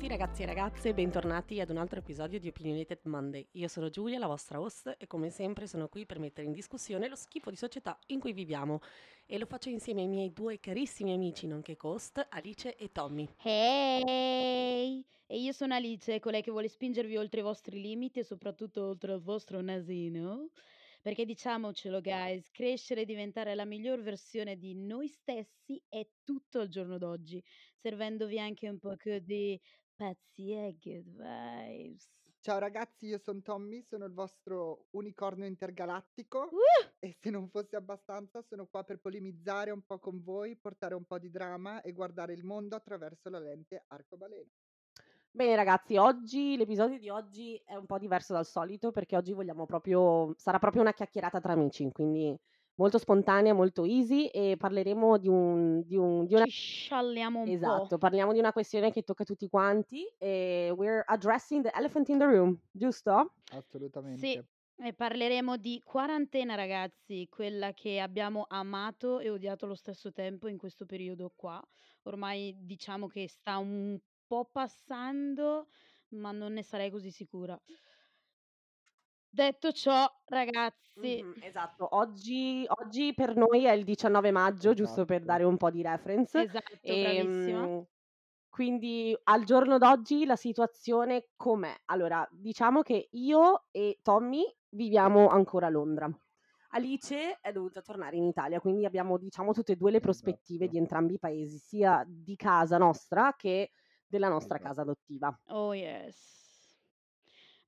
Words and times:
tutti 0.00 0.16
ragazzi 0.16 0.42
e 0.42 0.46
ragazze, 0.46 0.94
bentornati 0.94 1.60
ad 1.60 1.68
un 1.68 1.76
altro 1.76 1.98
episodio 1.98 2.40
di 2.40 2.48
Opinionated 2.48 3.00
Monday. 3.02 3.46
Io 3.52 3.68
sono 3.68 3.90
Giulia, 3.90 4.18
la 4.18 4.28
vostra 4.28 4.58
host, 4.58 4.96
e 4.98 5.06
come 5.06 5.28
sempre 5.28 5.66
sono 5.66 5.88
qui 5.88 6.06
per 6.06 6.18
mettere 6.18 6.46
in 6.46 6.54
discussione 6.54 7.06
lo 7.06 7.16
schifo 7.16 7.50
di 7.50 7.56
società 7.56 7.98
in 8.06 8.18
cui 8.18 8.32
viviamo. 8.32 8.80
E 9.26 9.36
lo 9.36 9.44
faccio 9.44 9.68
insieme 9.68 10.00
ai 10.00 10.08
miei 10.08 10.32
due 10.32 10.58
carissimi 10.58 11.12
amici, 11.12 11.46
nonché 11.46 11.76
host, 11.78 12.28
Alice 12.30 12.76
e 12.76 12.90
Tommy. 12.90 13.28
Hey! 13.42 15.04
E 15.26 15.38
io 15.38 15.52
sono 15.52 15.74
Alice, 15.74 16.18
colei 16.18 16.40
che 16.40 16.50
vuole 16.50 16.68
spingervi 16.68 17.18
oltre 17.18 17.40
i 17.40 17.42
vostri 17.42 17.78
limiti 17.78 18.20
e 18.20 18.24
soprattutto 18.24 18.82
oltre 18.86 19.12
il 19.12 19.20
vostro 19.20 19.60
nasino. 19.60 20.48
Perché 21.02 21.26
diciamocelo, 21.26 22.00
guys, 22.00 22.50
crescere 22.50 23.02
e 23.02 23.04
diventare 23.06 23.54
la 23.54 23.64
miglior 23.66 24.00
versione 24.00 24.56
di 24.56 24.74
noi 24.74 25.08
stessi 25.08 25.82
è 25.88 26.06
tutto 26.24 26.60
il 26.60 26.68
giorno 26.68 26.98
d'oggi, 26.98 27.42
servendovi 27.74 28.38
anche 28.38 28.68
un 28.68 28.78
po' 28.78 28.94
di 29.22 29.58
pazzie 30.00 30.78
good 30.80 31.10
vibes. 31.10 32.08
Ciao 32.40 32.58
ragazzi, 32.58 33.04
io 33.04 33.18
sono 33.18 33.42
Tommy, 33.42 33.82
sono 33.82 34.06
il 34.06 34.14
vostro 34.14 34.86
unicorno 34.92 35.44
intergalattico 35.44 36.48
Uh! 36.50 36.88
e 36.98 37.14
se 37.20 37.28
non 37.28 37.50
fosse 37.50 37.76
abbastanza 37.76 38.40
sono 38.40 38.66
qua 38.66 38.82
per 38.82 38.98
polemizzare 38.98 39.70
un 39.70 39.82
po' 39.82 39.98
con 39.98 40.22
voi, 40.22 40.56
portare 40.56 40.94
un 40.94 41.04
po' 41.04 41.18
di 41.18 41.30
drama 41.30 41.82
e 41.82 41.92
guardare 41.92 42.32
il 42.32 42.44
mondo 42.44 42.76
attraverso 42.76 43.28
la 43.28 43.40
lente 43.40 43.84
arcobaleno. 43.88 44.48
Bene 45.30 45.54
ragazzi, 45.54 45.98
oggi 45.98 46.56
l'episodio 46.56 46.98
di 46.98 47.10
oggi 47.10 47.60
è 47.62 47.74
un 47.74 47.84
po' 47.84 47.98
diverso 47.98 48.32
dal 48.32 48.46
solito 48.46 48.92
perché 48.92 49.16
oggi 49.16 49.34
vogliamo 49.34 49.66
proprio 49.66 50.32
sarà 50.38 50.58
proprio 50.58 50.80
una 50.80 50.94
chiacchierata 50.94 51.40
tra 51.40 51.52
amici, 51.52 51.92
quindi 51.92 52.34
molto 52.80 52.98
spontanea, 52.98 53.54
molto 53.54 53.84
easy 53.84 54.26
e 54.26 54.56
parleremo 54.58 55.18
di 55.18 55.28
un 55.28 55.82
di 55.84 55.96
un 55.96 56.24
di 56.26 56.34
una 56.34 56.44
Ci 56.44 56.50
scialliamo 56.50 57.40
un 57.40 57.52
Esatto, 57.52 57.96
po'. 57.96 57.98
parliamo 57.98 58.32
di 58.34 58.38
una 58.38 58.52
questione 58.52 58.90
che 58.90 59.02
tocca 59.02 59.22
a 59.22 59.26
tutti 59.26 59.48
quanti 59.48 60.04
e 60.18 60.70
we're 60.76 61.02
addressing 61.06 61.62
the 61.62 61.70
elephant 61.74 62.08
in 62.10 62.18
the 62.18 62.26
room, 62.26 62.58
giusto? 62.70 63.34
Assolutamente. 63.52 64.38
Sì, 64.38 64.42
e 64.76 64.92
parleremo 64.94 65.56
di 65.56 65.80
quarantena, 65.84 66.54
ragazzi, 66.54 67.26
quella 67.28 67.72
che 67.72 68.00
abbiamo 68.00 68.44
amato 68.48 69.20
e 69.20 69.30
odiato 69.30 69.64
allo 69.64 69.74
stesso 69.74 70.12
tempo 70.12 70.48
in 70.48 70.58
questo 70.58 70.84
periodo 70.86 71.32
qua. 71.34 71.62
Ormai 72.04 72.54
diciamo 72.58 73.06
che 73.06 73.28
sta 73.28 73.58
un 73.58 73.98
po' 74.26 74.46
passando, 74.50 75.68
ma 76.10 76.32
non 76.32 76.52
ne 76.54 76.62
sarei 76.62 76.90
così 76.90 77.10
sicura. 77.10 77.58
Detto 79.32 79.70
ciò, 79.72 80.06
ragazzi, 80.26 81.24
Mh-mh, 81.24 81.36
esatto. 81.38 81.86
Oggi 81.96 82.64
oggi 82.68 83.14
per 83.14 83.34
noi 83.36 83.64
è 83.64 83.72
il 83.72 83.84
19 83.84 84.30
maggio, 84.32 84.74
giusto 84.74 85.04
per 85.04 85.22
Esatto. 85.22 85.24
dare 85.24 85.44
un 85.44 85.56
po' 85.56 85.70
di 85.70 85.82
reference. 85.82 86.46
esatto, 86.46 86.96
bravissima. 86.98 87.70
Ehm, 87.70 87.86
quindi 88.48 89.16
al 89.24 89.44
giorno 89.44 89.78
d'oggi 89.78 90.26
la 90.26 90.36
situazione 90.36 91.30
com'è? 91.36 91.74
Allora, 91.86 92.26
diciamo 92.32 92.82
che 92.82 93.08
io 93.12 93.66
e 93.70 93.98
Tommy 94.02 94.44
viviamo 94.70 95.28
ancora 95.28 95.66
a 95.68 95.70
Londra. 95.70 96.10
Alice 96.72 97.38
è 97.40 97.52
dovuta 97.52 97.80
tornare 97.82 98.16
in 98.16 98.24
Italia, 98.24 98.60
quindi 98.60 98.84
abbiamo 98.84 99.18
diciamo 99.18 99.52
tutte 99.52 99.72
e 99.72 99.76
2 99.76 99.90
le 99.92 100.00
prospettive 100.00 100.68
Esatto. 100.68 100.70
di 100.70 100.76
entrambi 100.78 101.14
i 101.14 101.18
paesi, 101.18 101.58
sia 101.58 102.04
di 102.06 102.36
casa 102.36 102.78
nostra 102.78 103.34
che 103.36 103.70
della 104.06 104.28
nostra 104.28 104.58
Esatto. 104.58 104.58
casa 104.58 104.82
adottiva. 104.82 105.36
Oh 105.48 105.72
yes. 105.74 106.39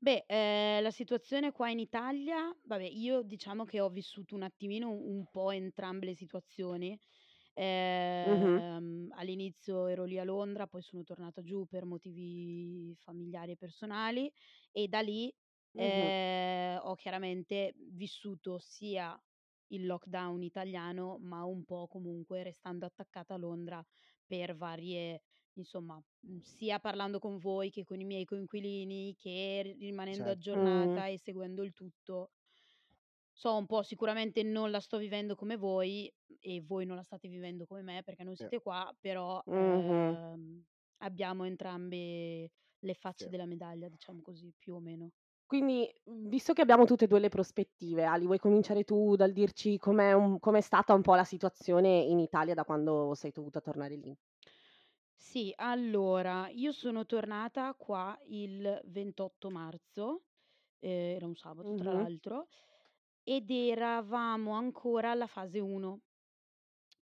Beh, 0.05 0.25
ehm, 0.27 0.83
la 0.83 0.91
situazione 0.91 1.53
qua 1.53 1.70
in 1.70 1.78
Italia, 1.78 2.53
vabbè, 2.64 2.83
io 2.83 3.22
diciamo 3.22 3.64
che 3.64 3.78
ho 3.81 3.89
vissuto 3.89 4.34
un 4.34 4.42
attimino 4.42 4.91
un 4.91 5.28
po' 5.31 5.53
entrambe 5.53 6.06
le 6.06 6.14
situazioni. 6.17 6.98
Mh-mh. 8.27 8.62
Ehm, 8.75 9.12
all'inizio 9.14 9.86
ero 9.86 10.03
lì 10.05 10.19
a 10.19 10.25
Londra, 10.25 10.67
poi 10.67 10.83
sono 10.83 11.05
tornata 11.05 11.41
giù 11.42 11.67
per 11.68 11.85
motivi 11.85 12.92
familiari 12.98 13.52
e 13.52 13.57
personali 13.57 14.33
e 14.73 14.89
da 14.89 15.01
lì, 15.01 15.33
Mh-mh. 15.74 16.13
ehm, 16.17 16.80
ho 16.83 16.95
chiaramente 16.96 17.73
vissuto 17.92 18.58
sia 18.58 19.17
il 19.69 19.86
lockdown 19.86 20.42
italiano, 20.42 21.19
ma 21.20 21.45
un 21.45 21.64
po' 21.64 21.86
comunque 21.86 22.42
restando 22.42 22.86
attaccata 22.86 23.34
a 23.34 23.36
Londra 23.39 23.84
per 24.27 24.57
varie 24.57 25.23
insomma, 25.55 26.01
mhmm, 26.20 26.39
sia 26.40 26.79
parlando 26.80 27.18
con 27.18 27.39
voi 27.39 27.70
che 27.70 27.85
con 27.85 28.01
i 28.01 28.05
miei 28.05 28.24
coinquilini, 28.24 29.14
che 29.17 29.61
ri 29.63 29.73
rimanendo 29.74 30.30
aggiornata 30.30 31.07
Mh. 31.07 31.08
e 31.08 31.18
seguendo 31.18 31.63
il 31.63 31.73
tutto. 31.73 32.29
So 33.36 33.57
un 33.57 33.67
po', 33.67 33.83
sicuramente 33.83 34.42
non 34.42 34.70
la 34.70 34.79
sto 34.80 34.98
vivendo 34.98 35.35
come 35.35 35.57
voi 35.57 36.13
e 36.39 36.61
voi 36.61 36.85
non 36.85 36.96
la 36.96 37.02
state 37.02 37.29
vivendo 37.29 37.64
come 37.67 37.80
me 37.83 38.02
perché 38.02 38.24
non 38.24 38.36
Sì. 38.36 38.46
siete 38.46 38.61
qua, 38.61 38.95
però, 39.01 39.42
Mh-mh. 39.46 40.18
ehm, 40.35 40.63
abbiamo 40.98 41.45
entrambe 41.45 42.51
le 42.79 42.95
facce 42.95 43.29
Sì. 43.29 43.30
della 43.30 43.46
medaglia, 43.46 43.89
diciamo 43.89 44.20
così, 44.20 44.52
più 44.58 44.74
o 44.74 44.80
meno. 44.80 45.13
Quindi, 45.51 45.89
mhmm, 46.05 46.29
visto 46.29 46.52
che 46.55 46.63
abbiamo 46.63 46.84
tutte 46.86 47.05
e 47.05 47.07
2 47.08 47.19
le 47.20 47.29
prospettive, 47.29 48.05
Ali, 48.05 48.24
vuoi 48.27 48.39
cominciare 48.39 48.84
tu 48.84 49.17
dal 49.17 49.33
dirci 49.33 49.77
com'è 49.79 50.13
un 50.13 50.39
com'è 50.39 50.61
stata 50.61 50.95
un 50.95 51.02
po' 51.02 51.14
la 51.14 51.24
situazione 51.24 51.89
in 51.98 52.19
Italia 52.19 52.55
da 52.55 52.64
quando 52.64 53.14
sei 53.14 53.33
dovuta 53.33 53.61
tornare 53.61 53.96
lì? 53.96 54.17
Sì, 55.24 55.52
allora, 55.55 56.48
io 56.48 56.72
sono 56.72 57.06
tornata 57.06 57.72
qua 57.74 58.18
il 58.27 58.80
28 58.86 59.50
marzo, 59.50 60.24
ehm, 60.80 61.14
era 61.16 61.27
un 61.27 61.36
sabato 61.36 61.74
tra 61.74 61.92
Mh-mh. 61.92 62.06
l'altro, 62.06 62.48
ed 63.22 63.50
eravamo 63.50 64.52
ancora 64.55 65.12
alla 65.12 65.28
fase 65.28 65.60
1, 65.60 66.00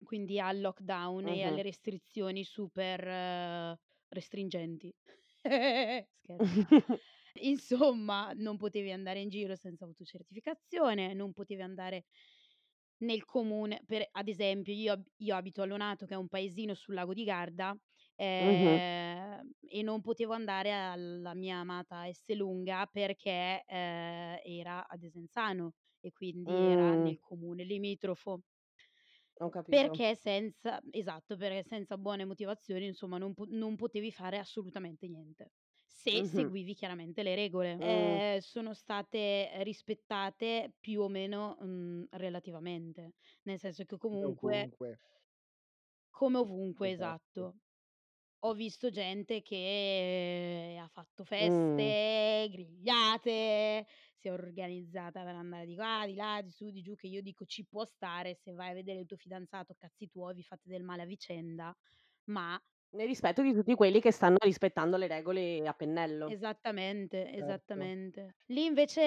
quindi 0.04 0.40
al 0.40 0.60
lockdown 0.60 1.28
e 1.28 1.44
alle 1.44 1.62
Mh-mh. 1.62 1.62
restrizioni 1.62 2.44
super 2.44 3.78
restringenti. 4.08 4.94
Scherzo. 6.24 6.66
Insomma, 7.42 8.32
non 8.34 8.56
potevi 8.56 8.90
andare 8.92 9.20
in 9.20 9.28
giro 9.28 9.54
senza 9.56 9.84
autocertificazione, 9.84 11.14
non 11.14 11.32
potevi 11.32 11.62
andare 11.62 12.04
nel 13.02 13.24
comune 13.24 13.82
per 13.86 14.06
ad 14.12 14.28
esempio 14.28 14.74
io 14.74 14.92
ab 14.92 15.06
io 15.16 15.34
abito 15.34 15.62
a 15.62 15.64
Lonato 15.64 16.04
che 16.04 16.12
è 16.14 16.16
un 16.18 16.28
paesino 16.28 16.74
sul 16.74 16.94
lago 16.94 17.14
di 17.14 17.24
Garda, 17.24 17.74
Mh-mh. 18.38 18.80
ehm, 18.84 19.50
e 19.68 19.82
non 19.82 20.00
potevo 20.00 20.32
andare 20.34 20.72
alla 20.72 21.34
mia 21.34 21.58
amata 21.58 22.08
Esselunga 22.08 22.86
perché, 22.86 23.62
ehm, 23.66 24.38
era 24.44 24.86
a 24.86 24.96
Desenzano 24.96 25.74
e 26.00 26.12
quindi 26.12 26.66
era 26.66 26.94
Mh. 26.94 26.96
nel 26.96 27.18
comune 27.20 27.64
limitrofo. 27.64 28.42
Ho 29.40 29.50
capito. 29.50 29.92
Perché 29.92 30.16
senza 30.16 30.80
esatto, 30.90 31.36
perché 31.36 31.62
senza 31.62 31.96
buone 31.96 32.24
motivazioni, 32.24 32.86
insomma, 32.86 33.18
non 33.18 33.34
po 33.34 33.44
non 33.48 33.76
potevi 33.76 34.10
fare 34.10 34.36
assolutamente 34.38 35.06
niente, 35.06 35.52
se 35.86 36.24
Mh-mh. 36.24 36.50
seguivi 36.64 36.74
chiaramente 36.74 37.22
le 37.22 37.36
regole. 37.36 37.76
Mh. 37.78 38.20
Ehm, 38.24 38.38
sono 38.40 38.74
state 38.74 39.48
rispettate 39.62 40.74
più 40.80 41.02
o 41.02 41.08
meno, 41.08 41.56
mhmm, 41.60 42.06
relativamente, 42.10 43.12
nel 43.44 43.60
senso 43.60 43.84
che 43.84 43.96
Come 44.08 44.26
comunque 44.26 44.66
ovunque. 44.66 44.98
come 46.14 46.38
ovunque, 46.38 46.88
Esatto. 46.88 46.90
esatto. 46.90 47.60
Ho 48.42 48.54
visto 48.54 48.88
gente 48.88 49.42
che 49.42 50.78
ha 50.80 50.88
fatto 50.88 51.24
Mh. 51.38 51.94
feste, 51.94 52.48
grigliate, 52.50 53.84
si 54.14 54.28
è 54.28 54.32
organizzata 54.32 55.22
per 55.24 55.34
andare 55.34 55.66
di 55.66 55.74
qua, 55.74 56.04
di 56.06 56.14
là, 56.14 56.40
di 56.40 56.50
su, 56.50 56.70
di 56.70 56.80
giù, 56.80 56.94
che 56.94 57.06
io 57.06 57.20
dico 57.20 57.44
ci 57.44 57.66
può 57.66 57.84
stare 57.84 58.34
se 58.34 58.52
vai 58.52 58.70
a 58.70 58.74
vedere 58.74 59.00
il 59.00 59.06
tuo 59.06 59.18
fidanzato, 59.18 59.74
cazzi 59.74 60.08
tuoi, 60.08 60.32
vi 60.34 60.42
fate 60.42 60.70
del 60.70 60.82
male 60.84 61.02
a 61.02 61.04
vicenda, 61.04 61.76
ma 62.30 62.58
Nel 62.94 63.06
rispetto 63.06 63.40
di 63.42 63.52
tutti 63.54 63.74
quelli 63.76 64.00
che 64.00 64.10
stanno 64.10 64.36
rispettando 64.40 64.96
le 64.96 65.06
regole 65.06 65.64
a 65.66 65.72
pennello. 65.74 66.34
Esattamente, 66.34 67.32
Certo. 67.38 67.92
esattamente. 68.12 68.34
Lì 68.46 68.64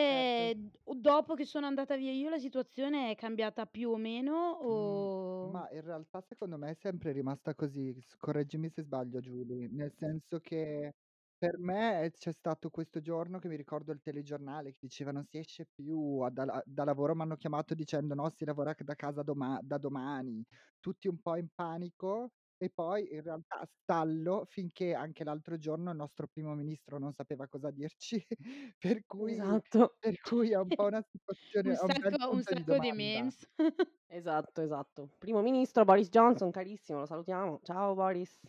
Certo. 0.08 0.54
invece 0.54 0.54
d 0.56 0.72
dopo 1.00 1.36
che 1.36 1.46
sono 1.46 1.68
andata 1.68 1.96
via 1.96 2.12
io 2.12 2.30
la 2.30 2.40
situazione 2.40 3.12
è 3.12 3.16
cambiata 3.16 3.66
più 3.68 3.92
o 3.92 3.98
meno 3.98 4.34
o 4.62 5.14
ma 5.46 5.70
in 5.72 5.82
realtà 5.82 6.22
secondo 6.22 6.58
me 6.58 6.72
è 6.72 6.74
sempre 6.74 7.12
rimasta 7.12 7.54
così, 7.54 8.00
s 8.00 8.16
correggimi 8.16 8.70
se 8.70 8.82
sbaglio 8.84 9.20
Giulia, 9.20 9.68
nel 9.70 9.92
senso 9.94 10.40
che 10.40 10.94
per 11.38 11.58
me, 11.58 12.10
c'è 12.18 12.32
stato 12.32 12.70
questo 12.70 13.02
giorno 13.02 13.38
che 13.40 13.50
mi 13.50 13.58
ricordo 13.58 13.92
il 13.92 14.00
telegiornale 14.02 14.72
che 14.72 14.78
diceva: 14.80 15.12
"Non 15.12 15.26
si 15.26 15.38
esce 15.38 15.66
più 15.74 16.20
a 16.22 16.30
da 16.30 16.46
la 16.46 16.62
da 16.66 16.86
lavoro", 16.86 17.14
m'hanno 17.16 17.36
chiamato 17.36 17.74
dicendo: 17.74 18.14
"No, 18.16 18.30
si 18.30 18.46
lavora 18.46 18.74
da 18.78 18.96
casa 18.96 19.22
doma 19.24 19.60
da 19.62 19.78
domani." 19.78 20.46
Tutti 20.80 21.10
un 21.10 21.20
po' 21.20 21.36
in 21.36 21.50
panico 21.54 22.32
e 22.66 22.72
poi 22.72 23.14
in 23.14 23.22
realtà 23.22 23.66
stallo 23.66 24.46
finché 24.48 24.94
anche 24.94 25.24
l'altro 25.24 25.58
giorno 25.58 25.92
il 25.92 25.98
nostro 25.98 26.28
primo 26.28 26.54
ministro 26.56 26.98
non 27.00 27.14
sapeva 27.14 27.48
cosa 27.48 27.72
dirci, 27.72 28.26
per 28.80 29.06
cui 29.06 29.42
Esatto. 29.42 29.98
per 30.00 30.20
cui 30.20 30.52
è 30.52 30.58
un 30.58 30.72
po' 30.74 30.86
una 30.86 31.02
situazione 31.10 31.72
Un 31.72 31.76
è 31.76 31.82
un 31.82 32.00
bel 32.00 32.18
sacco 32.18 32.32
un 32.32 32.40
punto 32.42 32.54
di 32.54 32.64
sacco 32.64 32.78
di 32.80 32.92
domanda. 32.92 32.94
memes. 32.94 33.48
Esatto, 34.08 34.62
esatto. 34.62 35.10
Primo 35.18 35.42
ministro 35.42 35.86
Boris 35.86 36.10
Johnson, 36.10 36.52
carissimo, 36.52 37.00
lo 37.00 37.06
salutiamo. 37.06 37.60
Ciao 37.64 37.94
Boris. 37.96 38.40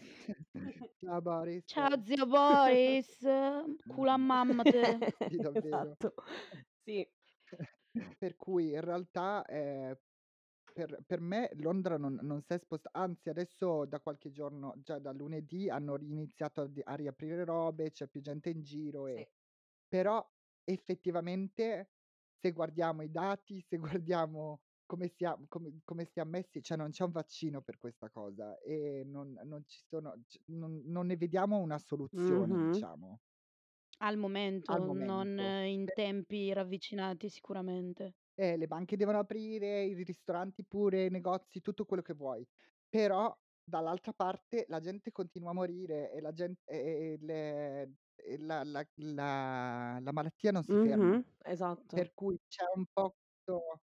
Ciao 1.01 1.21
Boris. 1.21 1.65
Ciao 1.67 1.97
zio 2.05 2.27
Boris, 2.27 3.19
culo 3.87 4.11
a 4.11 4.17
mammate. 4.19 4.99
Sì, 5.29 5.39
davvero. 5.39 5.97
Esatto. 5.97 6.15
Sì. 6.85 7.07
Per 8.19 8.37
cui 8.37 8.71
in 8.73 8.81
realtà, 8.81 9.45
ehm, 9.47 9.95
per 10.75 11.05
per 11.07 11.21
me 11.21 11.51
Londra 11.55 11.97
non 11.97 12.19
non 12.23 12.43
s'è 12.43 12.59
sposta 12.59 12.91
anzi 12.93 13.29
adesso 13.29 13.85
da 13.87 14.01
qualche 14.01 14.33
giorno 14.33 14.75
già 14.83 14.99
da 14.99 15.13
lunedì 15.13 15.71
hanno 15.71 15.95
riniziato 15.95 16.63
a 16.63 16.67
d 16.67 16.81
a 16.83 16.95
riaprire 16.97 17.45
robe, 17.45 17.93
c'è 17.93 18.09
più 18.09 18.21
gente 18.21 18.51
in 18.51 18.61
giro 18.61 19.07
Sì. 19.17 19.25
e 19.25 19.31
però 19.87 20.29
effettivamente 20.65 21.91
se 22.41 22.51
guardiamo 22.53 23.03
i 23.03 23.11
dati, 23.13 23.61
se 23.61 23.77
guardiamo 23.79 24.63
come 24.85 25.07
sia 25.09 25.39
come 25.49 25.79
come 25.85 26.05
siam 26.07 26.29
messi, 26.29 26.61
cioè 26.61 26.77
non 26.77 26.91
c'è 26.91 27.05
un 27.05 27.13
vaccino 27.13 27.63
per 27.63 27.79
questa 27.79 28.11
cosa 28.11 28.59
e 28.59 29.05
non 29.07 29.39
non 29.45 29.63
ci 29.67 29.79
sono 29.89 30.15
c 30.27 30.41
non 30.47 30.83
non 30.87 31.07
ne 31.07 31.17
vediamo 31.17 31.59
una 31.59 31.79
soluzione, 31.79 32.57
Mh-mh. 32.57 32.59
diciamo. 32.59 33.21
Al 33.99 34.17
Al 34.67 34.83
momento, 34.83 34.95
non 34.95 35.39
momento. 35.41 35.55
in 35.67 35.87
Pe 35.87 35.93
tempi 35.93 36.53
ravvicinati 36.53 37.29
sicuramente. 37.29 38.15
Eh, 38.39 38.57
le 38.57 38.67
banche 38.67 38.97
devono 38.97 39.21
aprire, 39.21 39.85
i 39.85 40.03
ristoranti 40.03 40.65
pure, 40.65 41.05
i 41.07 41.11
negozi, 41.11 41.61
tutto 41.61 41.85
quello 41.85 42.03
che 42.03 42.15
vuoi. 42.15 42.45
Però 42.89 43.33
dall'altra 43.63 44.13
parte 44.13 44.65
la 44.69 44.81
gente 44.81 45.13
continua 45.13 45.51
a 45.51 45.53
morire 45.55 46.11
e 46.13 46.21
la 46.21 46.33
gen 46.33 46.53
e 46.65 46.77
e 46.77 47.13
e 47.15 47.19
le 47.21 47.93
e 48.17 48.39
la 48.39 48.65
la 48.65 48.85
la 48.97 49.99
la 50.01 50.13
malattia 50.13 50.51
non 50.51 50.65
si 50.65 50.77
ferma. 50.81 51.13
Mh-mh, 51.13 51.25
esatto. 51.45 51.95
Per 51.95 52.13
cui 52.13 52.37
c'è 52.49 52.65
un 52.75 52.87
po' 52.93 53.15
questo 53.45 53.81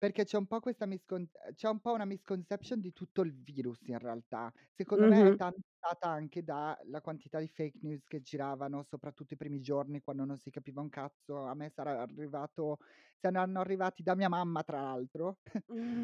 perché 0.00 0.24
c'è 0.24 0.38
un 0.38 0.46
po' 0.48 0.60
questa 0.60 0.86
miscon 0.86 1.22
ehm, 1.46 1.54
c'è 1.54 1.68
un 1.68 1.80
po' 1.80 1.92
una 1.92 2.06
misconception 2.06 2.80
di 2.80 2.92
tutto 2.92 3.20
il 3.22 3.34
virus 3.34 3.86
in 3.88 3.98
realtà. 3.98 4.52
Secondo 4.72 5.06
me 5.06 5.26
è 5.26 5.30
Mh-mh. 5.30 5.60
data 5.78 6.08
anche 6.08 6.42
dalla 6.42 7.00
quantità 7.02 7.38
di 7.38 7.48
fake 7.48 7.78
news 7.82 8.06
che 8.06 8.22
giravano, 8.22 8.82
soprattutto 8.82 9.34
i 9.34 9.36
primi 9.36 9.60
giorni 9.60 10.00
quando 10.00 10.24
non 10.24 10.38
si 10.38 10.50
capiva 10.50 10.80
un 10.80 10.88
cazzo. 10.88 11.44
A 11.46 11.54
me 11.54 11.70
sarà 11.70 12.00
arrivato 12.02 12.78
saranno 13.20 13.60
arrivati 13.60 14.02
da 14.02 14.14
mia 14.16 14.28
mamma 14.30 14.62
tra 14.62 14.80
l'altro, 14.82 15.40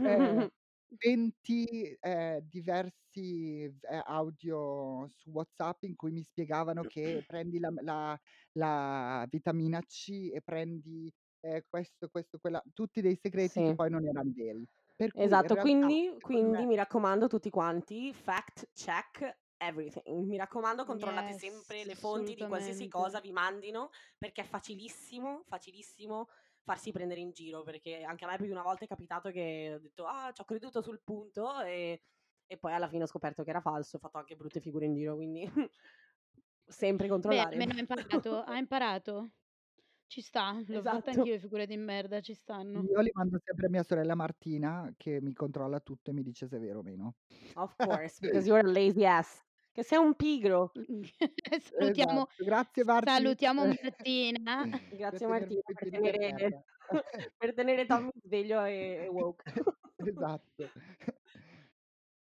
ehm, 0.02 0.46
20, 0.88 1.96
ehm, 2.00 2.40
diversi 2.40 3.66
v 3.68 3.78
ehm, 3.90 4.02
audio 4.04 5.08
su 5.08 5.30
WhatsApp 5.30 5.84
in 5.84 5.96
cui 5.96 6.10
mi 6.12 6.22
spiegavano 6.22 6.84
che 6.84 7.22
prendi 7.26 7.58
la 7.58 7.70
m 7.70 7.78
la 7.82 8.20
la 8.52 9.26
vitamina 9.30 9.80
C 9.82 10.30
e 10.32 10.42
prendi, 10.42 11.12
ehm, 11.46 11.60
questo, 11.68 12.08
questo, 12.08 12.38
quella 12.38 12.62
tutti 12.72 13.00
dei 13.00 13.16
segreti 13.16 13.62
che 13.62 13.72
Sì. 13.72 13.74
poi 13.74 13.90
non 13.90 14.06
eran 14.06 14.32
veri. 14.32 14.64
Esatto, 15.18 15.56
realtà 15.56 15.96
quindi 15.96 16.14
quindi 16.20 16.66
me 16.66 16.66
mi 16.66 16.74
raccomando 16.76 17.26
tutti 17.26 17.48
quanti, 17.50 18.12
fact 18.12 18.68
check 18.74 19.38
everything. 19.56 20.26
Mi 20.26 20.36
raccomando 20.36 20.84
controllate 20.84 21.32
Yes, 21.32 21.34
sempre 21.34 21.84
le 21.84 21.94
fonti 21.94 22.34
di 22.34 22.44
qualsiasi 22.44 22.86
cosa 22.86 23.20
vi 23.20 23.32
mandino, 23.32 23.88
perché 24.18 24.42
è 24.42 24.44
facilissimo, 24.44 25.42
facilissimo 25.46 26.28
farsi 26.62 26.90
prendere 26.92 27.20
in 27.20 27.30
giro, 27.30 27.62
perché 27.62 28.02
anche 28.02 28.24
a 28.24 28.28
me 28.28 28.36
più 28.36 28.44
di 28.46 28.50
una 28.52 28.62
volta 28.62 28.84
è 28.84 28.88
capitato 28.88 29.30
che 29.30 29.72
ho 29.76 29.78
detto: 29.78 30.04
"Ah, 30.06 30.32
c'ho 30.32 30.44
creduto 30.44 30.82
sul 30.82 31.00
punto" 31.02 31.60
e 31.62 32.02
e 32.48 32.58
poi 32.58 32.72
alla 32.74 32.86
fine 32.88 33.02
ho 33.02 33.06
scoperto 33.06 33.42
che 33.42 33.50
era 33.50 33.60
falso, 33.60 33.96
ho 33.96 33.98
fatto 33.98 34.18
anche 34.18 34.36
brutte 34.36 34.60
figure 34.60 34.84
in 34.86 34.94
giro, 34.94 35.16
quindi 35.16 35.44
sempre 36.68 37.08
Beh, 37.28 37.46
controllare. 37.48 37.50
almeno 37.50 37.72
ha 37.74 37.78
imparato. 37.80 38.42
Ha 38.42 38.56
imparato. 38.56 39.30
Ci 40.10 40.20
sta, 40.20 40.52
l'ho 40.52 40.84
fatta 40.84 41.10
Esatto. 41.10 41.10
anch'io 41.10 41.32
le 41.32 41.38
figure 41.40 41.66
di 41.66 41.76
merda, 41.76 42.20
ci 42.20 42.32
stanno. 42.34 42.90
Io 42.90 43.00
li 43.00 43.10
mando 43.14 43.38
sempre 43.42 43.66
a 43.66 43.70
mia 43.70 43.82
sorella 43.82 44.14
Martina 44.14 44.92
che 44.96 45.20
mi 45.22 45.32
controlla 45.32 45.80
tutto 45.80 46.10
e 46.10 46.12
mi 46.12 46.22
dice 46.22 46.46
se 46.46 46.56
è 46.56 46.60
vero 46.60 46.80
o 46.80 46.82
meno. 46.82 47.14
Of 47.56 47.76
course, 47.78 48.18
because 48.20 48.46
you're 48.46 48.60
a 48.60 48.70
lazy 48.70 49.04
ass. 49.06 49.42
Che 49.72 49.82
sei 49.82 49.98
un 49.98 50.14
pigro. 50.14 50.72
Salutiamo 51.78 52.26
Esatto. 52.28 52.44
Grazie 52.44 52.84
Marti. 52.84 53.08
salutiamo 53.10 53.64
Martina. 53.66 54.68
Grazie 54.88 55.26
Martina 55.26 55.60
per 55.74 55.88
tenere 55.88 56.34
per 57.36 57.54
tenere 57.54 57.86
Tommy 57.86 58.10
sveglio 58.22 58.64
e 58.64 59.04
e 59.04 59.08
woke. 59.08 59.44
Esatto. 59.96 60.72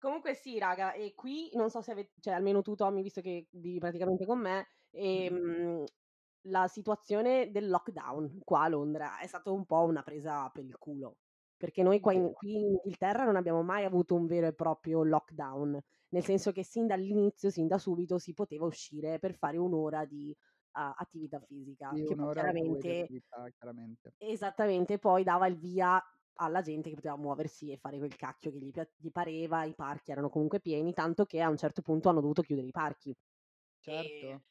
Comunque 0.01 0.33
sì 0.36 0.60
raga, 0.60 0.94
e 0.94 1.13
qui 1.16 1.50
non 1.54 1.69
so 1.69 1.81
se 1.81 1.92
ave 1.92 2.12
cioè 2.19 2.33
almeno 2.33 2.62
tu 2.62 2.75
Tommy, 2.75 3.01
visto 3.01 3.21
che 3.21 3.48
vivi 3.51 3.80
praticamente 3.80 4.25
con 4.25 4.39
me, 4.39 4.68
ehm, 4.92 5.83
la 6.47 6.68
situazione 6.68 7.51
del 7.51 7.69
lockdown 7.69 8.39
qua 8.44 8.63
a 8.63 8.68
Londra 8.69 9.19
è 9.19 9.27
stato 9.27 9.53
un 9.53 9.65
po' 9.65 9.83
una 9.83 10.03
presa 10.03 10.50
per 10.50 10.63
il 10.65 10.77
culo, 10.77 11.18
perché 11.57 11.83
noi 11.83 12.00
qua 12.00 12.13
in 12.13 12.31
qui 12.33 12.53
in 12.56 12.71
Inghilterra 12.74 13.24
non 13.24 13.36
abbiamo 13.36 13.63
mai 13.63 13.83
avuto 13.86 14.15
un 14.15 14.25
vero 14.27 14.47
e 14.47 14.53
proprio 14.53 15.03
lockdown, 15.03 15.80
nel 16.09 16.24
senso 16.24 16.51
che 16.51 16.63
sin 16.63 16.88
dall'inizio, 16.88 17.50
sin 17.50 17.68
da 17.68 17.77
subito 17.77 18.18
si 18.19 18.33
poteva 18.33 18.65
uscire 18.65 19.19
per 19.19 19.36
fare 19.36 19.57
1 19.57 19.74
ora 19.74 20.06
di, 20.06 20.36
uhm, 20.74 20.94
attività 20.97 21.39
fisica, 21.39 21.89
Sì, 21.89 22.03
che 22.03 22.15
1 22.15 22.19
poi 22.19 22.27
ora 22.27 22.45
o 22.47 22.56
2 22.56 22.81
di 22.83 22.89
chiaramente 22.89 22.92
attività, 22.92 23.47
chiaramente. 23.56 24.15
esattamente, 24.21 24.97
poi 24.97 25.24
dava 25.24 25.47
il 25.47 25.57
via 25.57 26.01
alla 26.38 26.62
gente 26.62 26.89
che 26.89 26.95
poteva 26.95 27.18
muoversi 27.18 27.71
e 27.71 27.77
fare 27.77 27.97
quel 27.97 28.15
cacchio 28.15 28.51
che 28.51 28.57
gli 28.59 28.71
gli 28.97 29.12
pareva, 29.12 29.63
i 29.65 29.75
parchi 29.75 30.12
erano 30.12 30.30
comunque 30.30 30.59
pieni, 30.62 30.94
tanto 30.94 31.25
che 31.25 31.42
a 31.42 31.50
un 31.50 31.57
certo 31.57 31.81
punto 31.81 32.09
hanno 32.09 32.21
dovuto 32.21 32.42
chiudere 32.42 32.68
i 32.68 32.71
parchi. 32.71 33.15
Certo. 33.81 34.38
e 34.38 34.42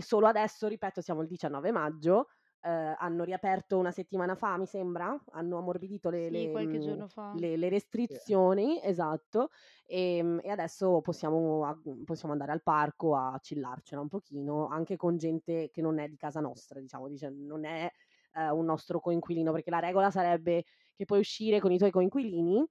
solo 0.00 0.26
adesso, 0.28 0.68
ripeto, 0.68 1.00
siamo 1.00 1.22
il 1.22 1.28
19 1.28 1.72
maggio, 1.72 2.26
uhm, 2.62 2.94
hanno 2.98 3.24
riaperto 3.24 3.76
1 3.78 3.90
settimana 3.90 4.34
fa, 4.36 4.56
mi 4.58 4.66
sembra, 4.66 5.20
hanno 5.32 5.58
ammorbidito 5.58 6.10
le 6.10 6.28
Sì, 6.28 6.48
le 6.48 6.66
mhmm, 6.78 7.02
le 7.32 7.56
le 7.56 7.68
restrizioni, 7.68 8.80
esatto, 8.82 9.48
ehm, 9.86 10.40
e 10.42 10.50
adesso 10.50 11.00
possiamo 11.00 11.64
a 11.64 11.74
mhmm, 11.82 12.04
possiamo 12.04 12.32
andare 12.32 12.52
al 12.52 12.62
parco 12.62 13.14
a 13.16 13.38
chillarcela 13.40 14.00
un 14.00 14.08
pochino, 14.08 14.66
anche 14.68 14.96
con 14.96 15.16
gente 15.16 15.70
che 15.70 15.80
non 15.82 15.98
è 15.98 16.08
di 16.08 16.16
casa 16.16 16.40
nostra, 16.40 16.80
diciamo, 16.80 17.08
dice 17.08 17.30
non 17.30 17.64
è, 17.64 17.88
ehm, 18.34 18.56
un 18.56 18.64
nostro 18.64 19.00
coinquilino, 19.00 19.52
perché 19.52 19.70
la 19.70 19.78
regola 19.80 20.10
sarebbe 20.10 20.64
che 20.94 21.04
puoi 21.04 21.20
uscire 21.20 21.60
con 21.60 21.72
i 21.72 21.78
tuoi 21.78 21.90
coinquilini 21.90 22.64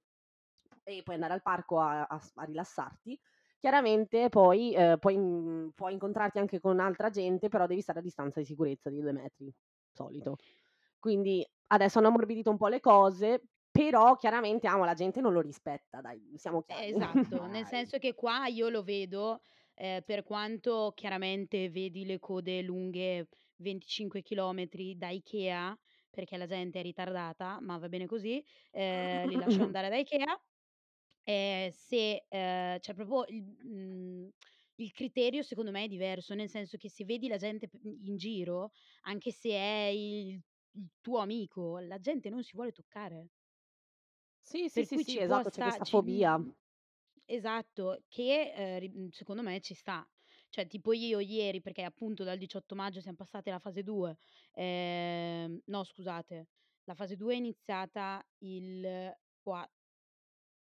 e 0.84 1.02
puoi 1.02 1.16
andare 1.16 1.34
al 1.34 1.42
parco 1.42 1.80
a 1.80 2.02
a 2.04 2.20
a 2.36 2.44
rilassarti. 2.44 3.18
Chiaramente 3.62 4.30
poi, 4.30 4.72
ehm, 4.74 4.96
puoi 4.98 5.18
mhmm, 5.18 5.70
puoi 5.74 5.92
incontrarti 5.92 6.38
anche 6.38 6.60
con 6.60 6.80
altra 6.80 7.10
gente, 7.10 7.48
però 7.48 7.66
devi 7.66 7.82
stare 7.82 7.98
a 7.98 8.02
distanza 8.02 8.40
di 8.40 8.46
sicurezza 8.46 8.88
di 8.88 9.00
2 9.02 9.12
metri, 9.12 9.52
solito. 9.92 10.36
Quindi 10.98 11.46
adesso 11.68 11.98
hanno 11.98 12.08
ammorbidito 12.08 12.48
un 12.50 12.56
po' 12.56 12.68
le 12.68 12.80
cose, 12.80 13.42
però 13.70 14.16
chiaramente, 14.16 14.66
amo, 14.66 14.84
la 14.86 14.94
gente 14.94 15.20
non 15.20 15.34
lo 15.34 15.40
rispetta, 15.42 16.00
dai, 16.00 16.32
siamo 16.38 16.62
Eh, 16.68 16.86
chiari. 16.88 16.88
esatto, 16.88 17.46
nel 17.46 17.66
senso 17.66 17.98
che 17.98 18.14
qua 18.14 18.46
io 18.46 18.68
lo 18.68 18.82
vedo, 18.84 19.40
ehm, 19.74 20.02
per 20.04 20.22
quanto 20.22 20.92
chiaramente 20.94 21.68
vedi 21.68 22.04
le 22.04 22.18
code 22.20 22.62
lunghe 22.62 23.28
25 23.56 24.22
chilometri 24.22 24.96
da 24.96 25.08
Ikea, 25.10 25.76
perché 26.10 26.36
la 26.36 26.46
gente 26.46 26.78
è 26.78 26.82
ritardata, 26.82 27.58
ma 27.60 27.76
va 27.78 27.88
bene 27.88 28.06
così, 28.06 28.44
ehm, 29.22 29.26
li 29.26 29.36
lascio 29.36 29.62
andare 29.64 29.88
da 29.88 29.96
Ikea. 29.96 30.40
Ehm, 31.30 31.70
se, 31.70 32.24
ehm, 32.28 32.78
cioè 32.80 32.94
proprio 32.94 33.24
il 33.28 33.44
mhmm, 33.44 34.28
il 34.76 34.92
criterio 34.92 35.42
secondo 35.42 35.70
me 35.70 35.84
è 35.84 35.88
diverso, 35.88 36.34
nel 36.34 36.48
senso 36.48 36.76
che 36.78 36.88
se 36.90 37.04
vedi 37.04 37.28
la 37.28 37.36
gente 37.36 37.68
p 37.68 37.74
mhmm, 37.80 38.04
in 38.06 38.16
giro, 38.16 38.72
anche 39.02 39.30
se 39.32 39.50
è 39.50 39.88
il 39.94 40.40
il 40.74 40.88
tuo 41.00 41.18
amico, 41.18 41.78
la 41.80 41.98
gente 41.98 42.30
non 42.30 42.42
si 42.44 42.52
vuole 42.54 42.70
toccare. 42.72 43.30
Sì, 44.42 44.68
sì, 44.68 44.84
Per 44.84 44.86
sì, 44.86 44.98
cui 44.98 45.04
sì, 45.04 45.06
ci 45.06 45.20
può 45.22 45.38
esatto, 45.38 45.48
c'è 45.50 45.62
sta 45.62 45.62
questa 45.62 45.84
ci 45.84 45.86
fobia. 45.86 46.38
esatto, 47.24 48.02
che, 48.08 48.52
ehm, 48.54 48.78
ri 48.80 48.88
mhmm, 48.88 49.08
secondo 49.10 49.42
me 49.42 49.60
ci 49.60 49.74
sta. 49.74 50.08
Cioè 50.48 50.66
tipo 50.66 50.92
io 50.92 51.20
ieri, 51.20 51.60
perché 51.60 51.82
appunto 51.82 52.24
dal 52.24 52.38
18 52.38 52.74
maggio 52.74 53.00
siam 53.00 53.14
passati 53.16 53.50
alla 53.50 53.58
fase 53.60 53.82
2, 53.82 54.16
ehm 54.52 55.60
no 55.66 55.84
scusate, 55.84 56.48
la 56.84 56.94
fase 56.94 57.16
2 57.16 57.34
è 57.34 57.36
iniziata 57.36 58.24
il 58.38 59.12
qua 59.42 59.68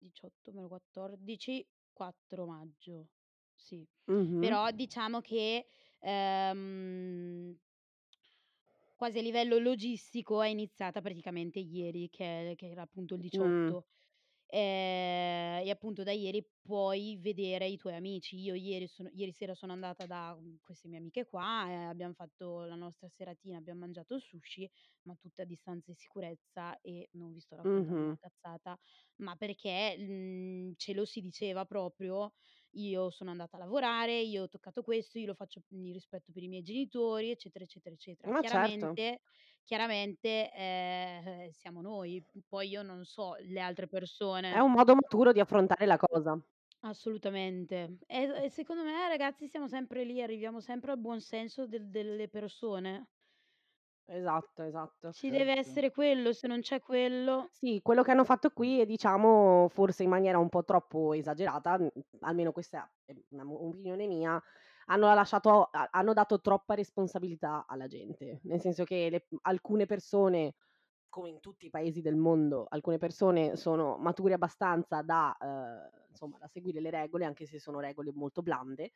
18 0.02 0.52
meno 0.52 0.68
14, 0.68 1.66
4 1.92 2.46
maggio. 2.46 3.08
Sì. 3.54 3.86
Mh-mh. 4.08 4.32
Però 4.36 4.70
diciamo 4.72 5.20
che, 5.20 5.66
ehm 6.00 7.58
quasi 9.00 9.18
a 9.18 9.22
livello 9.22 9.58
logistico 9.58 10.42
è 10.42 10.48
iniziata 10.48 11.00
praticamente 11.00 11.58
ieri, 11.58 12.08
che 12.10 12.54
che 12.56 12.68
era 12.70 12.82
appunto 12.82 13.14
il 13.14 13.20
Mh. 13.32 13.72
18. 13.72 13.86
Ehm, 14.54 15.64
e 15.66 15.70
appunto 15.70 16.02
da 16.02 16.12
ieri 16.12 16.46
puoi 16.60 17.16
vedere 17.18 17.66
i 17.66 17.76
tuoi 17.78 17.94
amici. 17.94 18.36
Io 18.38 18.54
ieri 18.54 18.86
sono 18.86 19.08
ieri 19.12 19.32
sera 19.32 19.54
sono 19.54 19.72
andata 19.72 20.04
da, 20.04 20.34
mhmm, 20.38 20.58
queste 20.62 20.88
mie 20.88 20.98
amiche 20.98 21.24
qua 21.24 21.70
e 21.70 21.74
abbiam 21.74 22.12
fatto 22.12 22.64
la 22.64 22.74
nostra 22.74 23.08
seratina, 23.08 23.56
abbiam 23.58 23.78
mangiato 23.78 24.18
sushi, 24.18 24.70
ma 25.04 25.14
tutte 25.16 25.42
a 25.42 25.44
distanza 25.46 25.90
di 25.90 25.96
sicurezza 25.96 26.78
e 26.82 27.08
non 27.12 27.32
vi 27.32 27.40
sto 27.40 27.54
a 27.54 27.58
raccontare 27.58 28.02
una 28.02 28.04
Mh-mh. 28.04 28.16
cazzata, 28.18 28.78
ma 29.16 29.36
perché, 29.36 29.96
mhmm, 29.98 30.72
ce 30.76 30.92
lo 30.92 31.04
si 31.06 31.20
diceva 31.22 31.64
proprio: 31.64 32.34
"Io 32.74 33.10
sono 33.10 33.30
andata 33.30 33.56
a 33.56 33.60
lavorare, 33.60 34.20
io 34.20 34.44
ho 34.44 34.48
toccato 34.48 34.82
questo, 34.82 35.18
io 35.18 35.26
lo 35.26 35.34
faccio 35.34 35.62
il 35.70 35.92
rispetto 35.92 36.32
per 36.32 36.42
i 36.42 36.48
miei 36.48 36.62
genitori", 36.62 37.30
eccetera, 37.30 37.64
eccetera, 37.64 37.94
eccetera. 37.94 38.30
Ma 38.30 38.42
certo. 38.42 38.98
Chiaramente 38.98 39.20
chiaramente, 39.64 40.50
ehm, 40.52 41.50
siamo 41.50 41.80
noi, 41.82 42.24
poi 42.48 42.68
io 42.68 42.82
non 42.82 43.04
so 43.04 43.34
le 43.40 43.60
altre 43.60 43.86
È 44.48 44.58
persone. 44.58 44.60
un 44.60 44.70
modo 44.72 44.94
maturo 44.94 45.32
di 45.32 45.40
affrontare 45.40 45.86
la 45.86 45.96
cosa. 45.96 46.38
Assolutamente. 46.84 47.98
E 48.06 48.44
e 48.44 48.48
secondo 48.50 48.82
me 48.82 49.06
ragazzi 49.08 49.46
siamo 49.46 49.68
sempre 49.68 50.02
lì, 50.04 50.20
arriviamo 50.20 50.60
sempre 50.60 50.90
al 50.90 50.98
buon 50.98 51.20
senso 51.20 51.66
del 51.68 51.88
delle 51.90 52.28
persone. 52.28 53.06
Esatto, 54.08 54.62
esatto. 54.64 55.12
Ci 55.14 55.28
deve 55.28 55.52
Certo. 55.58 55.58
essere 55.58 55.90
quello, 55.90 56.32
se 56.32 56.46
non 56.46 56.60
c'è 56.60 56.80
quello 56.80 57.50
Sì, 57.54 57.80
quello 57.82 58.02
che 58.02 58.10
hanno 58.10 58.24
fatto 58.24 58.50
qui 58.50 58.80
è 58.80 58.86
diciamo, 58.86 59.68
forse 59.68 60.02
in 60.02 60.08
maniera 60.08 60.38
un 60.38 60.48
po' 60.48 60.64
troppo 60.64 61.12
esagerata, 61.12 61.78
mhmm, 61.78 61.88
almeno 62.20 62.50
questa 62.50 62.90
è 63.04 63.14
una 63.28 63.44
mo 63.44 63.66
opinione 63.68 64.06
mia, 64.06 64.42
hanno 64.86 65.12
lasciato 65.14 65.64
ha 65.70 65.88
hanno 65.92 66.14
dato 66.14 66.40
troppa 66.40 66.74
responsabilità 66.74 67.66
alla 67.68 67.86
gente. 67.86 68.40
Nel 68.44 68.58
senso 68.60 68.84
che 68.84 69.08
le 69.10 69.26
alcune 69.42 69.84
persone, 69.84 70.54
come 71.10 71.28
in 71.28 71.40
tutti 71.40 71.66
i 71.66 71.70
paesi 71.70 72.00
del 72.00 72.16
mondo, 72.16 72.64
alcune 72.68 72.96
persone 72.98 73.54
sono 73.56 73.96
mature 73.98 74.32
abbastanza 74.34 75.02
da, 75.02 75.36
uhm, 75.38 75.90
insomma, 76.08 76.38
da 76.38 76.48
seguire 76.48 76.80
le 76.80 76.90
regole, 76.90 77.26
anche 77.26 77.44
se 77.46 77.60
sono 77.60 77.80
regole 77.80 78.12
molto 78.14 78.40
blande, 78.42 78.92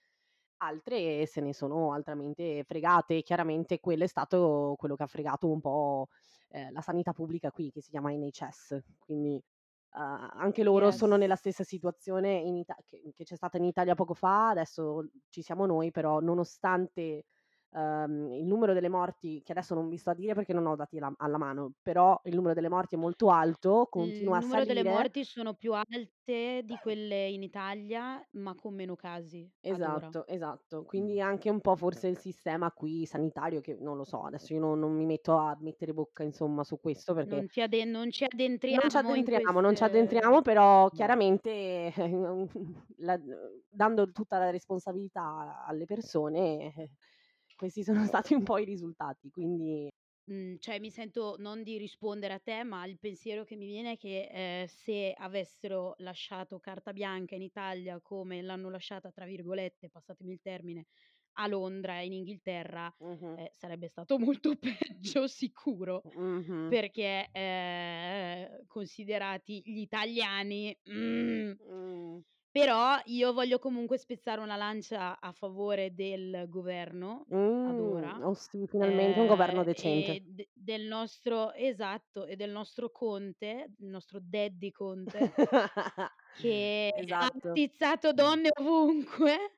altre 0.58 1.26
se 1.26 1.40
ne 1.40 1.52
sono 1.54 1.92
altramente 1.92 2.62
fregate. 2.64 3.22
Chiaramente 3.22 3.80
quello 3.80 4.04
è 4.04 4.06
stato 4.08 4.74
quello 4.78 4.96
che 4.96 5.02
ha 5.04 5.06
fregato 5.06 5.48
un 5.50 5.60
po', 5.60 6.08
ehm, 6.48 6.72
la 6.72 6.80
sanità 6.82 7.12
pubblica 7.12 7.50
qui, 7.50 7.70
che 7.70 7.80
si 7.82 7.90
chiama 7.90 8.10
NHS. 8.12 8.78
Quindi, 8.98 9.42
uhm, 9.94 10.28
anche 10.34 10.62
loro 10.64 10.90
sono 10.90 11.16
nella 11.16 11.36
Yes. 11.36 11.36
stessa 11.36 11.64
situazione 11.64 12.34
in 12.34 12.56
Ita 12.56 12.76
che 12.86 13.12
che 13.14 13.24
c'è 13.24 13.36
stata 13.36 13.56
in 13.58 13.64
Italia 13.64 13.94
poco 13.94 14.14
fa, 14.14 14.48
adesso 14.50 15.08
ci 15.30 15.42
siamo 15.42 15.66
noi, 15.66 15.90
però 15.90 16.20
nonostante, 16.20 17.24
uhm, 17.76 18.32
il 18.32 18.44
numero 18.46 18.72
delle 18.74 18.88
morti, 18.88 19.42
che 19.44 19.52
adesso 19.52 19.74
non 19.74 19.88
vi 19.88 19.96
sto 19.98 20.10
a 20.10 20.14
dire 20.14 20.34
perché 20.34 20.52
non 20.52 20.66
ho 20.66 20.76
dati 20.76 20.98
alla 20.98 21.12
alla 21.18 21.38
mano, 21.38 21.72
però 21.82 22.18
il 22.24 22.34
numero 22.34 22.54
delle 22.54 22.68
morti 22.68 22.94
è 22.96 22.98
molto 22.98 23.30
alto, 23.30 23.86
Il 23.98 24.14
continua 24.20 24.38
a 24.38 24.40
numero 24.40 24.64
delle 24.64 24.84
morti 24.84 25.22
sono 25.24 25.54
più 25.54 25.72
alte 25.74 26.62
di 26.64 26.78
quelle 26.78 27.28
in 27.28 27.42
Italia, 27.42 28.26
ma 28.32 28.54
con 28.54 28.74
meno 28.74 28.94
casi, 28.96 29.50
ad 29.66 29.84
ora. 29.84 30.10
Esatto, 30.10 30.26
esatto. 30.28 30.84
Mh. 30.84 30.86
Quindi 30.86 31.20
anche 31.20 31.50
un 31.50 31.60
po' 31.60 31.74
forse 31.76 32.06
il 32.08 32.18
sistema 32.18 32.70
qui 32.72 33.04
sanitario 33.04 33.60
che 33.60 33.74
non 33.74 33.96
lo 33.96 34.04
so, 34.04 34.22
adesso 34.22 34.52
io 34.54 34.60
non 34.60 34.78
non 34.78 34.92
mi 34.94 35.04
metto 35.06 35.36
a 35.36 35.56
mettere 35.60 35.92
bocca 35.92 36.22
insomma 36.22 36.62
su 36.62 36.78
questo 36.78 37.14
perché 37.14 37.42
Non 37.42 37.48
ci 37.48 37.60
ade 37.60 37.84
non 37.84 38.10
ci 38.10 38.24
non 38.68 38.88
ci 38.88 38.96
addentriamo 38.96 39.14
in 39.14 39.28
addentriamo, 39.28 39.60
non 39.60 39.76
ci 39.76 39.84
queste 39.84 39.84
addentriamo, 39.84 40.42
però 40.42 40.90
chiaramente 40.90 41.92
la 42.98 43.18
dando 43.68 44.10
tutta 44.10 44.38
la 44.38 44.50
responsabilità 44.50 45.64
alle 45.64 45.84
persone, 45.84 46.72
questi 47.56 47.82
sono 47.84 48.04
stati 48.06 48.34
un 48.34 48.42
po' 48.44 48.58
i 48.58 48.64
risultati. 48.64 49.30
Quindi 49.30 49.88
Mhmm, 50.28 50.56
cioè 50.58 50.80
mi 50.80 50.90
sento 50.90 51.36
non 51.38 51.62
di 51.62 51.78
rispondere 51.78 52.34
a 52.34 52.40
te, 52.40 52.64
ma 52.64 52.84
il 52.84 52.98
pensiero 52.98 53.44
che 53.44 53.54
mi 53.54 53.66
viene 53.66 53.92
è 53.92 53.96
che, 53.96 54.26
ehm, 54.28 54.66
se 54.66 55.12
avessero 55.16 55.94
lasciato 55.98 56.58
carta 56.58 56.92
bianca 56.92 57.36
in 57.36 57.42
Italia 57.42 58.00
come 58.00 58.42
l'hanno 58.42 58.68
lasciata, 58.68 59.12
tra 59.12 59.24
virgolette, 59.24 59.88
passatemi 59.88 60.32
il 60.32 60.40
termine, 60.40 60.86
a 61.38 61.46
Londra 61.46 62.00
e 62.00 62.06
in 62.06 62.12
Inghilterra, 62.14 62.92
Mh-mh. 63.00 63.36
ehm, 63.36 63.46
sarebbe 63.52 63.86
stato 63.88 64.18
molto 64.18 64.56
peggio 64.56 65.28
sicuro, 65.28 66.06
Mh-mh. 66.06 66.66
perché, 66.66 67.28
ehm, 67.30 68.66
considerati 68.66 69.62
gli 69.64 69.78
italiani, 69.80 70.76
mhmm 70.84 71.54
Mh. 71.60 72.22
Però 72.56 72.98
io 73.06 73.32
voglio 73.34 73.58
comunque 73.58 73.98
spezzare 73.98 74.40
una 74.40 74.56
lancia 74.56 75.20
a 75.20 75.32
favore 75.32 75.94
del 75.94 76.46
governo, 76.48 77.28
ad 77.60 77.80
Mh, 77.80 77.80
ora, 77.80 78.22
oh 78.22 78.34
sì, 78.34 78.66
finalmente 78.66 79.20
un 79.20 79.26
governo 79.26 79.62
ehm, 79.64 79.64
decente. 79.64 80.16
e 80.16 80.20
d 80.24 80.48
del 80.52 80.84
nostro 80.86 81.52
esatto, 81.52 82.24
e 82.26 82.36
del 82.36 82.50
nostro 82.50 82.90
Conte, 82.90 83.72
il 83.78 83.88
nostro 83.88 84.18
Daddy 84.22 84.70
Conte 84.70 85.34
che 86.34 86.90
ha 87.18 87.26
Esatto. 87.28 87.50
attizzato 87.50 88.12
Mh. 88.14 88.36
donne 88.36 88.50
ovunque, 88.58 89.55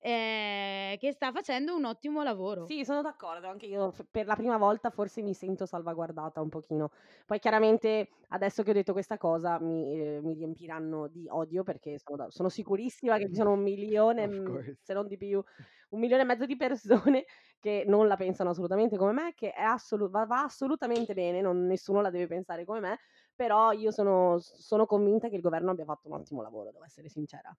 ehm, 0.00 0.96
che 0.98 1.12
sta 1.12 1.32
facendo 1.32 1.74
un 1.76 1.84
ottimo 1.84 2.22
lavoro. 2.22 2.72
Sì, 2.72 2.84
sono 2.84 3.02
d'accordo, 3.02 3.48
anche 3.48 3.66
io 3.66 3.92
per 4.10 4.26
la 4.26 4.36
prima 4.36 4.56
volta 4.56 4.90
forse 4.90 5.22
mi 5.22 5.34
sento 5.34 5.66
salvaguardata 5.66 6.40
un 6.40 6.48
pochino. 6.50 6.90
Poi 7.26 7.38
chiaramente 7.40 8.10
adesso 8.28 8.62
che 8.62 8.70
ho 8.70 8.72
detto 8.74 8.92
questa 8.92 9.16
cosa 9.16 9.58
mi 9.58 9.92
ehm, 9.98 10.24
mi 10.24 10.34
riempiranno 10.34 11.08
di 11.08 11.26
odio 11.28 11.64
perché 11.64 11.98
sono 11.98 12.16
da 12.16 12.30
sono 12.30 12.48
sicurissima 12.48 13.16
che 13.18 13.26
ci 13.28 13.34
sono 13.34 13.56
1.000.000, 13.56 14.26
Of 14.26 14.38
mhmm, 14.38 14.44
course. 14.44 14.76
se 14.82 14.92
non 14.94 15.08
di 15.08 15.16
più, 15.16 15.42
1.000.000 15.90 16.22
e 16.22 16.26
mezzo 16.26 16.46
di 16.46 16.54
persone 16.56 17.24
che 17.58 17.82
non 17.86 18.06
la 18.06 18.16
pensano 18.16 18.50
assolutamente 18.50 18.96
come 18.96 19.12
me, 19.12 19.32
che 19.34 19.52
è 19.52 19.62
assolu 19.62 20.08
va 20.08 20.24
va 20.26 20.42
assolutamente 20.44 21.12
bene, 21.14 21.40
non 21.40 21.66
nessuno 21.66 22.00
la 22.02 22.10
deve 22.10 22.28
pensare 22.28 22.64
come 22.64 22.78
me, 22.80 22.98
però 23.34 23.72
io 23.72 23.90
sono 23.90 24.38
sono 24.38 24.86
convinta 24.86 25.28
che 25.28 25.34
il 25.36 25.40
governo 25.42 25.70
abbia 25.72 25.84
fatto 25.86 26.06
un 26.08 26.14
ottimo 26.14 26.40
lavoro, 26.42 26.70
devo 26.70 26.84
essere 26.84 27.08
sincera. 27.08 27.52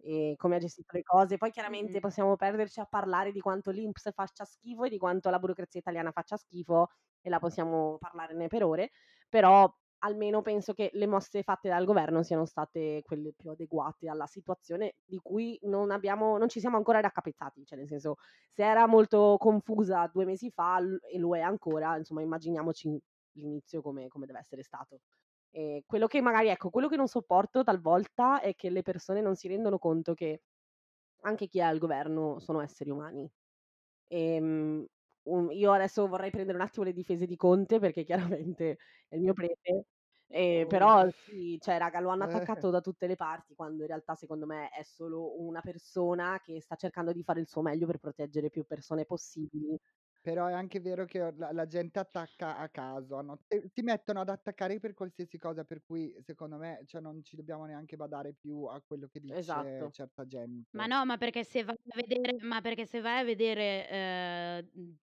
E 0.00 0.34
come 0.36 0.56
ha 0.56 0.58
gestito 0.58 0.96
le 0.96 1.02
cose. 1.02 1.36
Poi 1.38 1.50
chiaramente 1.50 1.98
Mh-mh. 1.98 2.00
possiamo 2.00 2.36
perderci 2.36 2.80
a 2.80 2.86
parlare 2.86 3.32
di 3.32 3.40
quanto 3.40 3.70
l'INPS 3.70 4.10
faccia 4.12 4.44
schifo 4.44 4.84
e 4.84 4.88
di 4.90 4.98
quanto 4.98 5.28
la 5.30 5.38
burocrazia 5.38 5.80
italiana 5.80 6.12
faccia 6.12 6.36
schifo 6.36 6.88
e 7.20 7.28
la 7.30 7.38
possiamo 7.40 7.96
parlarne 7.98 8.46
per 8.48 8.62
ore, 8.64 8.90
però 9.28 9.68
almeno 10.00 10.42
penso 10.42 10.72
che 10.74 10.90
le 10.92 11.06
mosse 11.08 11.42
fatte 11.42 11.68
dal 11.68 11.84
governo 11.84 12.22
siano 12.22 12.44
state 12.46 13.02
quelle 13.02 13.32
più 13.36 13.50
adeguate 13.50 14.08
alla 14.08 14.26
situazione 14.26 14.94
di 15.04 15.18
cui 15.20 15.58
non 15.62 15.90
abbiamo 15.90 16.38
non 16.38 16.48
ci 16.48 16.60
siamo 16.60 16.76
ancora 16.76 17.00
raccapezzati. 17.00 17.64
Cioè, 17.64 17.76
nel 17.78 17.88
senso, 17.88 18.14
se 18.52 18.64
era 18.64 18.86
molto 18.86 19.36
confusa 19.38 20.08
2 20.12 20.24
mesi 20.24 20.50
fa 20.50 20.78
l 20.80 20.98
e 21.10 21.18
lo 21.18 21.34
è 21.36 21.40
ancora, 21.40 21.96
insomma 21.96 22.22
immaginiamoci 22.22 22.96
l'inizio 23.32 23.82
come 23.82 24.06
come 24.08 24.26
deve 24.26 24.38
essere 24.40 24.62
stato. 24.62 25.00
Ehm, 25.54 25.80
quello 25.86 26.06
che 26.06 26.20
magari 26.20 26.48
ecco, 26.48 26.70
quello 26.70 26.88
che 26.88 26.96
non 26.96 27.08
sopporto 27.08 27.62
talvolta 27.64 28.40
è 28.40 28.54
che 28.54 28.68
le 28.70 28.82
persone 28.82 29.20
non 29.20 29.34
si 29.34 29.48
rendono 29.48 29.78
conto 29.78 30.12
che 30.14 30.42
anche 31.22 31.48
chi 31.48 31.58
è 31.60 31.62
al 31.62 31.78
governo 31.78 32.38
sono 32.40 32.60
esseri 32.60 32.90
umani. 32.90 33.30
Ehm, 34.08 34.86
un 35.24 35.52
io 35.52 35.72
adesso 35.72 36.08
vorrei 36.08 36.30
prendere 36.30 36.58
un 36.58 36.64
attimo 36.64 36.84
le 36.86 36.92
difese 36.94 37.26
di 37.26 37.36
Conte 37.36 37.78
perché 37.80 38.04
chiaramente 38.04 38.78
è 39.08 39.16
il 39.16 39.22
mio 39.22 39.34
prete, 39.34 39.86
ehm, 40.28 40.66
Oh. 40.66 40.68
però 40.68 41.08
sì, 41.10 41.58
cioè 41.60 41.78
raga 41.78 42.00
lo 42.00 42.10
hanno 42.10 42.24
Eh. 42.24 42.24
attaccato 42.24 42.70
da 42.70 42.80
tutte 42.80 43.06
le 43.08 43.16
parti, 43.16 43.54
quando 43.54 43.82
in 43.82 43.88
realtà 43.88 44.14
secondo 44.16 44.46
me 44.46 44.70
è 44.70 44.82
solo 44.84 45.40
una 45.42 45.60
persona 45.62 46.40
che 46.42 46.60
sta 46.62 46.76
cercando 46.76 47.12
di 47.12 47.22
fare 47.24 47.40
il 47.40 47.48
suo 47.48 47.62
meglio 47.62 47.86
per 47.86 47.98
proteggere 47.98 48.50
più 48.50 48.64
persone 48.66 49.04
possibili. 49.06 49.78
Però 50.28 50.46
è 50.46 50.52
anche 50.52 50.78
vero 50.80 51.06
che 51.06 51.32
la 51.32 51.52
la 51.52 51.66
gente 51.66 51.98
attacca 51.98 52.58
a 52.58 52.68
caso, 52.68 53.16
hanno 53.16 53.40
e 53.48 53.70
ti 53.72 53.80
mettono 53.80 54.20
ad 54.20 54.28
attaccare 54.28 54.78
per 54.78 54.92
qualsiasi 54.92 55.38
cosa, 55.38 55.64
per 55.64 55.80
cui 55.80 56.14
secondo 56.20 56.58
me, 56.58 56.82
cioè 56.84 57.00
non 57.00 57.22
ci 57.24 57.34
dobbiamo 57.34 57.64
neanche 57.64 57.96
badare 57.96 58.34
più 58.34 58.64
a 58.64 58.82
quello 58.82 59.06
che 59.06 59.20
dice 59.20 59.32
Esatto. 59.34 59.90
certa 59.90 60.26
Ma 60.72 60.86
gente. 60.86 60.88
no, 60.88 61.04
ma 61.06 61.16
perché 61.18 61.44
se 61.44 61.64
vai 61.64 61.76
a 61.76 61.96
vedere 61.96 62.44
ma 62.46 62.60
perché 62.60 62.86
se 62.86 63.00
vai 63.00 63.20
a 63.20 63.24
vedere, 63.24 63.88
ehm, 63.88 64.70
mhmm, 64.74 64.96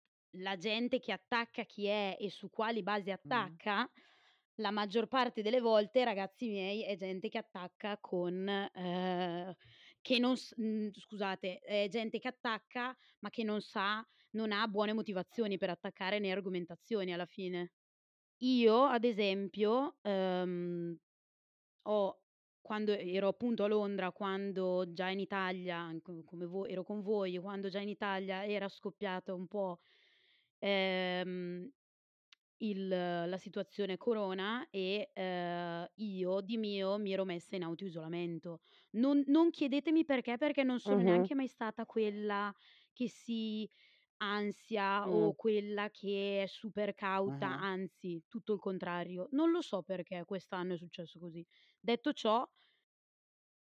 la 0.43 0.57
gente 0.57 1.01
che 1.01 1.13
attacca 1.13 1.65
chi 1.65 1.87
è 1.87 2.17
e 2.21 2.31
su 2.31 2.51
quali 2.51 2.83
basi 2.83 3.11
Mh. 3.25 3.57
attacca, 3.61 3.91
la 4.57 4.71
maggior 4.71 5.09
parte 5.09 5.43
delle 5.43 5.61
volte, 5.61 6.05
ragazzi 6.05 6.49
miei, 6.49 6.85
è 6.85 6.97
gente 6.97 7.29
che 7.29 7.39
attacca 7.39 7.99
con 8.01 8.49
ehm, 8.49 9.55
che 10.01 10.19
non 10.19 10.37
s 10.37 10.55
mhmm, 10.57 10.91
scusate, 10.93 11.59
è 11.61 11.89
gente 11.89 12.19
che 12.19 12.29
attacca, 12.29 12.97
ma 13.21 13.31
che 13.31 13.45
non 13.45 13.61
sa 13.63 14.07
non 14.35 14.53
ha 14.53 14.69
buone 14.69 14.93
motivazioni 14.95 15.59
per 15.59 15.71
attaccare 15.71 16.19
né 16.21 16.31
argomentazioni 16.33 17.13
alla 17.15 17.27
fine. 17.27 17.73
Io 18.39 18.85
ad 18.85 19.05
esempio, 19.05 19.99
ehm, 20.03 20.99
ho 21.83 22.19
quando 22.61 22.93
ero 22.93 23.29
appunto 23.29 23.65
a 23.65 23.69
Londra, 23.69 24.13
quando 24.13 24.93
già 24.93 25.11
in 25.11 25.21
Italia, 25.21 25.95
co 26.03 26.23
come 26.25 26.47
vo 26.47 26.67
ero 26.67 26.83
con 26.85 27.03
voi, 27.03 27.39
quando 27.39 27.69
già 27.69 27.81
in 27.81 27.89
Italia 27.91 28.45
era 28.47 28.69
scoppiata 28.69 29.35
un 29.35 29.47
po', 29.49 29.81
ehm, 30.59 31.71
il 32.59 32.89
la 32.89 33.37
situazione 33.39 33.97
corona 33.97 34.69
e, 34.71 35.11
ehm, 35.13 35.87
io 35.97 36.41
di 36.41 36.57
mio 36.57 36.99
mi 36.99 37.13
ero 37.13 37.25
messa 37.25 37.57
in 37.57 37.65
autoisolamento. 37.65 38.61
Non 38.93 39.23
non 39.27 39.51
chiedetemi 39.51 40.05
perché, 40.05 40.37
perché 40.39 40.63
non 40.63 40.81
sono 40.81 41.01
Mh-mh. 41.01 41.03
neanche 41.03 41.35
mai 41.35 41.49
stata 41.49 41.85
quella 41.87 42.55
che 42.93 43.09
si 43.09 43.69
ansia 44.19 45.11
o 45.11 45.33
Mh. 45.33 45.35
quella 45.35 45.91
che 45.91 46.43
è 46.43 46.47
super 46.47 46.95
cauta, 46.95 47.49
Ah-ah. 47.49 47.59
anzi 47.59 48.25
tutto 48.29 48.53
il 48.55 48.61
contrario. 48.61 49.29
Non 49.33 49.51
lo 49.51 49.61
so 49.63 49.83
perché 49.83 50.25
quest'anno 50.25 50.75
è 50.75 50.77
successo 50.79 51.19
così. 51.19 51.45
Detto 51.81 52.13
ciò 52.13 52.49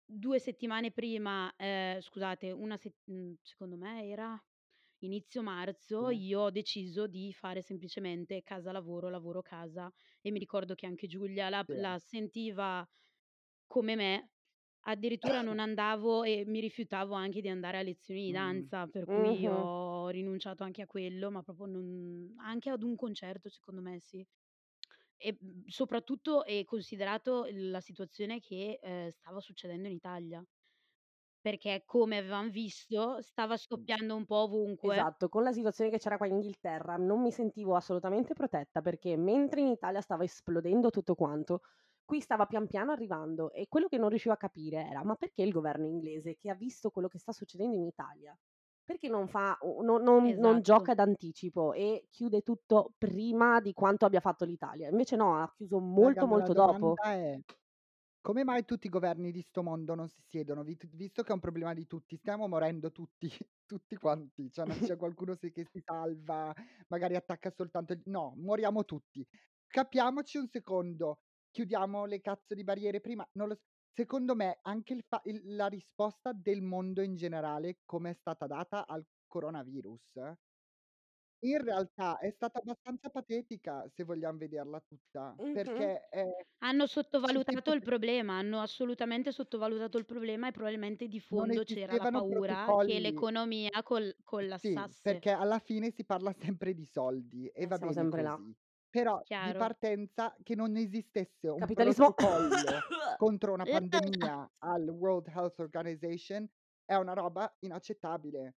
2 0.09 0.39
settimane 0.39 0.91
prima, 0.91 1.53
ehm, 1.55 1.99
scusate, 2.01 2.51
una 2.51 2.75
set 2.77 2.95
mhmm, 3.05 3.35
secondo 3.41 3.77
me 3.77 4.05
era 4.07 4.41
inizio 4.99 5.41
marzo, 5.41 6.09
Sì. 6.09 6.11
io 6.11 6.41
ho 6.41 6.51
deciso 6.51 7.07
di 7.07 7.33
fare 7.33 7.61
semplicemente 7.61 8.43
casa 8.43 8.71
lavoro, 8.71 9.09
lavoro 9.09 9.41
casa 9.41 9.91
e 10.21 10.31
mi 10.31 10.39
ricordo 10.39 10.75
che 10.75 10.85
anche 10.85 11.07
Giulia 11.07 11.49
la 11.49 11.65
Sì. 11.67 11.73
la 11.73 11.97
sentiva 11.99 12.87
come 13.67 13.95
me, 13.95 14.31
addirittura 14.81 15.41
non 15.41 15.59
andavo 15.59 16.23
e 16.23 16.43
mi 16.45 16.59
rifiutavo 16.59 17.13
anche 17.13 17.41
di 17.41 17.49
andare 17.49 17.77
a 17.79 17.81
lezioni 17.81 18.25
di 18.25 18.31
Mh. 18.31 18.31
danza, 18.31 18.87
per 18.87 19.07
cui 19.07 19.45
Mh-mh. 19.45 19.47
ho 19.47 20.07
rinunciato 20.09 20.63
anche 20.63 20.81
a 20.81 20.87
quello, 20.87 21.31
ma 21.31 21.43
proprio 21.43 21.65
non 21.67 22.33
anche 22.37 22.69
ad 22.69 22.83
un 22.83 22.95
concerto 22.95 23.49
secondo 23.49 23.81
me 23.81 23.99
sì. 23.99 24.25
E, 25.17 25.37
mhmm, 25.39 25.63
soprattutto 25.67 26.43
e 26.45 26.63
considerato 26.65 27.45
la 27.51 27.81
situazione 27.81 28.39
che, 28.39 28.79
ehm, 28.81 29.09
stava 29.09 29.39
succedendo 29.41 29.87
in 29.87 29.93
Italia. 29.95 30.43
Perché 31.41 31.83
come 31.85 32.17
avevam 32.17 32.49
visto 32.51 33.21
stava 33.21 33.57
scoppiando 33.57 34.15
un 34.15 34.25
po' 34.25 34.37
ovunque. 34.43 35.03
Esatto, 35.03 35.29
con 35.29 35.43
la 35.43 35.51
situazione 35.51 35.91
che 35.91 35.99
c'era 35.99 36.17
qua 36.17 36.25
in 36.25 36.33
Inghilterra 36.35 36.95
non 36.97 37.21
mi 37.21 37.31
sentivo 37.31 37.75
assolutamente 37.75 38.33
protetta, 38.33 38.81
perché 38.81 39.15
mentre 39.15 39.61
in 39.61 39.67
Italia 39.67 40.01
stava 40.01 40.23
esplodendo 40.23 40.89
tutto 40.89 41.13
quanto, 41.13 41.61
qui 42.11 42.19
stava 42.19 42.45
pian 42.45 42.67
piano 42.67 42.91
arrivando 42.91 43.51
e 43.53 43.67
quello 43.69 43.87
che 43.87 43.97
non 43.97 44.09
riuscivo 44.09 44.33
a 44.33 44.37
capire 44.37 44.85
era: 44.85 45.01
ma 45.05 45.15
perché 45.15 45.43
il 45.43 45.51
governo 45.51 45.87
inglese, 45.87 46.35
che 46.35 46.49
ha 46.49 46.55
visto 46.55 46.89
quello 46.91 47.07
che 47.07 47.19
sta 47.19 47.31
succedendo 47.31 47.75
in 47.77 47.85
Italia, 47.85 48.37
perché 48.83 49.07
non 49.07 49.27
fa 49.29 49.57
non 49.83 50.01
non 50.03 50.35
non 50.37 50.61
Esatto. 50.61 50.61
gioca 50.61 50.93
d'anticipo 50.93 51.71
e 51.73 52.07
chiude 52.09 52.41
tutto 52.41 52.93
prima 52.97 53.61
di 53.61 53.71
quanto 53.73 54.05
abbia 54.05 54.19
fatto 54.19 54.43
l'Italia? 54.45 54.89
Invece 54.89 55.15
no, 55.15 55.37
ha 55.41 55.49
chiuso 55.55 55.79
Raga, 55.95 56.23
molto, 56.23 56.27
ma 56.27 56.37
la 56.37 56.49
molto 56.49 56.53
dopo. 56.53 56.99
è: 57.01 57.39
come 58.21 58.43
mai 58.43 58.65
tutti 58.65 58.87
i 58.87 58.89
governi 58.89 59.31
di 59.31 59.41
'sto 59.41 59.63
mondo 59.63 59.95
non 59.95 60.07
si 60.09 60.21
siedono? 60.27 60.63
Visto 60.63 61.23
che 61.23 61.31
è 61.31 61.33
un 61.33 61.39
problema 61.39 61.73
di 61.73 61.87
tutti, 61.87 62.17
stiamo 62.17 62.47
morendo 62.47 62.91
tutti, 62.91 63.29
tutti 63.65 63.95
quanti, 63.97 64.51
cioè 64.51 64.65
non 64.65 64.79
c'è 64.81 64.95
qualcuno 64.97 65.35
che 65.37 65.65
si 65.71 65.81
salva, 65.85 66.53
magari 66.89 67.15
attacca 67.15 67.51
soltanto 67.55 67.95
no, 68.05 68.33
moriamo 68.37 68.85
tutti. 68.85 69.27
Capiamoci 69.67 70.37
un 70.37 70.47
secondo, 70.49 71.19
chiudiamo 71.51 72.05
le 72.05 72.21
cazzo 72.21 72.53
di 72.55 72.63
barriere 72.63 73.01
prima, 73.01 73.27
non 73.33 73.49
lo 73.49 73.55
s 73.55 73.61
secondo 73.93 74.35
me 74.35 74.59
anche 74.61 74.93
il 74.93 75.03
fa 75.07 75.21
il 75.25 75.55
la 75.55 75.67
risposta 75.67 76.31
del 76.33 76.61
mondo 76.61 77.01
in 77.01 77.15
generale, 77.15 77.79
come 77.85 78.11
è 78.11 78.13
stata 78.13 78.47
data 78.47 78.87
al 78.87 79.05
coronavirus 79.27 80.17
in 81.43 81.61
realtà 81.63 82.17
è 82.19 82.29
stata 82.31 82.59
abbastanza 82.59 83.09
patetica, 83.09 83.87
se 83.89 84.03
vogliam 84.03 84.37
vederla 84.37 84.79
tutta, 84.81 85.39
Mh-mh. 85.41 85.91
perché, 85.91 86.07
ehm, 86.09 86.29
Hanno 86.63 86.87
sottovalutato 86.87 87.73
il 87.73 87.81
problema, 87.83 88.37
hanno 88.37 88.61
assolutamente 88.61 89.31
sottovalutato 89.31 89.97
il 89.97 90.05
problema 90.05 90.47
e 90.49 90.51
probabilmente 90.51 91.07
di 91.07 91.19
Non 91.33 91.49
fondo 91.49 91.63
c'era 91.65 91.95
la 91.95 92.07
esistevano 92.07 92.21
paura 92.21 92.73
che 92.79 92.99
protocolli. 93.01 93.01
l'economia 93.01 93.83
col 93.83 94.15
Sì, 94.63 94.93
collassasse. 94.93 95.01
perché 95.01 95.31
alla 95.31 95.59
fine 95.59 95.91
si 95.91 96.05
parla 96.05 96.33
sempre 96.33 96.73
di 96.73 96.85
soldi 96.85 97.47
e 97.47 97.65
Eh, 97.65 97.67
va 97.67 97.77
siamo 97.77 97.91
bene 97.93 97.93
sempre 97.93 98.21
là. 98.21 98.37
così. 98.37 98.53
Però 98.93 99.25
di 99.33 99.55
Chiaro. 99.55 99.55
partenza 99.55 100.35
che 100.43 100.53
non 100.53 100.75
esistesse 100.75 101.47
un 101.47 101.69
Capitalismo. 101.69 101.71
protocollo 101.71 102.87
contro 103.15 103.53
una 103.53 103.65
pandemia 103.65 104.51
al 104.59 104.89
World 104.89 105.27
Health 105.29 105.59
Organization 105.59 106.45
è 106.83 106.95
una 106.95 107.13
roba 107.13 107.55
inaccettabile. 107.59 108.53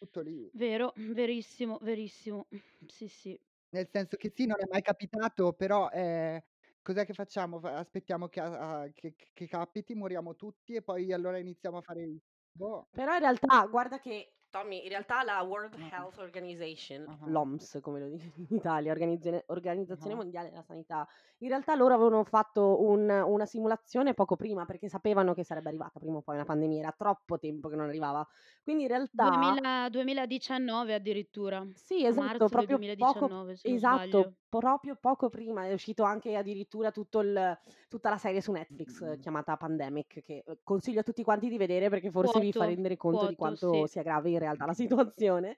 Tutto 0.00 0.20
lì. 0.20 0.50
Vero, 0.54 0.92
verissimo, 0.96 1.78
verissimo. 1.80 2.48
Sì, 2.86 3.08
sì. 3.08 3.38
Nel 3.72 3.88
senso 3.90 4.16
che 4.16 4.30
sì, 4.34 4.46
non 4.46 4.56
è 4.60 4.64
mai 4.70 4.80
capitato, 4.82 5.52
però, 5.52 5.90
ehm, 5.90 6.40
cos'è 6.82 7.04
che 7.04 7.14
facciamo? 7.14 7.58
Aspettiamo 7.58 8.28
che 8.28 8.40
a 8.40 8.80
a 8.82 8.88
che 8.92 9.14
che 9.16 9.46
capiti, 9.48 9.94
moriamo 9.94 10.36
tutti 10.36 10.74
e 10.74 10.82
poi 10.82 11.12
allora 11.12 11.38
iniziamo 11.38 11.78
a 11.78 11.82
fare 11.82 12.02
i 12.04 12.20
boh. 12.52 12.88
Però 12.94 13.12
in 13.12 13.18
realtà 13.20 13.66
guarda 13.66 13.98
che, 13.98 14.35
Tommy, 14.56 14.82
in 14.82 14.88
realtà 14.88 15.22
la 15.22 15.40
World. 15.42 15.76
Health 15.90 16.18
Organization, 16.18 17.08
Ah-ah. 17.08 17.36
l'OMS 17.44 17.78
come 17.82 18.00
lo 18.00 18.08
dice 18.08 18.32
in 18.36 18.46
Italia, 18.56 18.90
Organizza 18.92 19.42
Organizzazione 19.46 20.14
Ah-ah. 20.14 20.16
Mondiale 20.16 20.48
della 20.50 20.62
Sanità, 20.62 21.06
in 21.38 21.48
realtà 21.48 21.74
loro 21.74 21.94
avevano 21.94 22.24
fatto 22.24 22.82
un 22.82 23.08
una 23.10 23.46
simulazione 23.46 24.14
poco 24.14 24.36
prima, 24.36 24.64
perché 24.64 24.88
sapevano 24.88 25.34
che 25.34 25.44
sarebbe 25.44 25.68
arrivata 25.68 25.98
prima 26.00 26.16
o 26.18 26.22
poi 26.22 26.36
una 26.36 26.44
pandemia, 26.44 26.80
era 26.80 26.92
troppo 26.96 27.38
tempo 27.38 27.68
che 27.68 27.76
non 27.76 27.88
arrivava. 27.88 28.26
Quindi 28.62 28.82
in 28.84 28.88
realtà 28.88 29.22
Duemila 29.22 29.88
2019 29.88 30.94
addirittura, 30.94 31.66
Sì, 31.72 32.04
esatto, 32.06 32.48
marzo 32.48 32.48
proprio 32.48 32.80
poco 32.96 33.30
2019 33.30 33.56
se 33.56 33.68
non 33.70 33.82
esatto, 33.82 34.36
proprio 34.48 34.96
poco 34.96 35.28
prima 35.28 35.66
è 35.66 35.72
uscito 35.74 36.04
anche 36.04 36.34
addirittura 36.36 36.90
tutto 36.90 37.20
il 37.20 37.58
tutta 37.88 38.08
la 38.08 38.16
serie 38.16 38.40
su 38.40 38.50
Netflix 38.52 39.16
Mh-mh. 39.16 39.18
chiamata 39.18 39.56
Pandemic, 39.56 40.22
che, 40.22 40.42
uhm, 40.46 40.60
consiglio 40.62 41.00
a 41.00 41.02
tutti 41.02 41.22
quanti 41.22 41.48
di 41.48 41.58
vedere 41.58 41.90
perché 41.90 42.10
forse 42.10 42.40
vi 42.40 42.52
fa 42.52 42.64
Quoto, 42.64 42.64
rendere 42.64 42.96
conto 42.96 43.26
di 43.26 43.34
quoto, 43.36 43.54
quanto 43.74 43.86
sì. 43.86 43.86
sia 43.86 44.02
grave 44.02 44.30
in 44.30 44.38
realtà 44.38 44.45
la 44.54 44.74
situazione. 44.74 45.56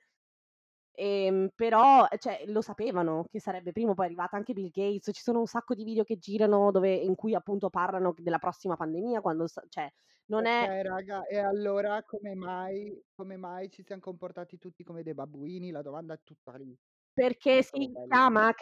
Ehm, 0.95 1.51
però, 1.55 2.07
cioè 2.19 2.45
lo 2.47 2.61
sapevano 2.63 3.25
che 3.31 3.41
sarebbe 3.41 3.73
prima 3.73 3.93
o 3.93 3.95
poi 3.95 4.07
arrivata, 4.07 4.37
anche 4.37 4.53
Bill 4.55 4.71
Gates, 4.71 5.11
ci 5.15 5.23
sono 5.23 5.41
un 5.41 5.47
sacco 5.47 5.75
di 5.75 5.85
video 5.85 6.05
che 6.05 6.19
girano 6.19 6.71
dove 6.73 6.93
in 6.95 7.15
cui 7.15 7.35
appunto 7.35 7.71
parlano 7.71 8.15
della 8.19 8.39
prossima 8.39 8.77
pandemia, 8.77 9.21
quando 9.21 9.47
cioè 9.69 9.91
non 10.27 10.47
è 10.47 10.69
Okay 10.71 10.83
raga, 10.83 11.25
e 11.27 11.37
allora 11.39 12.05
come 12.05 12.35
mai 12.35 13.03
come 13.15 13.37
mai 13.37 13.69
ci 13.71 13.83
siam 13.83 13.99
comportati 13.99 14.57
tutti 14.57 14.85
come 14.85 15.03
dei 15.03 15.15
babbuini? 15.15 15.71
La 15.71 15.83
domanda 15.83 16.15
è 16.15 16.21
tutta 16.23 16.57
lì. 16.57 16.77
Perché 17.17 17.63
Solo 17.65 17.65
si 17.65 17.91
chiama 18.07 18.53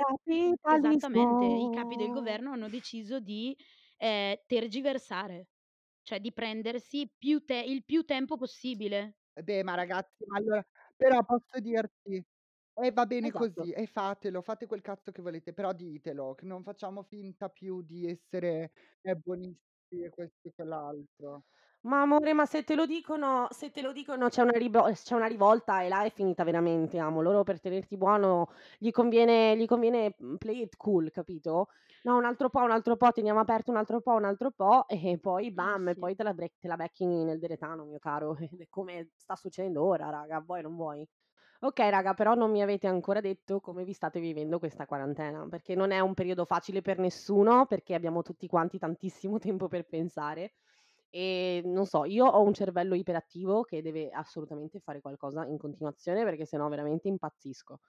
Esattamente, 0.69 1.47
i 1.47 1.69
capi 1.71 1.97
del 1.97 2.11
capitalismo. 2.11 2.11
governo 2.11 2.53
hanno 2.53 2.69
deciso 2.69 3.21
di, 3.21 3.57
ehm, 3.99 4.37
tergiversare, 4.47 5.49
cioè 6.03 6.21
di 6.21 6.33
prendersi 6.33 7.13
più 7.17 7.45
te 7.45 7.57
il 7.61 7.85
più 7.85 8.05
tempo 8.05 8.37
possibile. 8.37 9.15
Eh 9.39 9.43
beh, 9.43 9.63
ma 9.65 9.75
ragazzi, 9.75 10.25
ma 10.27 10.39
allora 10.39 10.65
però 10.97 11.23
posso 11.23 11.61
dirti 11.61 12.25
e 12.79 12.91
va 12.93 13.05
bene 13.05 13.33
Esatto. 13.33 13.33
così, 13.35 13.71
e 13.71 13.87
fatelo, 13.87 14.41
fate 14.41 14.65
quel 14.67 14.81
cazzo 14.81 15.13
che 15.13 15.21
volete, 15.21 15.53
però 15.53 15.75
ditelo, 15.75 16.35
che 16.35 16.47
non 16.47 16.63
facciamo 16.63 17.03
finta 17.03 17.51
più 17.51 17.83
di 17.83 18.09
essere, 18.09 18.71
ehm, 19.03 19.21
buonisti 19.23 20.01
e 20.05 20.09
questo 20.09 20.49
e 20.49 20.53
quell'altro. 20.55 21.45
Ma 21.87 22.01
amore, 22.03 22.33
ma 22.35 22.45
se 22.47 22.65
te 22.65 22.75
lo 22.75 22.85
dicono 22.85 23.47
se 23.51 23.71
te 23.71 23.81
lo 23.81 23.93
dicono 23.93 24.29
c'è 24.29 24.43
una 24.43 24.59
ribo 24.59 24.91
c'è 24.93 25.15
una 25.15 25.27
rivolta 25.27 25.83
e 25.83 25.89
là 25.89 26.03
è 26.03 26.11
finita 26.11 26.43
veramente, 26.45 26.99
amo. 26.99 27.23
Loro 27.23 27.45
per 27.45 27.61
tenerti 27.61 27.97
buono 27.97 28.49
gli 28.79 28.91
conviene 28.91 29.57
gli 29.57 29.67
conviene, 29.67 30.15
mhmm, 30.19 30.37
play 30.37 30.63
it 30.63 30.77
cool, 30.77 31.11
capito? 31.13 31.69
No, 32.03 32.17
un 32.17 32.25
altro 32.25 32.49
po', 32.51 32.61
un 32.61 32.71
altro 32.71 32.97
po', 32.97 33.11
teniamo 33.13 33.39
aperto 33.41 33.71
un 33.71 33.77
altro 33.77 34.01
po', 34.01 34.13
un 34.13 34.25
altro 34.25 34.51
po' 34.51 34.87
e 34.89 35.19
poi 35.21 35.53
Eh 35.53 35.53
bam, 35.53 35.89
e 35.89 35.95
sì. 35.95 36.03
poi 36.03 36.15
te 36.15 36.23
la 36.25 36.35
bre 36.35 36.53
te 36.59 36.67
la 36.69 36.77
becchi 36.77 37.05
nel 37.07 37.39
deretano, 37.39 37.85
mio 37.85 37.99
caro, 37.99 38.37
ed 38.39 38.61
è 38.61 38.67
come 38.69 39.11
sta 39.17 39.37
succedendo 39.37 39.85
ora, 39.85 40.09
raga, 40.11 40.41
vuoi 40.41 40.61
o 40.61 40.63
non 40.63 40.77
vuoi. 40.77 41.09
Okay, 41.61 41.91
raga, 41.91 42.15
però 42.15 42.35
non 42.35 42.51
mi 42.51 42.63
avete 42.63 42.87
ancora 42.87 43.21
detto 43.21 43.61
come 43.61 43.85
vi 43.85 43.93
state 43.93 44.21
vivendo 44.21 44.59
questa 44.59 44.87
quarantena, 44.87 45.47
perché 45.49 45.75
non 45.75 45.91
è 45.91 46.01
un 46.01 46.15
periodo 46.15 46.45
facile 46.45 46.83
per 46.83 46.99
nessuno, 46.99 47.67
perché 47.67 47.95
abbiamo 47.95 48.23
tutti 48.23 48.47
quanti 48.47 48.79
tantissimo 48.79 49.39
tempo 49.39 49.67
per 49.69 49.87
pensare. 49.87 50.53
Ehm, 51.11 51.71
non 51.73 51.87
so, 51.87 52.05
io 52.05 52.27
ho 52.27 52.43
un 52.43 52.53
cervello 52.55 52.95
iperattivo 52.95 53.63
che 53.63 53.83
deve 53.83 54.11
assolutamente 54.11 54.81
fare 54.81 55.01
qualcosa 55.01 55.45
in 55.47 55.59
continuazione, 55.59 56.25
perché 56.25 56.45
se 56.47 56.57
no 56.57 56.69
veramente 56.69 57.09
impazzisco. 57.09 57.81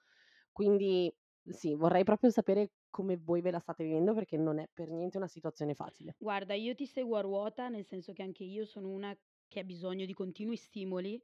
Quindi 0.52 1.12
sì, 1.44 1.74
vorrei 1.74 2.04
proprio 2.04 2.30
sapere 2.30 2.72
come 2.90 3.16
voi 3.16 3.40
ve 3.40 3.50
la 3.50 3.58
state 3.60 3.84
vivendo, 3.84 4.14
perché 4.14 4.36
non 4.36 4.58
è 4.58 4.68
per 4.72 4.90
niente 4.90 5.16
una 5.18 5.28
situazione 5.28 5.74
facile. 5.74 6.16
Guarda, 6.16 6.54
io 6.54 6.76
ti 6.76 6.86
seguo 6.86 7.16
a 7.16 7.20
ruota, 7.22 7.68
nel 7.68 7.84
senso 7.84 8.12
che 8.12 8.22
anche 8.22 8.44
io 8.44 8.64
sono 8.64 8.88
una 8.88 9.16
che 9.48 9.58
ha 9.60 9.64
bisogno 9.64 10.04
di 10.06 10.14
continui 10.14 10.56
stimoli. 10.56 11.20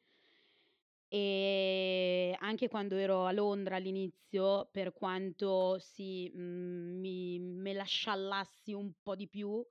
Ehm, 1.13 2.35
anche 2.41 2.69
quando 2.69 2.97
ero 2.97 3.25
a 3.27 3.33
Londra 3.33 3.77
all'inizio, 3.77 4.69
per 4.71 4.93
quanto 4.93 5.79
sì, 5.79 6.31
mhmm, 6.35 6.99
mi 7.01 7.39
me 7.39 7.73
la 7.73 7.85
sciallassi 7.85 8.73
un 8.73 8.93
po' 9.03 9.15
di 9.15 9.29
più, 9.29 9.65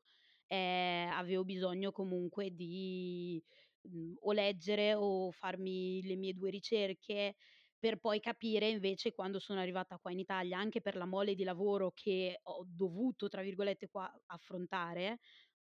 ehm, 0.53 1.11
avevo 1.11 1.43
bisogno 1.43 1.91
comunque 1.91 2.51
di, 2.53 3.43
mhmm, 3.83 4.15
o 4.21 4.31
leggere 4.33 4.93
o 4.95 5.31
farmi 5.31 6.01
le 6.03 6.15
mie 6.15 6.33
2 6.33 6.49
ricerche, 6.49 7.35
per 7.79 7.97
poi 7.99 8.19
capire 8.21 8.69
invece 8.69 9.11
quando 9.13 9.39
sono 9.39 9.59
arrivata 9.59 9.97
qua 9.99 10.11
in 10.11 10.19
Italia, 10.19 10.57
anche 10.57 10.81
per 10.81 10.95
la 10.95 11.05
mole 11.05 11.35
di 11.35 11.43
lavoro 11.43 11.91
che 11.93 12.39
ho 12.43 12.63
dovuto, 12.67 13.27
tra 13.27 13.41
virgolette, 13.41 13.89
qua 13.89 14.09
affrontare, 14.27 15.19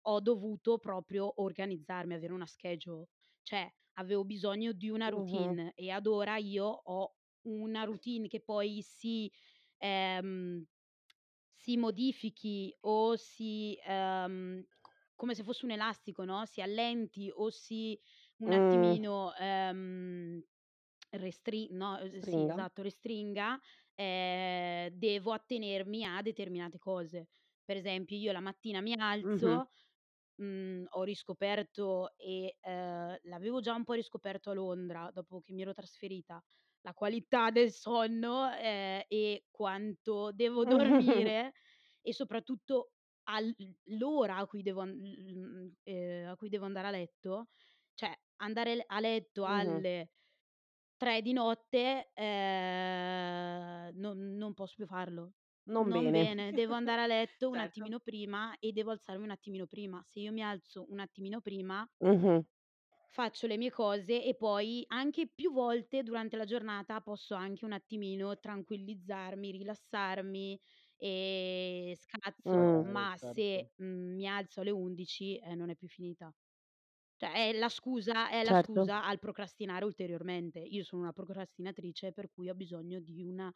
ho 0.09 0.21
dovuto 0.21 0.79
proprio 0.79 1.41
organizzarmi, 1.43 2.15
avere 2.15 2.33
una 2.33 2.47
schedule. 2.47 3.07
Cioè, 3.43 3.69
avevo 3.95 4.25
bisogno 4.25 4.73
di 4.73 4.89
una 4.89 5.09
Mh-mh. 5.15 5.57
routine 5.57 5.73
e 5.75 5.91
ad 5.91 6.07
ora 6.07 6.37
io 6.37 6.65
ho 6.67 7.15
una 7.43 7.85
routine 7.85 8.29
che 8.29 8.41
poi 8.43 8.83
si 8.83 9.31
ehm, 9.79 10.65
si 11.55 11.77
modifichi 11.77 12.75
o 12.81 13.17
si 13.17 13.77
ehm, 13.83 14.63
come 15.17 15.35
se 15.35 15.43
fosse 15.43 15.65
un 15.65 15.73
elastico, 15.73 16.25
no, 16.25 16.45
si 16.47 16.61
allenti 16.63 17.31
o 17.35 17.51
si 17.51 17.99
un 18.39 18.53
Mh. 18.53 18.53
attimino, 18.53 19.35
ehm, 19.35 20.43
restri 21.11 21.69
no, 21.73 21.99
uhm, 22.03 22.21
sì, 22.21 22.45
esatto, 22.47 22.83
restringa, 22.83 23.59
ehm, 23.95 24.89
devo 24.91 25.33
attenermi 25.33 26.05
a 26.05 26.23
determinate 26.23 26.79
cose. 26.79 27.29
Per 27.65 27.77
esempio, 27.77 28.17
io 28.17 28.33
la 28.33 28.41
mattina 28.41 28.81
mi 28.81 28.95
alzo, 28.95 29.69
mhmm, 30.37 30.85
ho 30.91 31.03
riscoperto 31.05 32.15
e, 32.17 32.57
ehm, 32.61 33.19
l'avevo 33.25 33.61
già 33.61 33.75
un 33.75 33.85
po' 33.85 33.95
riscoperto 33.95 34.51
a 34.51 34.55
Londra 34.55 35.11
dopo 35.13 35.41
che 35.41 35.53
mi 35.53 35.63
ero 35.63 35.73
trasferita, 35.73 36.43
la 36.83 36.93
qualità 36.95 37.51
del 37.51 37.73
sonno, 37.73 38.51
ehm, 38.53 39.03
e 39.09 39.47
quanto 39.51 40.31
devo 40.33 40.65
dormire 40.67 41.53
e 42.01 42.13
soprattutto 42.13 42.93
al 43.29 43.47
l 43.57 43.71
l'ora 43.99 44.37
a 44.39 44.47
cui 44.47 44.63
devo 44.63 44.81
an 44.83 44.91
mhmm, 44.91 45.73
ehm, 45.85 46.29
a 46.31 46.37
cui 46.37 46.49
devo 46.49 46.65
andare 46.67 46.89
a 46.89 46.91
letto, 46.91 47.49
cioè 47.95 48.13
andare 48.37 48.77
l 48.77 48.83
a 48.87 49.01
letto 49.01 49.47
Mh-mh. 49.47 49.87
alle 49.87 50.11
3 50.97 51.23
di 51.23 51.33
notte, 51.33 52.11
ehm, 52.15 53.91
non 53.99 54.37
non 54.37 54.55
posso 54.55 54.75
più 54.77 54.87
farlo. 54.87 55.35
Non 55.75 55.91
Non 55.91 55.93
bene. 55.93 56.11
bene, 56.11 56.53
devo 56.55 56.75
andare 56.75 57.03
a 57.03 57.07
letto 57.07 57.49
un 57.51 57.59
Certo. 57.59 57.59
attimino 57.61 58.01
prima 58.01 58.57
e 58.59 58.73
devo 58.73 58.91
alzarmi 58.93 59.25
un 59.25 59.31
attimino 59.31 59.67
prima. 59.67 60.03
Se 60.05 60.21
io 60.21 60.33
mi 60.33 60.43
alzo 60.43 60.87
un 60.91 61.01
attimino 61.01 61.41
prima 61.41 61.87
Mh-mh. 62.05 62.47
faccio 63.09 63.47
le 63.47 63.57
mie 63.57 63.71
cose 63.71 64.23
e 64.23 64.35
poi 64.37 64.85
anche 64.89 65.27
più 65.29 65.53
volte 65.53 66.03
durante 66.03 66.37
la 66.37 66.45
giornata 66.45 67.01
posso 67.01 67.35
anche 67.35 67.65
un 67.65 67.73
attimino 67.73 68.39
tranquillizzarmi, 68.39 69.51
rilassarmi 69.53 70.61
e 70.97 71.95
scazzo, 71.99 72.79
Mh. 72.81 72.93
Okay, 72.93 73.07
ma 73.07 73.15
certo. 73.15 73.19
se, 73.19 73.73
mhmm, 73.77 74.15
mi 74.15 74.27
alzo 74.29 74.61
alle 74.61 74.71
11, 74.71 75.39
eh, 75.39 75.55
non 75.55 75.71
è 75.71 75.77
più 75.77 75.89
finita. 75.89 76.33
Cioè 77.19 77.33
è 77.33 77.53
la 77.55 77.69
scusa 77.71 78.29
è 78.31 78.43
la 78.45 78.53
Certo. 78.53 78.83
scusa 78.93 79.05
al 79.05 79.19
procrastinare 79.19 79.85
ulteriormente. 79.87 80.61
Io 80.61 80.85
sono 80.85 81.03
una 81.03 81.13
procrastinatrice 81.13 82.13
per 82.13 82.29
cui 82.31 82.49
ho 82.51 82.55
bisogno 82.55 83.01
di 83.01 83.23
una 83.23 83.53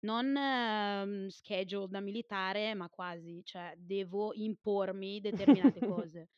non, 0.00 0.26
mhmm, 0.32 1.26
schedule 1.28 1.88
da 1.88 2.00
militare, 2.00 2.74
ma 2.74 2.88
quasi, 2.90 3.42
cioè 3.44 3.74
devo 3.78 4.32
impormi 4.34 5.20
determinate 5.20 5.82
cose. 5.82 6.28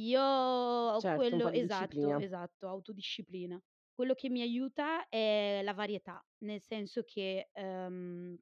Io 0.00 1.02
Certo, 1.02 1.36
un 1.36 1.42
quello 1.42 1.50
di 1.50 1.60
esatto, 1.60 1.60
disciplina. 1.60 2.18
esatto, 2.18 2.66
autodisciplina. 2.68 3.60
Quello 3.94 4.14
che 4.14 4.30
mi 4.30 4.40
aiuta 4.40 5.06
è 5.08 5.60
la 5.62 5.74
varietà, 5.74 6.24
nel 6.38 6.62
senso 6.62 7.02
che, 7.04 7.50
ehm 7.52 8.36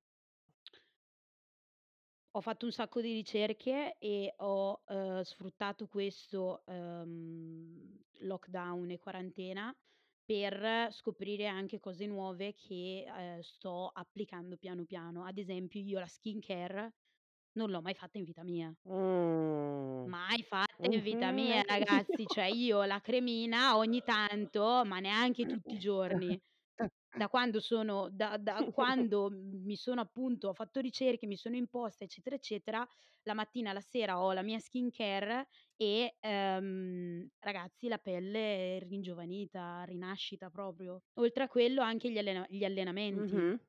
ho 2.32 2.40
fatto 2.40 2.64
un 2.66 2.72
sacco 2.72 3.00
di 3.00 3.12
ricerche 3.12 3.96
e 3.98 4.32
ho, 4.38 4.82
uhm, 4.86 5.20
sfruttato 5.22 5.86
questo, 5.88 6.62
uhm, 6.66 7.98
lockdown 8.20 8.90
e 8.90 8.98
quarantena 8.98 9.76
per 10.24 10.88
scoprire 10.92 11.46
anche 11.46 11.80
cose 11.80 12.06
nuove 12.06 12.54
che, 12.54 13.04
ehm, 13.06 13.40
sto 13.40 13.88
applicando 13.88 14.56
piano 14.56 14.84
piano. 14.84 15.24
Ad 15.24 15.38
esempio 15.38 15.80
io 15.80 15.98
la 15.98 16.06
skincare 16.06 16.94
non 17.52 17.70
l'ho 17.70 17.82
mai 17.82 17.94
fatta 17.94 18.18
in 18.18 18.24
vita 18.24 18.44
mia. 18.44 18.72
Mh. 18.84 20.08
Mai 20.08 20.42
fatta 20.42 20.86
in 20.90 21.00
vita 21.02 21.30
Mh-mh, 21.30 21.32
mia 21.32 21.62
neanche 21.66 21.82
io. 22.06 22.06
ragazzi, 22.06 22.26
cioè 22.26 22.44
io 22.46 22.82
la 22.84 23.00
cremina 23.00 23.76
ogni 23.76 24.02
tanto, 24.02 24.82
ma 24.84 24.98
neanche 24.98 25.46
tutti 25.46 25.74
i 25.74 25.78
giorni. 25.78 26.38
Da 27.12 27.28
quando 27.28 27.58
sono 27.58 28.08
da 28.08 28.36
da 28.36 28.64
quando 28.70 29.30
mi 29.32 29.74
sono 29.74 30.00
appunto 30.00 30.48
ho 30.48 30.52
fatto 30.54 30.78
ricerche, 30.80 31.26
mi 31.26 31.36
sono 31.36 31.56
imposta, 31.56 32.04
eccetera, 32.04 32.36
eccetera, 32.36 32.86
la 33.24 33.34
mattina 33.34 33.72
la 33.72 33.80
sera 33.80 34.20
ho 34.22 34.32
la 34.32 34.42
mia 34.42 34.60
skincare 34.60 35.48
e, 35.76 36.16
ehm, 36.20 37.28
ragazzi 37.40 37.88
la 37.88 37.98
pelle 37.98 38.76
è 38.76 38.80
ringiovanita, 38.86 39.82
rinascita 39.84 40.50
proprio. 40.50 41.02
Oltre 41.14 41.42
a 41.44 41.48
quello 41.48 41.82
anche 41.82 42.10
gli 42.12 42.18
allena 42.18 42.46
gli 42.48 42.62
allenamenti. 42.64 43.44
Mh-mh. 43.44 43.60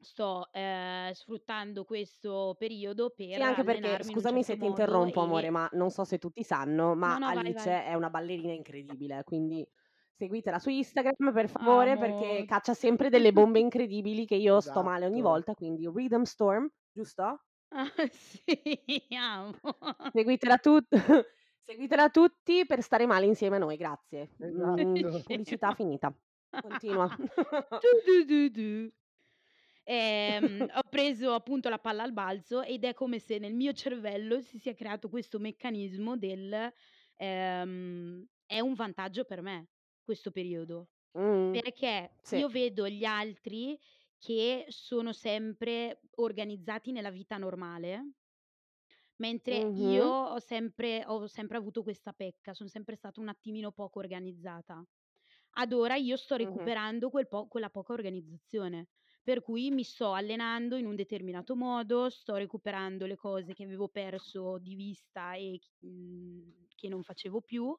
Sto, 0.00 0.50
ehm, 0.52 1.12
sfruttando 1.12 1.84
questo 1.84 2.56
periodo 2.58 3.10
Sì, 3.34 3.40
per 3.40 3.42
anche 3.42 3.64
perché 3.64 4.02
scusami 4.02 4.42
certo 4.42 4.44
se 4.44 4.56
ti 4.58 4.66
interrompo 4.66 5.22
e 5.22 5.22
amore, 5.22 5.48
ma 5.48 5.66
non 5.72 5.90
so 5.90 6.04
se 6.04 6.18
tutti 6.18 6.42
sanno, 6.44 6.94
No, 7.04 7.18
ma 7.18 7.20
no, 7.20 7.32
vai, 7.32 7.52
Alice 7.52 7.54
vai. 7.54 7.76
è 7.84 7.94
una 7.94 8.10
ballerina 8.10 8.52
incredibile, 8.52 9.22
quindi 9.24 9.66
seguitela 10.16 10.58
su 10.58 10.70
Instagram 10.70 11.32
per 11.32 11.48
favore, 11.48 11.96
perché 11.96 12.42
Amo. 12.42 12.46
caccia 12.46 12.74
sempre 12.74 13.08
delle 13.10 13.32
bombe 13.32 13.58
incredibili 13.60 14.26
che 14.26 14.36
io 14.36 14.60
sto 14.60 14.82
male 14.82 15.06
ogni 15.06 15.20
Esatto. 15.20 15.22
volta, 15.22 15.54
quindi 15.54 15.86
Rhythm 15.88 16.22
Storm, 16.22 16.68
giusto? 16.92 17.42
Ah 17.70 17.90
sì, 18.12 19.06
amo. 19.10 19.58
Seguitela 20.14 20.58
tut 20.58 20.86
seguitela 21.66 22.08
tutti 22.10 22.66
per 22.66 22.82
stare 22.82 23.06
male 23.06 23.26
insieme 23.26 23.56
a 23.56 23.58
noi, 23.58 23.76
grazie. 23.76 24.30
Mhmm, 24.36 25.20
Esatto. 25.20 25.22
pubblicità 25.24 25.72
finita. 25.72 26.14
Continua. 26.58 27.08
Du 28.04 28.24
du 28.26 28.48
du. 28.50 28.92
Ehm, 29.84 30.68
ho 30.74 30.82
preso 30.88 31.34
appunto 31.34 31.68
la 31.68 31.78
palla 31.78 32.04
al 32.04 32.12
balzo 32.12 32.62
ed 32.62 32.84
è 32.84 32.94
come 32.94 33.18
se 33.18 33.38
nel 33.38 33.54
mio 33.54 33.72
cervello 33.72 34.40
si 34.40 34.58
sia 34.58 34.74
creato 34.74 35.08
questo 35.08 35.38
meccanismo 35.40 36.16
del, 36.16 36.72
ehm, 37.16 38.26
è 38.46 38.60
un 38.60 38.74
vantaggio 38.74 39.24
per 39.24 39.42
me 39.42 39.68
questo 40.02 40.30
periodo, 40.30 40.90
Mh. 41.14 41.62
perché 41.62 42.18
Sì. 42.22 42.38
io 42.38 42.48
vedo 42.48 42.88
gli 42.88 43.04
altri 43.04 43.78
che 44.18 44.66
sono 44.68 45.12
sempre 45.12 46.02
organizzati 46.16 46.92
nella 46.92 47.10
vita 47.10 47.38
normale 47.38 48.12
mentre 49.16 49.68
io 49.74 50.04
Mh-mh. 50.04 50.14
ho 50.32 50.38
sempre 50.38 51.04
ho 51.06 51.26
sempre 51.26 51.56
avuto 51.56 51.82
questa 51.82 52.12
pecca, 52.12 52.54
son 52.54 52.68
sempre 52.68 52.96
stata 52.96 53.20
un 53.20 53.28
attimino 53.28 53.72
poco 53.72 53.98
organizzata. 53.98 54.84
Ad 55.56 55.72
ora 55.72 55.96
io 55.96 56.16
sto 56.16 56.36
Mh-mh. 56.42 56.72
recuperando 56.76 57.10
quel 57.10 57.28
po 57.28 57.46
quella 57.46 57.70
poca 57.70 57.92
organizzazione, 57.92 58.88
per 59.22 59.42
cui 59.42 59.70
mi 59.70 59.84
sto 59.84 60.12
allenando 60.12 60.76
in 60.76 60.86
un 60.86 60.96
determinato 60.96 61.54
modo, 61.56 62.08
sto 62.10 62.36
recuperando 62.36 63.06
le 63.06 63.16
cose 63.16 63.52
che 63.54 63.64
avevo 63.64 63.88
perso 63.88 64.58
di 64.58 64.74
vista 64.74 65.34
e 65.34 65.58
ch 65.60 65.70
mhmm, 65.80 66.66
che 66.74 66.88
non 66.88 67.02
facevo 67.02 67.42
più 67.42 67.76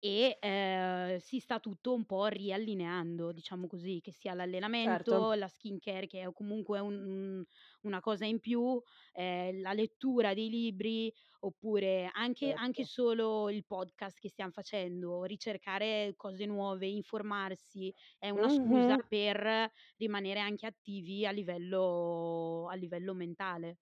e, 0.00 0.38
ehm, 0.40 1.18
si 1.18 1.38
sta 1.40 1.60
tutto 1.60 1.92
un 1.94 2.06
po' 2.06 2.26
riallineando, 2.26 3.32
diciamo 3.32 3.66
così, 3.68 4.00
che 4.00 4.12
sia 4.12 4.34
Certo. 4.82 5.28
l'allenamento, 5.28 5.32
la 5.34 5.46
skincare 5.48 6.06
che 6.08 6.22
è 6.22 6.32
comunque 6.32 6.80
un 6.80 6.94
un 7.00 7.44
una 7.82 8.00
cosa 8.00 8.24
in 8.26 8.40
più, 8.40 8.80
ehm, 9.12 9.60
la 9.60 9.72
lettura 9.74 10.34
dei 10.34 10.48
libri, 10.48 11.12
oppure 11.40 12.10
anche 12.12 12.52
anche 12.52 12.82
Certo. 12.82 12.86
solo 12.86 13.50
il 13.50 13.64
podcast 13.66 14.18
che 14.20 14.28
stiam 14.30 14.50
facendo, 14.50 15.24
ricercare 15.24 16.14
cose 16.16 16.46
nuove, 16.46 16.86
informarsi, 16.88 17.94
è 18.18 18.30
una 18.30 18.48
scusa 18.48 18.96
Mh-mh. 18.96 19.02
per 19.06 19.70
rimanere 19.98 20.40
anche 20.40 20.66
attivi 20.66 21.26
a 21.26 21.30
livello 21.30 22.68
a 22.70 22.74
livello 22.74 23.14
mentale. 23.14 23.78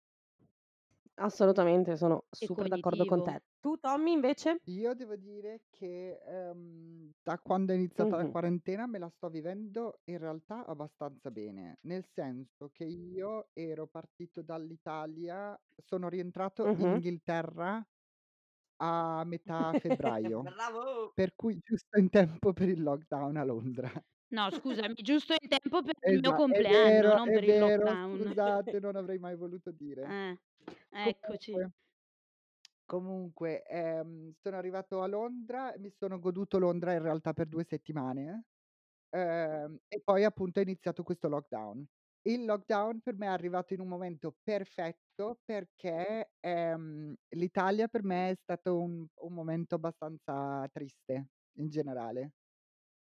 Assolutamente, 1.21 1.97
sono 1.97 2.27
E 2.45 2.47
super 2.47 2.69
d'accordo 2.69 3.05
con 3.05 3.23
cognitivo. 3.23 3.23
te. 3.23 3.43
Tu 3.61 3.77
Tommy 3.79 4.13
invece? 4.13 4.61
Io 4.67 4.93
devo 4.95 5.17
dire 5.17 5.63
che, 5.71 6.21
ehm, 6.23 7.13
da 7.23 7.39
quando 7.39 7.73
è 7.73 7.77
iniziata 7.77 8.17
la 8.17 8.27
Mh-mh. 8.27 8.29
quarantena 8.29 8.87
me 8.87 8.99
la 8.99 9.09
sto 9.09 9.31
vivendo 9.31 10.01
in 10.05 10.19
realtà 10.19 10.67
abbastanza 10.67 11.31
bene, 11.31 11.79
nel 11.83 12.05
senso 12.05 12.69
che 12.71 12.85
io 12.85 13.49
ero 13.55 13.87
partito 13.87 14.43
dall'Italia 14.43 15.59
sono 15.75 16.09
rientrato 16.11 16.71
in 16.75 16.91
Mh-mh. 16.91 17.01
Inghilterra 17.01 17.83
a 18.79 19.25
metà 19.25 19.75
febbraio, 19.81 20.55
Bravo! 20.57 21.15
per 21.15 21.35
cui 21.37 21.59
giusto 21.63 21.99
in 21.99 22.11
tempo 22.11 22.53
per 22.53 22.69
il 22.69 22.83
lockdown 22.83 23.37
a 23.37 23.45
Londra. 23.45 23.93
No 24.31 24.51
scusami, 24.51 24.95
giusto 24.97 25.35
in 25.41 25.49
tempo 25.49 25.81
per 25.83 25.95
il 26.05 26.19
mio 26.21 26.33
Esa 26.33 26.45
è 26.47 26.63
compleanno, 26.63 26.63
vero, 26.65 27.13
non 27.13 27.31
è 27.31 27.33
per 27.33 27.45
il 27.45 27.57
vero, 27.57 27.97
lockdown. 27.97 28.01
scusate, 28.01 28.79
non 28.79 28.95
avrei 28.97 29.19
mai 29.19 29.37
voluto 29.37 29.73
dire. 29.73 30.15
Eh, 30.15 30.39
eccoci. 30.93 31.61
Comunque 31.61 31.73
comunque, 32.91 33.63
ehm, 33.67 34.33
sono 34.41 34.57
arrivato 34.57 35.03
a 35.03 35.07
Londra 35.07 35.75
e 35.75 35.79
mi 35.79 35.91
sono 35.91 36.19
goduto 36.19 36.59
Londra 36.59 36.95
in 36.95 37.03
realtà 37.03 37.35
per 37.35 37.47
2 37.47 37.63
settimane, 37.63 38.45
ehm, 39.11 39.79
e 39.89 40.01
poi 40.05 40.25
appunto 40.25 40.61
è 40.61 40.63
iniziato 40.65 41.03
questo 41.03 41.29
lockdown. 41.29 41.87
Il 42.23 42.45
lockdown 42.47 43.01
per 43.03 43.17
me 43.17 43.27
è 43.27 43.31
arrivato 43.31 43.75
in 43.75 43.81
un 43.81 43.89
momento 43.89 44.37
perfetto 44.43 45.41
perché, 45.45 46.33
ehm, 46.41 47.15
l'Italia 47.31 47.89
per 47.89 48.05
me 48.05 48.31
è 48.31 48.35
stato 48.37 48.81
un 48.81 49.07
un 49.17 49.33
momento 49.35 49.77
abbastanza 49.77 50.67
triste 50.73 51.31
in 51.59 51.69
generale. 51.71 52.33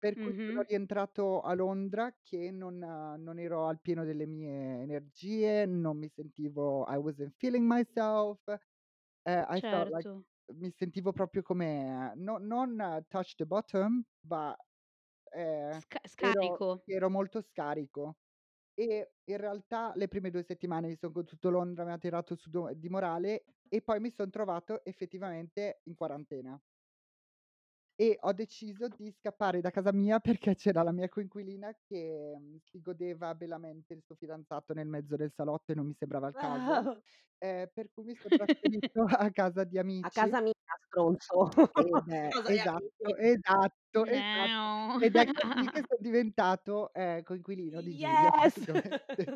Per 0.03 0.15
cui 0.19 0.31
sono 0.43 0.61
Mh-mh. 0.61 0.67
rientrato 0.67 1.41
a 1.41 1.53
Londra 1.55 2.15
che 2.21 2.51
non 2.51 2.77
non 2.77 3.39
ero 3.39 3.65
al 3.65 3.81
pieno 3.81 4.03
delle 4.05 4.27
mie 4.27 4.81
energie, 4.83 5.65
non 5.65 5.97
mi 5.97 6.07
sentivo 6.07 6.85
I 6.87 6.97
wasn't 6.97 7.33
feeling 7.35 7.65
myself, 7.67 8.43
ehm, 9.23 9.45
I 9.49 9.61
felt 9.61 9.87
like 9.89 10.09
Certo. 10.09 10.27
mi 10.53 10.69
sentivo 10.71 11.13
proprio 11.13 11.41
come 11.41 12.13
no 12.15 12.37
non 12.37 13.05
touch 13.07 13.33
the 13.35 13.45
bottom, 13.47 14.03
but, 14.19 14.55
ehm, 15.31 15.81
Sca 15.81 15.99
ero 16.17 16.63
scarico. 16.63 16.83
ero 16.85 17.09
molto 17.09 17.41
scarico. 17.41 18.17
E 18.75 19.13
in 19.25 19.37
realtà 19.37 19.93
le 19.95 20.07
prime 20.09 20.29
2 20.31 20.43
settimane 20.43 20.87
mi 20.89 20.95
son 20.97 21.11
goduto 21.11 21.49
Londra, 21.49 21.85
mi 21.85 21.91
ha 21.93 21.97
tirato 21.99 22.35
su 22.35 22.49
do 22.51 22.71
di 22.75 22.89
morale 22.89 23.45
e 23.69 23.81
poi 23.81 23.99
mi 24.01 24.11
son 24.11 24.29
trovato 24.31 24.85
effettivamente 24.85 25.81
in 25.85 25.95
quarantena. 25.95 26.59
E 27.99 28.15
ho 28.21 28.31
deciso 28.31 28.89
di 28.89 29.11
scappare 29.11 29.59
da 29.59 29.71
casa 29.71 29.91
mia 29.91 30.19
perché 30.19 30.53
c'era 30.53 30.83
la 30.83 30.91
mia 30.91 31.09
coinquilina 31.09 31.75
che, 31.81 32.35
mhmm, 32.39 32.57
si 32.61 32.79
godeva 32.79 33.33
bellamente 33.33 33.93
il 33.95 34.03
suo 34.03 34.13
fidanzato 34.13 34.73
nel 34.75 34.87
mezzo 34.87 35.15
del 35.15 35.31
salotto 35.33 35.71
e 35.71 35.75
non 35.75 35.87
mi 35.87 35.95
sembrava 35.95 36.27
il 36.27 36.35
caso, 36.35 36.85
ehm, 37.39 37.69
per 37.73 37.89
cui 37.91 38.03
mi 38.03 38.15
son 38.21 38.31
trasferito 38.35 39.01
a 39.03 39.31
casa 39.31 39.63
di 39.63 39.79
A 40.03 40.09
amici. 40.09 40.11
casa 40.11 40.41
mia 40.41 40.53
stronzo. 40.85 41.49
Ed 41.73 42.07
è 42.43 42.57
amici. 42.59 43.07
esatto, 43.07 43.15
esatto, 43.17 44.05
esatto. 44.07 44.69
Ed 44.99 45.15
è 45.17 45.29
così 45.31 45.67
che 45.69 45.83
son 45.87 45.97
diventato, 46.01 46.93
ehm, 46.93 47.23
coinquilino 47.23 47.81
di 47.81 47.95
Giulia 47.95 48.31
Yes! 48.31 48.69
praticamente. 48.71 49.33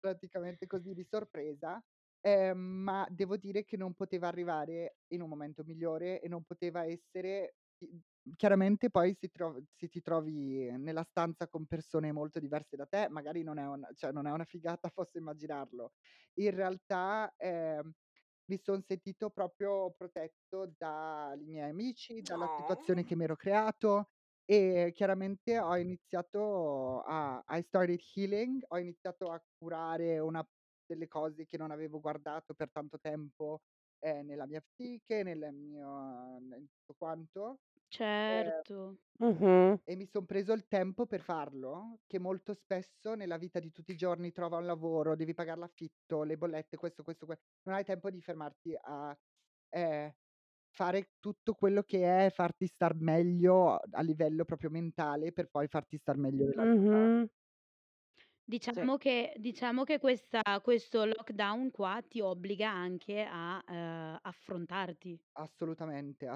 Praticamente 0.00 0.66
così 0.66 0.94
di 0.94 1.04
sorpresa, 1.04 1.82
ehm, 2.20 2.58
ma 2.58 3.06
devo 3.10 3.36
dire 3.36 3.64
che 3.64 3.76
non 3.76 3.94
poteva 3.94 4.28
arrivare 4.28 4.96
in 5.08 5.22
un 5.22 5.28
momento 5.28 5.62
migliore 5.64 6.20
e 6.20 6.28
non 6.28 6.44
poteva 6.44 6.84
essere 6.84 7.56
ti 7.76 7.88
chiaramente 8.36 8.90
poi 8.90 9.14
si 9.14 9.30
trov 9.30 9.62
se 9.70 9.88
ti 9.88 10.00
trovi 10.02 10.70
nella 10.78 11.02
stanza 11.04 11.48
con 11.48 11.66
persone 11.66 12.12
molto 12.12 12.38
diverse 12.40 12.76
da 12.76 12.84
te, 12.86 13.08
magari 13.08 13.42
non 13.42 13.58
è 13.58 13.66
un 13.66 13.86
cioè 13.94 14.12
non 14.12 14.26
è 14.26 14.32
una 14.32 14.44
figata, 14.44 14.90
posso 14.94 15.18
immaginarlo. 15.18 15.92
In 16.34 16.50
realtà, 16.54 17.32
ehm, 17.36 17.92
mi 18.46 18.58
son 18.58 18.82
sentito 18.82 19.30
proprio 19.30 19.92
protetto 19.96 20.72
dai 20.76 21.44
miei 21.44 21.68
amici, 21.70 22.22
dalla 22.22 22.48
situazione 22.48 23.02
Oh. 23.02 23.04
che 23.04 23.14
m'ero 23.14 23.36
creato 23.36 24.08
e 24.44 24.92
chiaramente 24.94 25.58
ho 25.58 25.76
iniziato 25.76 27.02
a 27.02 27.44
I 27.48 27.62
started 27.62 28.00
healing, 28.14 28.62
ho 28.68 28.78
iniziato 28.78 29.30
a 29.30 29.42
curare 29.58 30.18
una 30.18 30.46
delle 30.88 31.08
cose 31.08 31.46
che 31.46 31.58
non 31.58 31.70
avevo 31.72 32.00
guardato 32.00 32.54
per 32.54 32.70
tanto 32.72 32.98
tempo, 33.00 33.62
ehm, 34.00 34.26
nella 34.26 34.46
mia 34.48 34.62
psiche, 34.62 35.22
nel 35.24 35.52
mio 35.54 36.38
in 36.56 36.68
tutto 36.70 36.94
quanto. 36.96 37.60
Ehm 38.26 38.62
Certo. 38.62 38.98
Mh-mh. 39.20 39.78
e 39.84 39.96
mi 39.96 40.06
son 40.06 40.26
preso 40.26 40.52
il 40.52 40.68
tempo 40.68 41.06
per 41.06 41.22
farlo, 41.22 42.00
che 42.06 42.18
molto 42.18 42.52
spesso 42.54 43.14
nella 43.14 43.38
vita 43.38 43.58
di 43.58 43.72
tutti 43.72 43.92
i 43.92 43.96
giorni, 43.96 44.32
trova 44.32 44.58
un 44.58 44.66
lavoro, 44.66 45.16
devi 45.16 45.34
pagar 45.34 45.58
l'affitto, 45.58 46.24
le 46.24 46.36
bollette, 46.36 46.76
questo, 46.76 47.02
questo, 47.02 47.26
que 47.26 47.38
non 47.64 47.74
hai 47.76 47.84
tempo 47.84 48.10
di 48.10 48.20
fermarti 48.20 48.76
a, 48.80 49.18
ehm, 49.70 50.12
fare 50.70 51.12
tutto 51.20 51.54
quello 51.54 51.82
che 51.84 52.26
è 52.26 52.30
farti 52.30 52.66
star 52.66 52.94
meglio 52.96 53.76
a 53.76 54.02
livello 54.02 54.44
proprio 54.44 54.70
mentale, 54.70 55.32
per 55.32 55.48
poi 55.50 55.68
farti 55.68 55.96
star 55.98 56.16
meglio 56.18 56.46
nella 56.46 56.66
vita. 56.66 57.10
Sì. 58.72 58.88
Diciamo 58.88 58.96
che 58.96 59.34
diciamo 59.36 59.84
che 59.84 59.98
questa 59.98 60.40
questo 60.62 61.04
lockdown 61.04 61.70
qua 61.70 62.00
ti 62.08 62.20
obbliga 62.22 62.70
anche 62.70 63.20
a, 63.22 63.62
ehm, 63.68 64.18
affrontarti. 64.22 65.20
Assolutamente, 65.36 66.26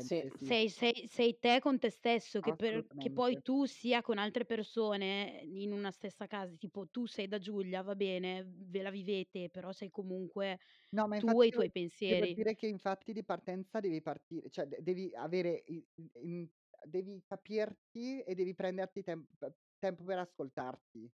Sì. 0.00 0.20
assolutamente 0.20 0.30
sì. 0.30 0.54
Sei 0.54 0.68
sei 0.68 1.06
sei 1.06 1.38
te 1.38 1.60
con 1.60 1.78
te 1.78 1.90
stesso, 1.90 2.40
che 2.40 2.54
per 2.54 2.86
che 2.96 3.10
poi 3.10 3.40
Assolutamente. 3.40 3.42
tu 3.42 3.64
sia 3.66 4.02
con 4.02 4.18
altre 4.18 4.44
persone 4.44 5.40
in 5.44 5.72
una 5.72 5.90
stessa 5.90 6.26
casa, 6.26 6.56
tipo 6.56 6.88
tu 6.88 7.06
sei 7.06 7.28
da 7.28 7.38
Giulia, 7.38 7.82
va 7.82 7.94
bene, 7.94 8.42
ve 8.46 8.82
la 8.82 8.90
vivete, 8.90 9.48
però 9.50 9.70
sei 9.72 9.90
comunque 9.90 10.58
No, 10.94 11.06
ma 11.08 11.16
tu 11.16 11.40
e 11.40 11.46
infatti 11.46 11.48
i 11.48 11.52
tuoi 11.52 11.70
devo 12.02 12.26
pensieri. 12.26 12.34
dire 12.34 12.54
che 12.54 12.66
infatti 12.66 13.12
di 13.14 13.24
partenza 13.24 13.80
devi 13.80 14.02
partire 14.02 14.50
cioè 14.50 14.66
de 14.66 14.82
devi 14.82 15.10
avere 15.14 15.62
i 15.66 15.82
i 15.94 16.10
in 16.20 16.48
devi 16.84 17.22
capirti 17.24 18.20
e 18.20 18.34
devi 18.34 18.54
prenderti 18.54 19.02
tem 19.02 19.24
p 19.38 19.50
tempo 19.78 20.04
per 20.04 20.18
ascoltarti. 20.18 21.10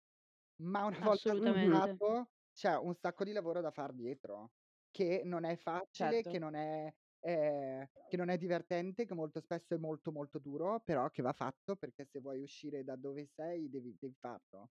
Ma 0.61 0.85
una 0.87 0.99
volta. 1.01 1.33
Assolutamente. 1.33 2.01
ascoltato, 2.01 2.31
c'è 2.53 2.77
un 2.77 2.95
sacco 2.95 3.23
di 3.25 3.31
lavoro 3.33 3.61
da 3.61 3.71
far 3.71 3.93
dietro, 3.93 4.55
che 4.91 5.23
non 5.25 5.45
è 5.45 5.55
facile, 5.57 6.27
che 6.27 6.39
Certo. 6.39 6.41
non 6.41 6.55
è 6.57 6.93
ehm, 7.21 7.87
che 8.09 8.17
non 8.17 8.29
è 8.29 8.37
divertente, 8.39 9.05
che 9.07 9.15
molto 9.15 9.39
spesso 9.41 9.75
è 9.75 9.79
molto, 9.79 10.11
molto 10.11 10.39
duro, 10.41 10.81
però 10.81 11.11
che 11.11 11.23
va 11.23 11.33
fatto 11.33 11.77
perché 11.77 12.05
se 12.05 12.19
vuoi 12.21 12.41
uscire 12.43 12.83
da 12.83 12.97
dove 12.97 13.27
sei 13.27 13.69
devi 13.69 13.95
devi 13.99 14.17
farlo. 14.19 14.71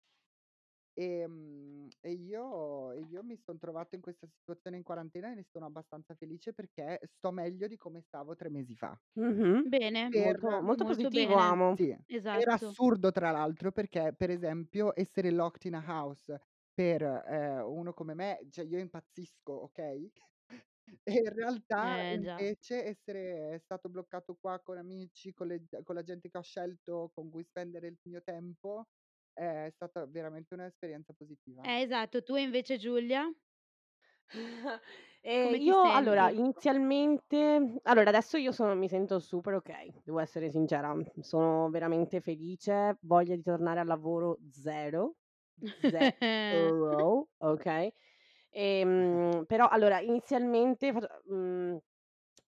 Ehm, 0.98 1.90
e 2.00 2.12
io 2.14 2.94
e 2.94 3.02
io 3.02 3.22
mi 3.24 3.36
son 3.38 3.58
trovato 3.58 3.96
in 3.96 4.02
questa 4.02 4.28
situazione 4.28 4.78
in 4.78 4.84
quarantena 4.84 5.30
e 5.32 5.36
ne 5.36 5.44
sono 5.44 5.66
abbastanza 5.66 6.16
felice 6.16 6.54
perché 6.54 7.00
sto 7.04 7.32
meglio 7.32 7.68
di 7.68 7.76
come 7.76 8.00
stavo 8.02 8.34
3 8.36 8.50
mesi 8.50 8.76
fa. 8.76 8.98
Mh-mh. 9.18 9.68
Bene, 9.68 10.10
Per 10.10 10.38
Molto 10.38 10.62
molto 10.62 10.84
molto 10.84 11.10
positivo 11.10 11.36
bene. 11.36 11.38
amo. 11.38 11.76
sì, 11.76 11.96
per 12.30 12.50
Esatto. 12.50 12.50
assurdo 12.50 13.12
tra 13.12 13.32
l'altro, 13.32 13.72
perché 13.72 14.14
per 14.16 14.30
esempio 14.30 14.94
essere 14.96 15.32
locked 15.32 15.64
in 15.66 15.76
a 15.76 15.84
house 15.86 16.38
per, 16.74 17.02
ehm, 17.04 17.64
uno 17.66 17.94
come 17.94 18.14
me, 18.14 18.46
cioè 18.50 18.66
io 18.66 18.78
impazzisco, 18.80 19.54
okay, 19.64 20.12
e 21.04 21.14
in 21.14 21.34
realtà 21.34 22.04
Eh, 22.04 22.18
già. 22.22 22.46
invece 22.46 22.84
essere 22.86 23.60
stato 23.64 23.90
bloccato 23.90 24.36
qua 24.36 24.62
con 24.62 24.78
amici, 24.78 25.34
con 25.34 25.48
le 25.48 25.66
con 25.84 25.96
la 25.96 26.04
gente 26.04 26.30
che 26.30 26.38
ho 26.38 26.42
scelto 26.42 27.10
con 27.14 27.30
cui 27.30 27.44
spendere 27.44 27.88
il 27.88 27.98
mio 28.04 28.22
tempo, 28.24 28.88
è 29.36 29.70
stata 29.74 30.06
veramente 30.08 30.54
un'esperienza 30.56 31.14
positiva. 31.14 31.70
Eh, 31.70 31.82
esatto. 31.82 32.24
Tu 32.24 32.36
invece 32.38 32.78
Giulia? 32.78 33.30
Ehm, 35.24 35.54
Come 35.54 35.62
ti 35.62 35.74
io 35.74 35.90
allora 35.92 36.30
senti? 36.30 36.32
inizialmente 36.32 37.80
allora 37.84 38.10
adesso 38.10 38.38
io 38.38 38.52
sono 38.52 38.76
mi 38.76 38.88
sento 38.88 39.20
super 39.20 39.56
okay, 39.56 39.94
devo 40.04 40.20
essere 40.20 40.50
sincera. 40.50 40.96
Sono 41.22 41.70
veramente 41.70 42.22
felice, 42.22 42.98
voglia 43.02 43.36
di 43.36 43.42
tornare 43.44 43.80
al 43.82 43.88
lavoro 43.88 44.38
0, 44.50 45.16
zero, 45.78 47.30
okay. 47.38 47.92
Ehm, 48.50 49.44
però 49.46 49.68
allora 49.68 50.00
inizialmente 50.00 50.94
faccio 50.94 51.08
mhmm, 51.26 51.78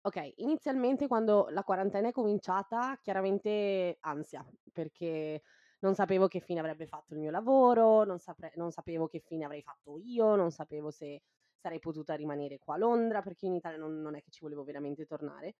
okay, 0.01 0.33
inizialmente 0.37 1.07
quando 1.07 1.47
la 1.49 1.63
quarantena 1.63 2.09
è 2.09 2.11
cominciata, 2.11 2.97
chiaramente 3.01 3.97
ansia, 4.01 4.45
perché 4.71 5.41
non 5.79 5.95
sapevo 5.95 6.27
che 6.27 6.39
fine 6.39 6.59
avrebbe 6.59 6.87
fatto 6.87 7.13
il 7.13 7.19
mio 7.19 7.31
lavoro, 7.31 8.03
non 8.03 8.19
sapre 8.19 8.51
non 8.55 8.71
sapevo 8.71 9.07
che 9.07 9.19
fine 9.19 9.45
avrei 9.45 9.61
fatto 9.61 9.97
io, 9.99 10.35
non 10.35 10.51
sapevo 10.51 10.91
se 10.91 11.21
sarei 11.59 11.79
potuta 11.79 12.15
rimanere 12.15 12.57
qua 12.59 12.75
a 12.75 12.77
Londra, 12.77 13.21
perché 13.21 13.45
in 13.47 13.53
Italia 13.55 13.77
non 13.77 13.99
non 14.01 14.15
è 14.15 14.21
che 14.21 14.31
ci 14.31 14.39
volevo 14.43 14.63
veramente 14.63 15.05
tornare. 15.05 15.55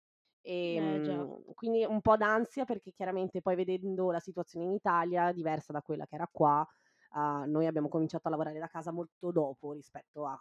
Eh, 0.70 1.00
già. 1.02 1.28
Ehm, 1.28 1.54
quindi 1.54 1.84
un 1.86 2.02
po' 2.02 2.16
d'ansia 2.18 2.64
perché 2.66 2.92
chiaramente 2.92 3.42
poi 3.42 3.56
vedendo 3.56 4.12
la 4.12 4.20
situazione 4.20 4.66
in 4.66 4.72
Italia 4.74 5.32
diversa 5.34 5.74
da 5.74 5.82
quella 5.82 6.06
che 6.06 6.16
era 6.16 6.28
qua, 6.32 6.66
uhm, 7.16 7.46
noi 7.50 7.66
abbiamo 7.68 7.90
cominciato 7.90 8.28
a 8.28 8.32
lavorare 8.32 8.60
da 8.60 8.68
casa 8.68 8.92
molto 8.92 9.32
dopo 9.32 9.74
rispetto 9.74 10.26
a 10.26 10.40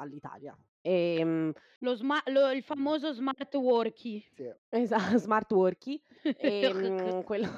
all'Italia. 0.00 0.56
Ehm 0.82 1.52
Lo 1.80 1.94
sma 1.94 2.20
lo 2.26 2.50
il 2.50 2.62
famoso 2.62 3.12
smart 3.12 3.54
worky. 3.54 4.24
Sì. 4.36 4.48
Esa 4.70 4.98
smart 5.18 5.50
worky, 5.52 6.02
ehm, 6.36 7.22
quello 7.24 7.48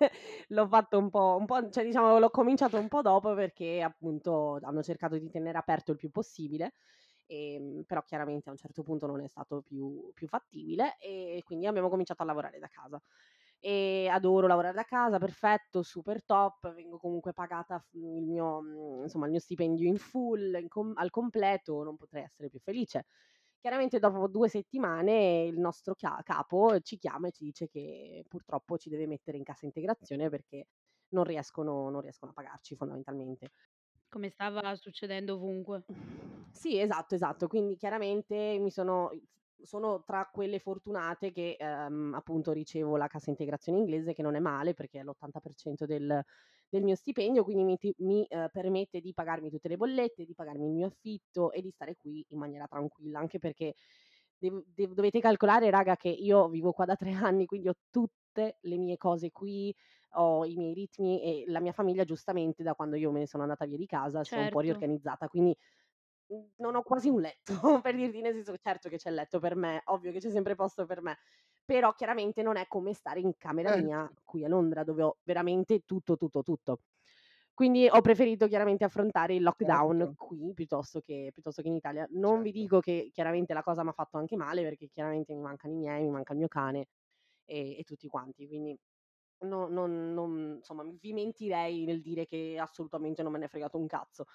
l'ho 0.48 0.66
fatto 0.68 0.98
un 0.98 1.10
po' 1.10 1.36
un 1.38 1.46
po' 1.46 1.68
cioè 1.70 1.84
diciamo 1.84 2.18
l'ho 2.18 2.30
cominciato 2.30 2.78
un 2.78 2.88
po' 2.88 3.02
dopo 3.02 3.34
perché 3.34 3.80
appunto 3.82 4.58
hanno 4.62 4.82
cercato 4.82 5.18
di 5.18 5.28
tenere 5.30 5.58
aperto 5.58 5.90
il 5.92 5.96
più 5.98 6.10
possibile, 6.10 6.74
ehm, 7.26 7.82
però 7.86 8.02
chiaramente 8.04 8.48
a 8.48 8.52
un 8.52 8.58
certo 8.58 8.82
punto 8.82 9.06
non 9.06 9.20
è 9.22 9.28
stato 9.28 9.62
più 9.62 10.10
più 10.14 10.26
fattibile 10.28 10.96
e 10.98 11.40
quindi 11.44 11.66
abbiamo 11.66 11.88
cominciato 11.88 12.22
a 12.22 12.26
lavorare 12.26 12.58
da 12.58 12.68
casa. 12.68 13.00
E 13.58 14.08
adoro 14.10 14.46
lavorare 14.46 14.74
da 14.74 14.82
casa, 14.84 15.18
perfetto, 15.18 15.82
super 15.82 16.22
top, 16.24 16.74
vengo 16.74 16.98
comunque 16.98 17.32
pagata 17.32 17.82
il 17.92 18.22
mio 18.26 19.02
insomma 19.02 19.24
il 19.24 19.30
mio 19.30 19.40
stipendio 19.40 19.88
in 19.88 19.96
full, 19.96 20.54
in 20.60 20.68
com 20.68 20.92
al 20.96 21.08
completo, 21.10 21.82
non 21.82 21.96
potrei 21.96 22.24
essere 22.24 22.48
più 22.50 22.58
felice. 22.60 23.06
Chiaramente 23.64 23.98
dopo 23.98 24.28
2 24.28 24.50
settimane 24.50 25.44
il 25.44 25.58
nostro 25.58 25.94
capo 25.94 26.78
ci 26.80 26.98
chiama 26.98 27.28
e 27.28 27.30
ci 27.32 27.44
dice 27.44 27.66
che 27.66 28.22
purtroppo 28.28 28.76
ci 28.76 28.90
deve 28.90 29.06
mettere 29.06 29.38
in 29.38 29.42
cassa 29.42 29.64
integrazione 29.64 30.28
perché 30.28 30.66
non 31.14 31.24
riescono 31.24 31.88
non 31.88 32.02
riescono 32.02 32.32
a 32.32 32.34
pagarci 32.34 32.76
fondamentalmente. 32.76 33.52
Come 34.08 34.30
stava 34.30 34.74
succedendo 34.76 35.34
ovunque. 35.34 35.84
Sì, 36.50 36.78
esatto, 36.78 37.14
esatto. 37.14 37.48
Quindi 37.48 37.76
chiaramente 37.76 38.58
mi 38.60 38.70
sono 38.70 39.10
sono 39.64 40.02
tra 40.04 40.28
quelle 40.30 40.58
fortunate 40.58 41.30
che, 41.32 41.56
ehm, 41.58 42.12
appunto 42.14 42.52
ricevo 42.52 42.96
la 42.98 43.06
cassa 43.06 43.30
integrazione 43.30 43.78
inglese, 43.78 44.12
che 44.12 44.20
non 44.22 44.34
è 44.34 44.38
male 44.40 44.74
perché 44.74 45.00
è 45.00 45.02
l'80% 45.02 45.86
del 45.86 46.22
del 46.74 46.82
mio 46.84 46.94
stipendio, 46.96 47.44
quindi 47.44 47.64
mi 47.64 47.78
mi, 47.98 48.24
ehm, 48.28 48.48
permette 48.52 49.00
di 49.00 49.12
pagarmi 49.14 49.50
tutte 49.50 49.68
le 49.68 49.76
bollette, 49.76 50.24
di 50.24 50.34
pagarmi 50.34 50.66
il 50.66 50.72
mio 50.72 50.86
affitto 50.88 51.52
e 51.52 51.60
di 51.62 51.70
stare 51.70 51.96
qui 51.96 52.24
in 52.30 52.38
maniera 52.38 52.66
tranquilla, 52.66 53.18
anche 53.20 53.38
perché 53.38 53.74
dev 54.38 54.62
dev 54.66 54.92
dovete 54.92 55.20
calcolare 55.20 55.70
raga 55.70 55.96
che 55.96 56.08
io 56.08 56.48
vivo 56.48 56.72
qua 56.72 56.84
da 56.84 56.96
3 56.96 57.12
anni, 57.32 57.46
quindi 57.46 57.68
ho 57.68 57.74
tutte 57.90 58.58
le 58.62 58.76
mie 58.78 58.96
cose 58.96 59.30
qui, 59.30 59.74
ho 60.16 60.44
i 60.44 60.56
miei 60.56 60.74
ritmi 60.74 61.22
e 61.22 61.44
la 61.50 61.60
mia 61.60 61.72
famiglia 61.72 62.04
giustamente 62.04 62.62
da 62.62 62.74
quando 62.74 62.96
io 62.96 63.10
me 63.12 63.20
ne 63.20 63.26
sono 63.26 63.42
andata 63.44 63.64
via 63.66 63.76
di 63.76 63.86
casa 63.86 64.24
si 64.24 64.38
è 64.38 64.40
un 64.40 64.48
po' 64.48 64.60
Certo. 64.60 64.60
riorganizzata, 64.60 65.28
quindi, 65.28 65.56
mhmm, 66.28 66.52
non 66.58 66.74
ho 66.76 66.82
quasi 66.82 67.08
un 67.08 67.20
letto 67.20 67.54
per 67.82 67.94
dirti, 67.96 68.20
nel 68.20 68.34
senso 68.34 68.56
certo 68.58 68.88
che 68.88 68.96
c'è 68.96 69.08
il 69.10 69.16
letto 69.16 69.38
per 69.40 69.56
me, 69.56 69.82
ovvio 69.86 70.12
che 70.12 70.18
c'è 70.20 70.30
sempre 70.30 70.54
posto 70.54 70.86
per 70.86 71.00
me, 71.02 71.16
però 71.64 71.92
chiaramente 71.94 72.42
non 72.42 72.56
è 72.56 72.66
come 72.68 72.92
stare 72.94 73.20
in 73.20 73.36
camera 73.38 73.72
mia 73.72 74.10
Certo. 74.10 74.22
qui 74.24 74.44
a 74.44 74.48
Londra, 74.48 74.84
dove 74.84 75.02
ho 75.02 75.18
veramente 75.24 75.82
tutto, 75.84 76.16
tutto, 76.16 76.42
tutto. 76.42 76.80
Quindi 77.54 77.88
ho 77.88 78.00
preferito 78.00 78.48
chiaramente 78.48 78.84
affrontare 78.84 79.34
il 79.36 79.42
lockdown 79.42 80.08
Certo. 80.08 80.16
qui 80.16 80.52
piuttosto 80.54 81.00
che 81.00 81.30
piuttosto 81.32 81.62
che 81.62 81.68
in 81.68 81.74
Italia. 81.74 82.06
Non 82.10 82.42
vi 82.42 82.50
Certo. 82.52 82.52
dico 82.52 82.80
che 82.80 83.10
chiaramente 83.12 83.54
la 83.54 83.62
cosa 83.62 83.82
m'ha 83.84 83.92
fatto 83.92 84.18
anche 84.18 84.36
male, 84.36 84.62
perché 84.62 84.88
chiaramente 84.88 85.34
mi 85.34 85.40
mancano 85.42 85.74
i 85.74 85.76
miei, 85.76 86.02
mi 86.04 86.10
manca 86.10 86.32
il 86.32 86.38
mio 86.40 86.48
cane 86.48 86.86
e 87.44 87.78
e 87.78 87.82
tutti 87.84 88.08
quanti, 88.08 88.46
quindi 88.48 88.76
no 89.44 89.68
non 89.68 90.12
non 90.14 90.54
insomma 90.58 90.84
vi 91.00 91.12
mentirei 91.12 91.84
nel 91.84 92.00
dire 92.02 92.24
che 92.26 92.58
assolutamente 92.60 93.22
non 93.22 93.32
me 93.32 93.38
n'è 93.40 93.48
fregato 93.48 93.78
un 93.78 93.86
cazzo. 93.86 94.26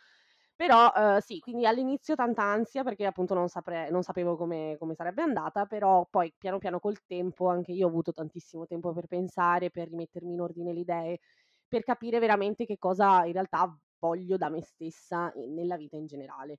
Però, 0.59 0.91
uhm, 0.93 1.19
sì, 1.19 1.39
quindi 1.39 1.65
all'inizio 1.65 2.15
tanta 2.15 2.43
ansia 2.43 2.83
perché 2.83 3.05
appunto 3.05 3.33
non 3.33 3.47
sapre 3.47 3.89
non 3.89 4.03
sapevo 4.03 4.35
come 4.35 4.75
come 4.77 4.93
sarebbe 4.93 5.21
andata, 5.21 5.65
però 5.65 6.05
poi 6.09 6.33
piano 6.37 6.57
piano 6.57 6.81
col 6.81 7.05
tempo 7.05 7.47
anche 7.47 7.71
io 7.71 7.85
ho 7.85 7.89
avuto 7.89 8.11
tantissimo 8.11 8.65
tempo 8.65 8.91
per 8.91 9.07
pensare, 9.07 9.69
per 9.71 9.87
rimettermi 9.87 10.33
in 10.33 10.41
ordine 10.41 10.73
le 10.73 10.79
idee, 10.81 11.19
per 11.65 11.83
capire 11.83 12.19
veramente 12.19 12.65
che 12.65 12.77
cosa 12.77 13.23
in 13.23 13.31
realtà 13.31 13.73
voglio 13.99 14.35
da 14.35 14.49
me 14.49 14.61
stessa 14.61 15.31
nella 15.47 15.77
vita 15.77 15.95
in 15.95 16.07
generale. 16.07 16.57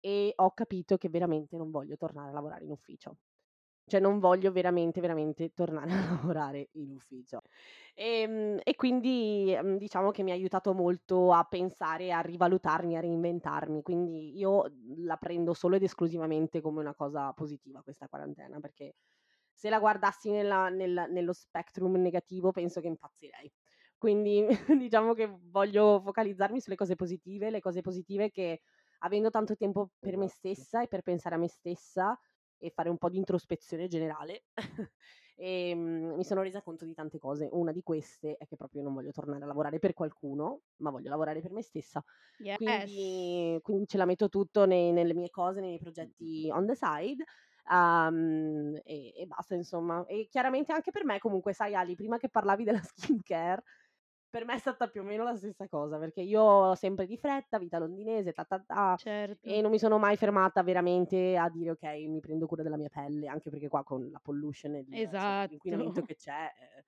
E 0.00 0.32
ho 0.36 0.50
capito 0.52 0.98
che 0.98 1.08
veramente 1.08 1.56
non 1.56 1.70
voglio 1.70 1.96
tornare 1.96 2.28
a 2.30 2.32
lavorare 2.34 2.64
in 2.64 2.70
ufficio. 2.70 3.16
Cioè 3.88 4.00
non 4.00 4.18
voglio 4.20 4.52
veramente, 4.52 5.00
veramente 5.00 5.52
tornare 5.52 5.90
a 5.92 6.10
lavorare 6.10 6.68
in 6.74 6.92
ufficio. 6.92 7.40
Ehm, 7.94 8.60
e 8.62 8.74
quindi, 8.76 9.56
mhmm, 9.60 9.76
diciamo 9.76 10.10
che 10.10 10.22
mi 10.22 10.30
ha 10.30 10.34
aiutato 10.34 10.72
molto 10.74 11.32
a 11.32 11.44
pensare, 11.44 12.12
a 12.12 12.20
rivalutarmi, 12.20 12.96
a 12.96 13.00
reinventarmi. 13.00 13.82
Quindi 13.82 14.36
io, 14.38 14.64
la 14.98 15.16
prendo 15.16 15.54
solo 15.54 15.76
ed 15.76 15.82
esclusivamente 15.82 16.60
come 16.60 16.80
una 16.80 16.94
cosa 16.94 17.32
positiva 17.32 17.82
questa 17.82 18.08
quarantena, 18.08 18.60
perché 18.60 18.94
se 19.52 19.68
la 19.70 19.78
guardassi 19.80 20.30
nella 20.30 20.68
nel 20.68 21.06
nello 21.10 21.32
spectrum 21.32 21.96
negativo 21.96 22.50
penso 22.52 22.80
che 22.80 22.86
impazzirei. 22.88 23.52
Quindi 23.96 24.46
diciamo 24.78 25.12
che 25.14 25.26
voglio 25.50 26.00
focalizzarmi 26.04 26.60
sulle 26.60 26.76
cose 26.76 26.94
positive, 26.94 27.50
le 27.50 27.60
cose 27.60 27.80
positive 27.80 28.30
che 28.30 28.60
avendo 29.00 29.30
tanto 29.30 29.56
tempo 29.56 29.90
per 29.98 30.16
me 30.16 30.28
Esatto. 30.28 30.28
stessa 30.28 30.82
e 30.82 30.88
per 30.88 31.02
pensare 31.02 31.34
a 31.34 31.38
me 31.38 31.48
stessa 31.48 32.18
e 32.58 32.70
fare 32.70 32.88
un 32.90 32.98
po' 32.98 33.08
di 33.10 33.16
introspezione 33.18 33.86
generale, 33.88 34.44
ehm, 35.36 36.14
mi 36.16 36.24
sono 36.24 36.42
resa 36.42 36.62
conto 36.62 36.84
di 36.84 36.94
tante 36.94 37.18
cose. 37.18 37.48
Una 37.52 37.72
di 37.72 37.82
queste 37.82 38.36
è 38.36 38.46
che 38.46 38.56
proprio 38.56 38.82
non 38.82 38.94
voglio 38.94 39.10
tornare 39.12 39.44
a 39.44 39.46
lavorare 39.46 39.78
per 39.78 39.94
qualcuno, 39.94 40.62
ma 40.76 40.90
voglio 40.90 41.10
lavorare 41.10 41.40
per 41.40 41.52
me 41.52 41.62
stessa. 41.62 42.02
Yes. 42.38 42.90
Quindi 42.90 43.58
quindi 43.62 43.86
ce 43.86 43.96
la 43.98 44.04
metto 44.04 44.28
tutto 44.28 44.66
nei 44.66 44.90
nelle 44.92 45.14
mie 45.14 45.30
cose, 45.30 45.60
nei 45.60 45.68
miei 45.70 45.80
progetti 45.80 46.48
on 46.52 46.66
the 46.66 46.74
side, 46.74 47.22
uhm, 47.70 48.74
e 48.84 49.12
e 49.14 49.26
basta 49.26 49.54
insomma. 49.54 50.04
E 50.06 50.26
chiaramente 50.28 50.72
anche 50.72 50.90
per 50.90 51.04
me 51.04 51.18
comunque 51.18 51.52
sai 51.52 51.74
Ali, 51.74 51.94
prima 51.94 52.16
che 52.18 52.28
parlavi 52.28 52.64
della 52.64 52.80
skincare, 52.82 53.62
per 54.30 54.44
me 54.44 54.54
è 54.54 54.58
stata 54.58 54.88
più 54.88 55.00
o 55.02 55.04
meno 55.04 55.24
la 55.24 55.36
stessa 55.36 55.68
cosa, 55.68 55.98
perché 55.98 56.20
io 56.22 56.42
ho 56.42 56.74
sempre 56.74 57.06
di 57.06 57.16
fretta, 57.16 57.58
vita 57.58 57.78
londinese, 57.78 58.32
ta 58.32 58.44
ta 58.44 58.60
ta, 58.64 59.00
e 59.40 59.60
Certo. 59.60 59.62
non 59.62 59.70
mi 59.70 59.78
sono 59.78 59.98
mai 59.98 60.16
fermata 60.16 60.62
veramente 60.62 61.36
a 61.36 61.48
dire: 61.50 61.70
"Okay, 61.72 62.06
mi 62.08 62.20
prendo 62.20 62.46
cura 62.46 62.62
della 62.62 62.76
mia 62.76 62.88
pelle", 62.90 63.28
anche 63.28 63.50
perché 63.50 63.68
qua 63.68 63.82
con 63.84 64.10
la 64.10 64.20
pollution 64.20 64.74
e 64.74 64.80
insomma 64.88 65.44
l'inquinamento 65.46 66.00
Esatto. 66.00 66.02
che 66.02 66.14
c'è 66.16 66.52
è 66.54 66.84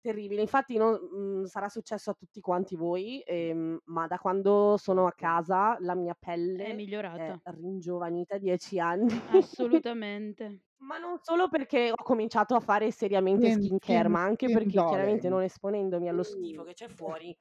terribile. 0.00 0.40
Infatti 0.42 0.76
non 0.76 0.98
mhmm, 1.12 1.44
sarà 1.44 1.68
successo 1.68 2.10
a 2.10 2.14
tutti 2.14 2.40
quanti 2.40 2.76
voi, 2.76 3.20
ehm, 3.24 3.80
ma 3.86 4.06
da 4.06 4.18
quando 4.18 4.76
sono 4.78 5.06
a 5.06 5.12
casa 5.12 5.76
la 5.80 5.94
mia 5.94 6.14
È 6.58 6.72
pelle 6.72 6.80
è 7.12 7.34
migliorata. 7.34 7.42
ringiovanita 7.44 8.38
10 8.38 8.78
anni. 8.80 9.08
Assolutamente. 9.28 10.60
Ma 10.82 10.98
non 10.98 11.18
solo 11.20 11.48
perché 11.48 11.90
ho 11.92 12.02
cominciato 12.02 12.54
a 12.54 12.60
fare 12.60 12.90
seriamente 12.90 13.50
Skin 13.50 13.60
skincare, 13.60 14.08
skin 14.08 14.08
ma 14.08 14.22
anche 14.24 14.48
skin 14.48 14.50
perché 14.50 14.82
chiaramente 14.82 15.28
darling. 15.28 15.30
non 15.30 15.42
esponendomi 15.42 16.08
allo 16.08 16.22
schifo 16.22 16.64
che 16.64 16.72
c'è 16.72 16.88
fuori, 16.88 17.36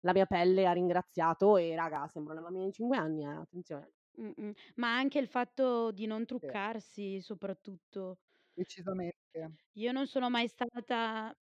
la 0.00 0.12
mia 0.12 0.26
pelle 0.26 0.66
ha 0.66 0.72
ringraziato 0.72 1.56
e 1.56 1.74
raga, 1.76 2.06
sembro 2.08 2.32
una 2.34 2.42
bambina 2.42 2.66
di 2.66 2.72
5 2.72 2.96
anni, 2.96 3.24
eh, 3.24 3.28
attenzione. 3.28 3.90
Mh-mh. 4.16 4.52
Ma 4.76 4.94
anche 4.96 5.18
il 5.18 5.26
fatto 5.28 5.90
di 5.92 6.06
non 6.06 6.24
truccarsi 6.26 7.20
soprattutto. 7.20 8.18
Decisamente. 8.56 9.54
Io 9.76 9.90
non 9.92 10.06
sono 10.06 10.30
mai 10.30 10.46
stata 10.48 11.36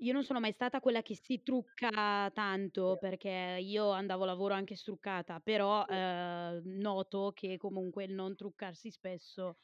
io 0.00 0.12
non 0.12 0.22
sono 0.24 0.40
mai 0.40 0.52
stata 0.52 0.80
quella 0.80 1.02
che 1.02 1.16
si 1.16 1.42
trucca 1.42 2.30
tanto, 2.32 2.96
perché 2.98 3.58
io 3.60 3.90
andavo 3.90 4.22
a 4.24 4.26
lavoro 4.26 4.54
anche 4.54 4.76
struccata, 4.76 5.40
però, 5.40 5.84
Sì. 5.88 5.88
ehm, 5.88 6.62
noto 6.64 7.32
che 7.34 7.56
comunque 7.56 8.04
il 8.04 8.12
non 8.14 8.36
truccarsi 8.36 8.90
spesso 8.90 9.58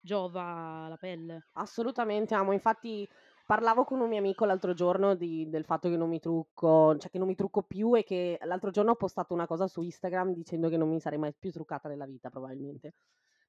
giova 0.00 0.84
alla 0.86 0.96
pelle. 0.98 1.44
Assolutamente 1.56 2.34
amo. 2.34 2.52
Infatti 2.52 3.08
parlavo 3.44 3.84
con 3.84 4.00
un 4.00 4.08
mio 4.08 4.18
amico 4.18 4.44
l'altro 4.44 4.74
giorno 4.74 5.14
di 5.14 5.48
del 5.48 5.64
fatto 5.64 5.88
che 5.88 5.96
non 5.96 6.08
mi 6.08 6.20
trucco, 6.20 6.96
cioè 6.98 7.10
che 7.10 7.18
non 7.18 7.26
mi 7.26 7.34
trucco 7.34 7.62
più 7.62 7.96
e 7.96 8.04
che 8.04 8.38
l'altro 8.42 8.70
giorno 8.70 8.92
ho 8.92 8.96
postato 8.96 9.34
una 9.34 9.46
cosa 9.46 9.66
su 9.66 9.82
Instagram 9.82 10.32
dicendo 10.34 10.68
che 10.68 10.76
non 10.76 10.88
mi 10.88 11.00
sarei 11.00 11.18
mai 11.18 11.34
più 11.36 11.50
truccata 11.50 11.88
nella 11.88 12.06
vita 12.06 12.30
probabilmente. 12.30 12.92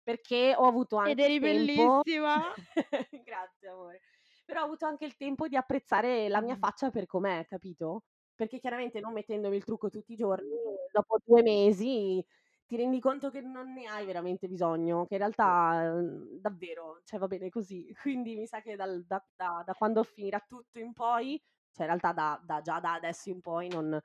Perché 0.07 0.55
ho 0.55 0.65
avuto 0.65 0.95
Ed 1.03 1.17
anche 1.17 1.27
il 1.27 1.33
eri 1.33 1.39
tempo 1.39 2.03
bellissima! 2.03 2.53
grazie 3.23 3.67
amore. 3.69 4.01
Però 4.49 4.61
ho 4.61 4.65
avuto 4.65 4.87
anche 4.87 5.05
il 5.05 5.15
tempo 5.15 5.47
di 5.47 5.55
apprezzare 5.55 6.27
la 6.27 6.41
mia 6.41 6.55
faccia 6.55 6.89
per 6.89 7.05
com'è, 7.05 7.45
capito? 7.45 8.05
Perché 8.33 8.57
chiaramente 8.57 8.99
non 8.99 9.13
mettendomi 9.13 9.55
il 9.55 9.63
trucco 9.63 9.89
tutti 9.89 10.13
i 10.13 10.15
giorni, 10.15 10.57
dopo 10.91 11.19
2 11.23 11.43
mesi 11.43 12.25
ti 12.65 12.75
rendi 12.75 12.99
conto 12.99 13.29
che 13.29 13.41
non 13.41 13.73
ne 13.73 13.85
hai 13.85 14.07
veramente 14.07 14.47
bisogno, 14.47 15.05
che 15.05 15.13
in 15.13 15.19
realtà, 15.19 15.91
uhm, 15.93 16.39
davvero, 16.39 16.99
cioè 17.03 17.19
va 17.19 17.27
bene 17.27 17.49
così. 17.49 17.93
Quindi 18.01 18.35
mi 18.37 18.47
sa 18.47 18.59
che 18.61 18.75
dal 18.75 19.05
da 19.05 19.23
da 19.35 19.61
da 19.63 19.75
quando 19.75 20.01
finirà 20.01 20.39
tutto 20.47 20.79
in 20.79 20.93
poi, 20.93 21.39
cioè 21.71 21.85
in 21.85 21.91
realtà 21.95 22.11
da 22.11 22.41
da 22.43 22.61
già 22.61 22.79
da 22.79 22.93
adesso 22.93 23.29
in 23.29 23.41
poi 23.41 23.67
non 23.67 23.99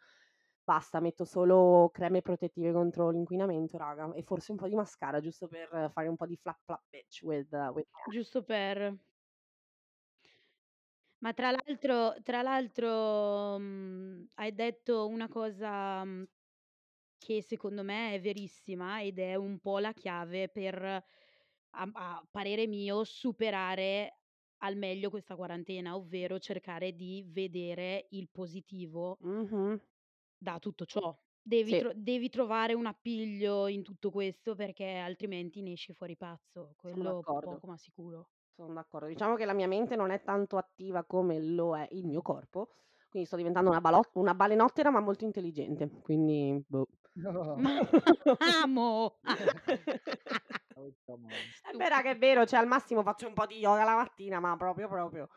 basta, 0.63 1.01
metto 1.01 1.25
solo 1.25 1.89
creme 1.91 2.21
protettive 2.21 2.71
contro 2.71 3.09
l'inquinamento 3.09 3.79
raga, 3.79 4.13
e 4.13 4.23
forse 4.23 4.51
un 4.53 4.59
po' 4.59 4.69
di 4.69 4.75
mascara 4.75 5.21
giusto 5.21 5.49
per 5.49 5.91
fare 5.91 6.09
un 6.09 6.17
po' 6.17 6.27
di 6.27 6.37
flap 6.37 6.61
flap 6.67 6.83
bitch 6.91 7.23
with 7.23 7.51
with 7.73 7.87
Giusto 8.07 8.43
per. 8.45 8.99
Ma 11.25 11.33
tra 11.33 11.51
l'altro 11.51 12.15
tra 12.23 12.43
l'altro, 12.43 13.59
mhmm, 13.59 14.29
hai 14.35 14.53
detto 14.55 15.07
una 15.09 15.27
cosa, 15.27 16.05
mhmm, 16.05 16.25
che 17.19 17.43
secondo 17.43 17.83
me 17.83 18.15
è 18.15 18.21
verissima 18.21 19.03
ed 19.03 19.19
è 19.19 19.35
un 19.37 19.59
po' 19.61 19.79
la 19.79 19.93
chiave 19.95 20.49
per, 20.51 20.83
a 20.85 21.03
a 21.95 22.27
parere 22.31 22.67
mio, 22.67 23.05
superare 23.05 24.21
al 24.59 24.77
meglio 24.77 25.11
questa 25.11 25.37
quarantena, 25.37 25.97
ovvero 25.97 26.39
cercare 26.39 26.93
di 26.95 27.25
vedere 27.27 28.07
il 28.11 28.29
positivo 28.31 29.19
Mh-mh. 29.25 29.81
da 30.43 30.59
tutto 30.59 30.85
ciò. 30.85 31.17
Devi 31.47 31.75
Sì. 31.75 31.77
tro 31.77 31.93
devi 31.95 32.29
trovare 32.31 32.73
un 32.75 32.87
appiglio 32.87 33.67
in 33.69 33.83
tutto 33.83 34.11
questo 34.11 34.55
perché 34.55 34.95
altrimenti 34.97 35.61
ne 35.63 35.73
esci 35.73 35.93
fuori 35.93 36.17
pazzo, 36.17 36.75
Sono 36.91 37.03
quello 37.03 37.05
d'accordo. 37.05 37.61
poco 37.61 37.67
ma 37.67 37.77
sicuro. 37.77 38.29
Son 38.57 38.73
d'accordo. 38.73 39.07
Diciamo 39.09 39.35
che 39.35 39.45
la 39.45 39.53
mia 39.53 39.67
mente 39.67 39.97
non 39.97 40.11
è 40.11 40.23
tanto 40.23 40.57
attiva 40.57 41.03
come 41.05 41.41
lo 41.41 41.77
è 41.77 41.89
il 41.91 42.07
mio 42.07 42.23
corpo, 42.23 42.77
quindi 43.09 43.27
sto 43.27 43.37
diventando 43.37 43.71
una 43.71 43.81
balot 43.81 44.11
una 44.15 44.35
balenottera 44.35 44.91
ma 44.91 45.01
molto 45.01 45.25
intelligente, 45.25 45.91
quindi 46.03 46.65
boh. 46.67 46.87
Ma 47.57 47.71
amo! 48.63 49.19
Eh 50.77 51.77
beh 51.77 51.89
raga, 51.89 52.11
è 52.11 52.17
vero, 52.17 52.45
cioè 52.47 52.61
al 52.61 52.67
massimo 52.67 53.03
faccio 53.03 53.27
un 53.27 53.35
po' 53.35 53.47
di 53.47 53.59
yoga 53.59 53.85
la 53.85 53.97
mattina, 53.97 54.39
ma 54.39 54.57
proprio, 54.57 54.89
proprio. 54.89 55.29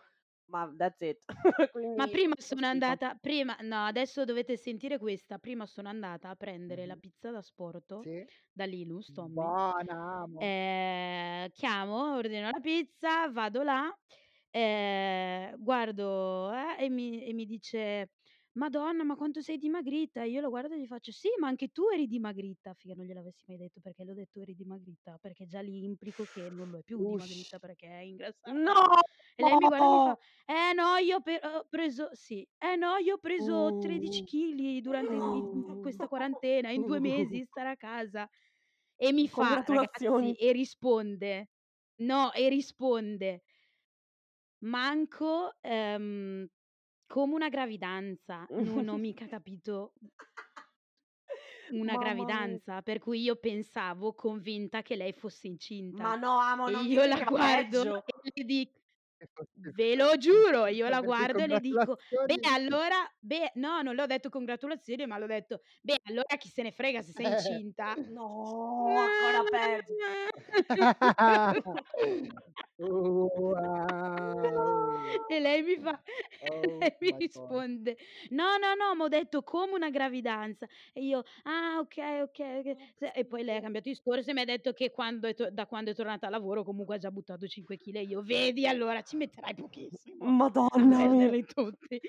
Ma 0.50 0.72
that's 0.78 1.02
it. 1.02 1.22
Ma 1.98 2.08
Quindi 2.08 2.08
prima 2.08 2.36
fa 2.36 2.36
sono 2.38 2.66
andata 2.68 3.16
prima 3.16 3.58
no, 3.62 3.86
adesso 3.86 4.24
dovete 4.26 4.56
sentire 4.58 5.00
questa. 5.00 5.40
Prima 5.40 5.66
sono 5.66 5.90
andata 5.90 6.30
a 6.30 6.36
prendere 6.36 6.86
la 6.86 6.96
Mh-mh. 6.96 7.00
pizza 7.00 7.32
da 7.32 7.40
asporto 7.40 8.04
Sì. 8.04 8.28
da 8.52 8.66
Linus, 8.66 9.12
Tommy. 9.12 9.56
Buona. 9.86 10.00
Ehm, 10.38 11.50
chiamo, 11.52 12.16
ordino 12.16 12.50
la 12.52 12.60
pizza, 12.60 13.30
vado 13.32 13.64
là, 13.64 13.92
ehm, 14.52 15.58
guardo, 15.62 16.52
eh, 16.54 16.86
e 16.86 16.90
mi 16.90 17.24
e 17.28 17.34
mi 17.34 17.46
dice: 17.46 18.12
"Madonna, 18.58 19.04
ma 19.04 19.15
quanto 19.15 19.41
sei 19.41 19.58
dimagrita." 19.58 20.24
Io 20.24 20.41
lo 20.41 20.50
guardo 20.50 20.74
e 20.76 20.80
gli 20.82 20.88
faccio: 20.88 21.12
"Sì, 21.12 21.30
ma 21.39 21.48
anche 21.48 21.70
tu 21.70 21.88
eri 21.89 22.08
dimagrita." 22.08 22.74
Figa, 22.74 22.93
non 22.96 23.06
gliel'avessi 23.06 23.43
mai 23.48 23.58
detto 23.58 23.80
perché 23.82 24.04
le 24.04 24.12
ho 24.12 24.15
detto: 24.15 24.39
"Eri 24.41 24.56
dimagrita?" 24.56 25.17
Perché 25.20 25.46
già 25.48 25.62
lì 25.62 25.84
implico 25.86 26.26
che 26.28 26.50
non 26.50 26.70
lo 26.70 26.80
è 26.80 26.84
più 26.84 26.98
Ush. 26.98 27.04
dimagrita 27.04 27.60
perché 27.60 27.88
è 27.88 28.02
ingrassata. 28.02 28.54
No! 28.54 28.86
E 29.36 29.43
lei 29.43 29.56
mi 29.58 29.67
guarda 29.67 29.88
e 29.88 29.89
mi 29.89 30.00
fa: 30.00 30.17
"Eh 30.46 30.74
no, 30.74 30.98
io 30.98 31.22
pe 31.22 31.39
ho 31.43 31.65
preso" 31.70 32.10
sì, 32.13 32.48
"Eh 32.58 32.76
no, 32.76 32.98
io 32.98 33.15
ho 33.15 33.17
preso 33.20 33.76
13 33.78 34.22
Uh. 34.22 34.26
chili 34.26 34.82
durante 34.82 35.15
i 35.15 35.46
Uh. 35.52 35.74
questa 35.80 36.08
quarantena, 36.08 36.72
in 36.72 36.84
2 36.84 37.00
Uh. 37.00 37.02
mesi 37.02 37.43
stare 37.46 37.70
a 37.70 37.76
casa." 37.78 38.28
E 38.98 39.13
mi 39.13 39.28
fa 39.30 39.62
ragazzi, 39.65 40.34
Congratulazioni. 40.34 40.38
e 40.38 40.52
risponde 40.54 41.50
no, 42.02 42.32
e 42.34 42.50
risponde 42.50 43.41
manco, 44.62 45.54
ehm, 45.62 46.48
come 47.08 47.34
una 47.36 47.50
gravidanza. 47.50 48.50
Non 48.58 48.88
ho 48.89 48.98
mica 48.98 49.28
capito 49.28 49.93
una 51.80 51.96
Mamma 51.96 52.30
mia. 52.34 52.58
gravidanza, 52.58 52.82
per 52.82 53.00
cui 53.00 53.22
io 53.22 53.36
pensavo 53.36 54.13
convinta 54.13 54.82
che 54.82 54.96
lei 54.96 55.12
fosse 55.13 55.48
Ma 55.89 56.15
incinta. 56.15 56.17
no 56.17 56.39
amo, 56.39 56.70
E 56.70 56.72
non 56.72 56.88
io 56.91 57.06
la 57.06 57.22
guardo 57.24 57.86
peggio. 57.86 58.04
e 58.06 58.13
le 58.34 58.43
dic 58.46 58.72
Che 59.20 59.28
fosse 59.34 59.74
ve 59.76 59.96
lo 59.96 60.17
giuro, 60.17 60.67
io 60.67 60.88
la 60.89 61.02
guardo 61.02 61.43
e 61.43 61.48
le 61.48 61.60
dico: 61.60 61.98
"Beh, 62.24 62.36
allora 62.50 62.96
beh" 63.20 63.54
no, 63.56 63.82
non 63.82 63.96
le 63.96 64.02
ho 64.04 64.06
detto 64.06 64.30
congratulazioni, 64.30 65.06
ma 65.08 65.17
le 65.17 65.24
ho 65.26 65.28
detto: 65.28 65.62
"Beh, 65.82 65.98
allora 66.04 66.38
chi 66.38 66.50
se 66.50 66.63
ne 66.63 66.72
frega 66.72 67.02
se 67.02 67.13
sei 67.13 67.28
incinta." 67.28 67.96
No, 68.08 68.98
ancora 69.00 69.43
peggio. 69.46 69.93
Wow. 72.80 73.54
E 75.28 75.39
lei 75.39 75.62
mi 75.63 75.78
fa 75.80 76.02
Oh 76.41 76.91
e 76.93 76.98
mi 77.00 77.13
risponde: 77.17 77.98
"No, 78.29 78.58
no, 78.58 78.73
no, 78.75 78.96
m'ho 78.96 79.08
detto 79.08 79.44
come 79.44 79.73
una 79.73 79.90
gravidanza." 79.90 80.67
E 80.94 81.04
io: 81.04 81.23
"Ah, 81.44 81.79
okay, 81.79 82.21
okay." 82.21 82.75
Se 82.96 83.12
e 83.13 83.25
poi 83.25 83.44
lei 83.44 83.58
ha 83.58 83.62
cambiato 83.62 83.90
discorso 83.90 84.29
e 84.29 84.34
mi 84.34 84.42
ha 84.42 84.46
detto 84.46 84.73
che 84.73 84.92
quando 84.92 85.27
è 85.27 85.34
to 85.34 85.50
da 85.52 85.65
quando 85.67 85.92
è 85.92 85.94
tornata 85.96 86.27
a 86.27 86.29
lavoro 86.29 86.63
comunque 86.63 86.96
ha 86.96 86.98
già 87.00 87.12
buttato 87.12 87.48
5 87.48 87.77
chili 87.77 87.98
e 88.00 88.02
io: 88.04 88.21
"Vedi 88.21 88.67
allora 88.67 89.02
ci 89.02 89.15
metterai 89.17 89.54
pochissimo 89.56 90.32
a 90.69 90.86
Madonna 90.88 91.00
mia. 91.08 91.29
perderli 91.29 91.46
tutti." 91.46 92.00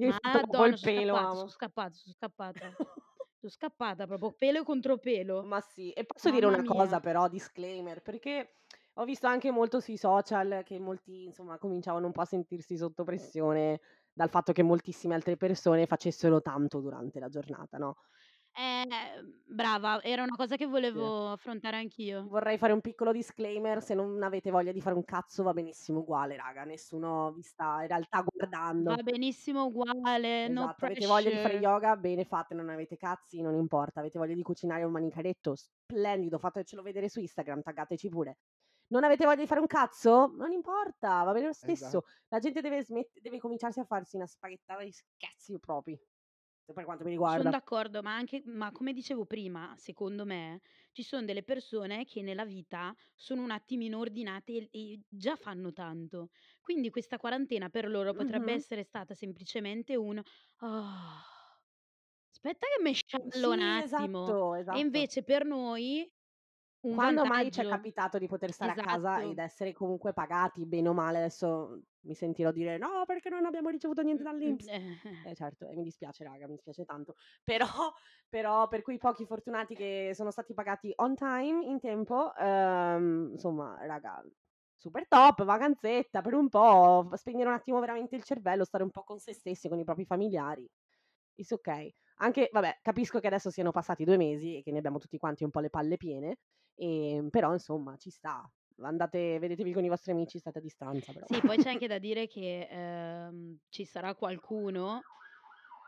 Hai 0.00 0.12
fatto 0.12 0.38
proprio 0.40 0.64
Madonna, 0.64 0.76
il 0.76 0.78
so 0.78 0.86
pelo, 0.86 1.16
scappata, 1.18 1.34
so 1.36 1.48
amo. 1.48 1.48
scappata, 1.48 1.92
so 1.94 2.10
scappata. 2.10 2.76
So 3.40 3.48
scappata 3.48 4.06
proprio 4.06 4.32
pelo 4.32 4.64
contro 4.64 4.98
pelo. 4.98 5.48
Ma 5.48 5.60
sì, 5.60 5.92
e 5.92 6.04
posso 6.04 6.30
dire 6.30 6.46
Mamma 6.46 6.56
una 6.56 6.64
cosa 6.64 6.98
mia. 6.98 7.00
però, 7.00 7.28
disclaimer, 7.28 8.02
perché 8.02 8.56
Ho 8.98 9.04
visto 9.04 9.26
anche 9.28 9.50
molto 9.52 9.80
sui 9.80 9.96
social 9.96 10.62
che 10.64 10.78
molti, 10.80 11.24
insomma, 11.24 11.56
cominciavano 11.58 12.06
un 12.06 12.12
po' 12.12 12.20
a 12.22 12.24
sentirsi 12.24 12.76
sotto 12.76 13.04
pressione 13.04 13.80
dal 14.12 14.28
fatto 14.28 14.52
che 14.52 14.62
moltissime 14.64 15.14
altre 15.14 15.36
persone 15.36 15.86
facessero 15.86 16.40
tanto 16.42 16.80
durante 16.80 17.20
la 17.20 17.28
giornata, 17.28 17.78
no? 17.78 17.94
Eh, 18.54 18.84
brava, 19.46 20.02
era 20.02 20.22
una 20.24 20.34
cosa 20.36 20.56
che 20.56 20.66
Sì. 20.92 21.12
volevo 21.12 21.30
affrontare 21.32 21.76
anch'io. 21.76 22.30
Vorrei 22.30 22.58
fare 22.58 22.72
un 22.72 22.80
piccolo 22.80 23.10
disclaimer, 23.12 23.82
se 23.82 23.94
non 23.94 24.22
avete 24.22 24.50
voglia 24.50 24.70
di 24.72 24.80
fare 24.80 24.94
un 24.96 25.04
cazzo 25.04 25.42
va 25.42 25.52
benissimo 25.52 26.00
uguale 26.00 26.36
raga, 26.36 26.64
nessuno 26.64 27.32
vi 27.32 27.42
sta 27.42 27.80
in 27.82 27.88
realtà 27.88 28.22
guardando. 28.22 28.94
Va 28.94 29.02
benissimo 29.02 29.66
uguale, 29.66 30.48
no 30.48 30.68
Esatto, 30.70 30.84
avete 30.86 31.04
voglia 31.06 31.30
di 31.30 31.38
fare 31.38 31.54
pressure. 31.54 31.58
yoga, 31.58 31.96
bene 31.96 32.24
fate, 32.24 32.54
non 32.54 32.68
avete 32.68 32.96
cazzi, 32.96 33.40
non 33.40 33.54
importa. 33.56 33.98
Avete 34.00 34.18
voglia 34.18 34.34
di 34.34 34.42
cucinare 34.42 34.84
un 34.84 34.92
manicaretto, 34.92 35.54
splendido, 35.56 36.38
fatecelo 36.38 36.80
vedere 36.82 37.08
su 37.08 37.18
Instagram, 37.20 37.60
taggateci 37.62 38.08
pure. 38.08 38.38
Non 38.90 39.04
avete 39.04 39.24
voglia 39.26 39.40
di 39.40 39.46
fare 39.46 39.60
un 39.60 39.66
cazzo? 39.66 40.28
Non 40.36 40.50
importa, 40.52 41.22
va 41.22 41.32
bene 41.32 41.46
lo 41.46 41.52
stesso. 41.52 42.02
Esatto. 42.02 42.28
La 42.28 42.38
gente 42.38 42.60
deve 42.62 42.82
smet 42.82 43.20
deve 43.20 43.38
cominciarsi 43.38 43.80
a 43.80 43.84
farsi 43.84 44.16
una 44.16 44.26
spaghettata 44.26 44.82
di 44.82 44.92
schizzi 44.92 45.58
propri. 45.58 45.98
Per 46.64 46.84
quanto 46.84 47.04
mi 47.04 47.10
riguarda. 47.10 47.50
d'accordo, 47.50 48.02
ma 48.02 48.14
anche 48.14 48.42
ma 48.46 48.70
come 48.72 48.92
dicevo 48.92 49.24
prima, 49.26 49.74
secondo 49.76 50.24
me, 50.24 50.60
ci 50.92 51.02
son 51.02 51.24
delle 51.26 51.42
persone 51.42 52.04
che 52.04 52.22
nella 52.22 52.44
vita 52.44 52.94
sono 53.14 53.42
un 53.42 53.50
attimino 53.50 53.98
ordinate 53.98 54.52
e 54.52 54.68
e 54.70 55.00
già 55.08 55.36
fanno 55.36 55.72
tanto. 55.72 56.30
Quindi 56.60 56.90
questa 56.90 57.16
quarantena 57.18 57.68
per 57.70 57.88
loro 57.88 58.12
potrebbe 58.14 58.52
Mh-mh. 58.52 58.54
essere 58.54 58.82
stata 58.82 59.14
semplicemente 59.14 59.96
un: 59.96 60.20
"Ah, 60.56 61.22
aspetta 62.30 62.66
che 62.66 62.82
me 62.82 62.92
sciallo 62.92 63.50
un 63.52 63.60
Sì, 63.60 63.60
attimo." 63.60 64.36
esatto, 64.36 64.54
E 64.68 64.78
esatto. 64.78 64.78
invece 64.78 65.22
per 65.22 65.44
noi 65.44 66.10
un 66.88 66.98
Quando 66.98 67.26
mai 67.26 67.50
c'è 67.50 67.64
vantaggio. 67.64 67.66
capitato 67.66 68.18
di 68.18 68.26
poter 68.26 68.52
stare 68.52 68.72
a 68.72 68.78
casa 68.78 69.20
ed 69.22 69.38
Esatto. 69.38 69.40
essere 69.40 69.72
comunque 69.72 70.12
pagati 70.12 70.66
bene 70.66 70.88
o 70.88 70.94
male? 70.94 71.18
Adesso 71.18 71.82
mi 72.00 72.14
sentirò 72.14 72.50
dire: 72.50 72.78
"No, 72.78 73.04
perché 73.06 73.28
non 73.28 73.44
abbiamo 73.44 73.68
ricevuto 73.70 74.02
niente 74.02 74.22
dall'INPS." 74.22 74.68
eh. 74.68 75.34
Certo, 75.34 75.68
e 75.68 75.76
mi 75.76 75.82
dispiace 75.84 76.24
raga, 76.24 76.46
mi 76.46 76.54
dispiace 76.54 76.84
tanto. 76.86 77.14
Però 77.44 77.66
però 78.30 78.68
per 78.68 78.82
quei 78.82 78.98
pochi 78.98 79.26
fortunati 79.26 79.74
che 79.76 80.12
sono 80.14 80.30
stati 80.30 80.54
pagati 80.54 80.92
on 80.96 81.14
time, 81.14 81.64
in 81.64 81.78
tempo, 81.80 82.34
ehm, 82.34 83.30
insomma 83.32 83.76
raga, 83.86 84.22
super 84.76 85.06
top, 85.08 85.44
vacanzetta 85.44 86.20
per 86.22 86.34
un 86.34 86.48
po', 86.48 87.10
spegnere 87.14 87.48
un 87.50 87.54
attimo 87.56 87.80
veramente 87.80 88.16
il 88.16 88.22
cervello, 88.24 88.64
stare 88.64 88.84
un 88.84 88.90
po' 88.90 89.02
con 89.02 89.18
se 89.18 89.34
stessi, 89.34 89.68
con 89.68 89.78
i 89.78 89.84
propri 89.84 90.04
familiari. 90.06 90.66
It's 91.36 91.52
okay. 91.52 91.94
Anche 92.20 92.48
vabbè, 92.52 92.80
capisco 92.82 93.20
che 93.20 93.28
adesso 93.28 93.48
siano 93.50 93.70
passati 93.70 94.02
2 94.04 94.16
mesi 94.16 94.56
e 94.58 94.62
che 94.62 94.72
ne 94.72 94.78
abbiamo 94.78 94.98
tutti 94.98 95.18
quanti 95.18 95.44
un 95.44 95.50
po' 95.50 95.60
le 95.60 95.70
palle 95.70 95.96
piene, 95.96 96.38
ehm, 96.74 97.28
però 97.30 97.52
insomma 97.52 97.96
ci 97.96 98.10
sta. 98.10 98.50
Andate 98.80 99.38
vedetevi 99.38 99.72
con 99.72 99.84
i 99.84 99.88
vostri 99.88 100.10
amici, 100.12 100.38
state 100.38 100.58
a 100.58 100.60
distanza 100.60 101.12
però. 101.12 101.26
Sì, 101.26 101.42
poi 101.42 101.58
c'è 101.58 101.70
anche 101.70 101.86
da 101.86 101.98
dire 101.98 102.26
che, 102.26 102.66
ehm, 102.70 103.58
ci 103.68 103.84
sarà 103.84 104.14
qualcuno 104.14 105.08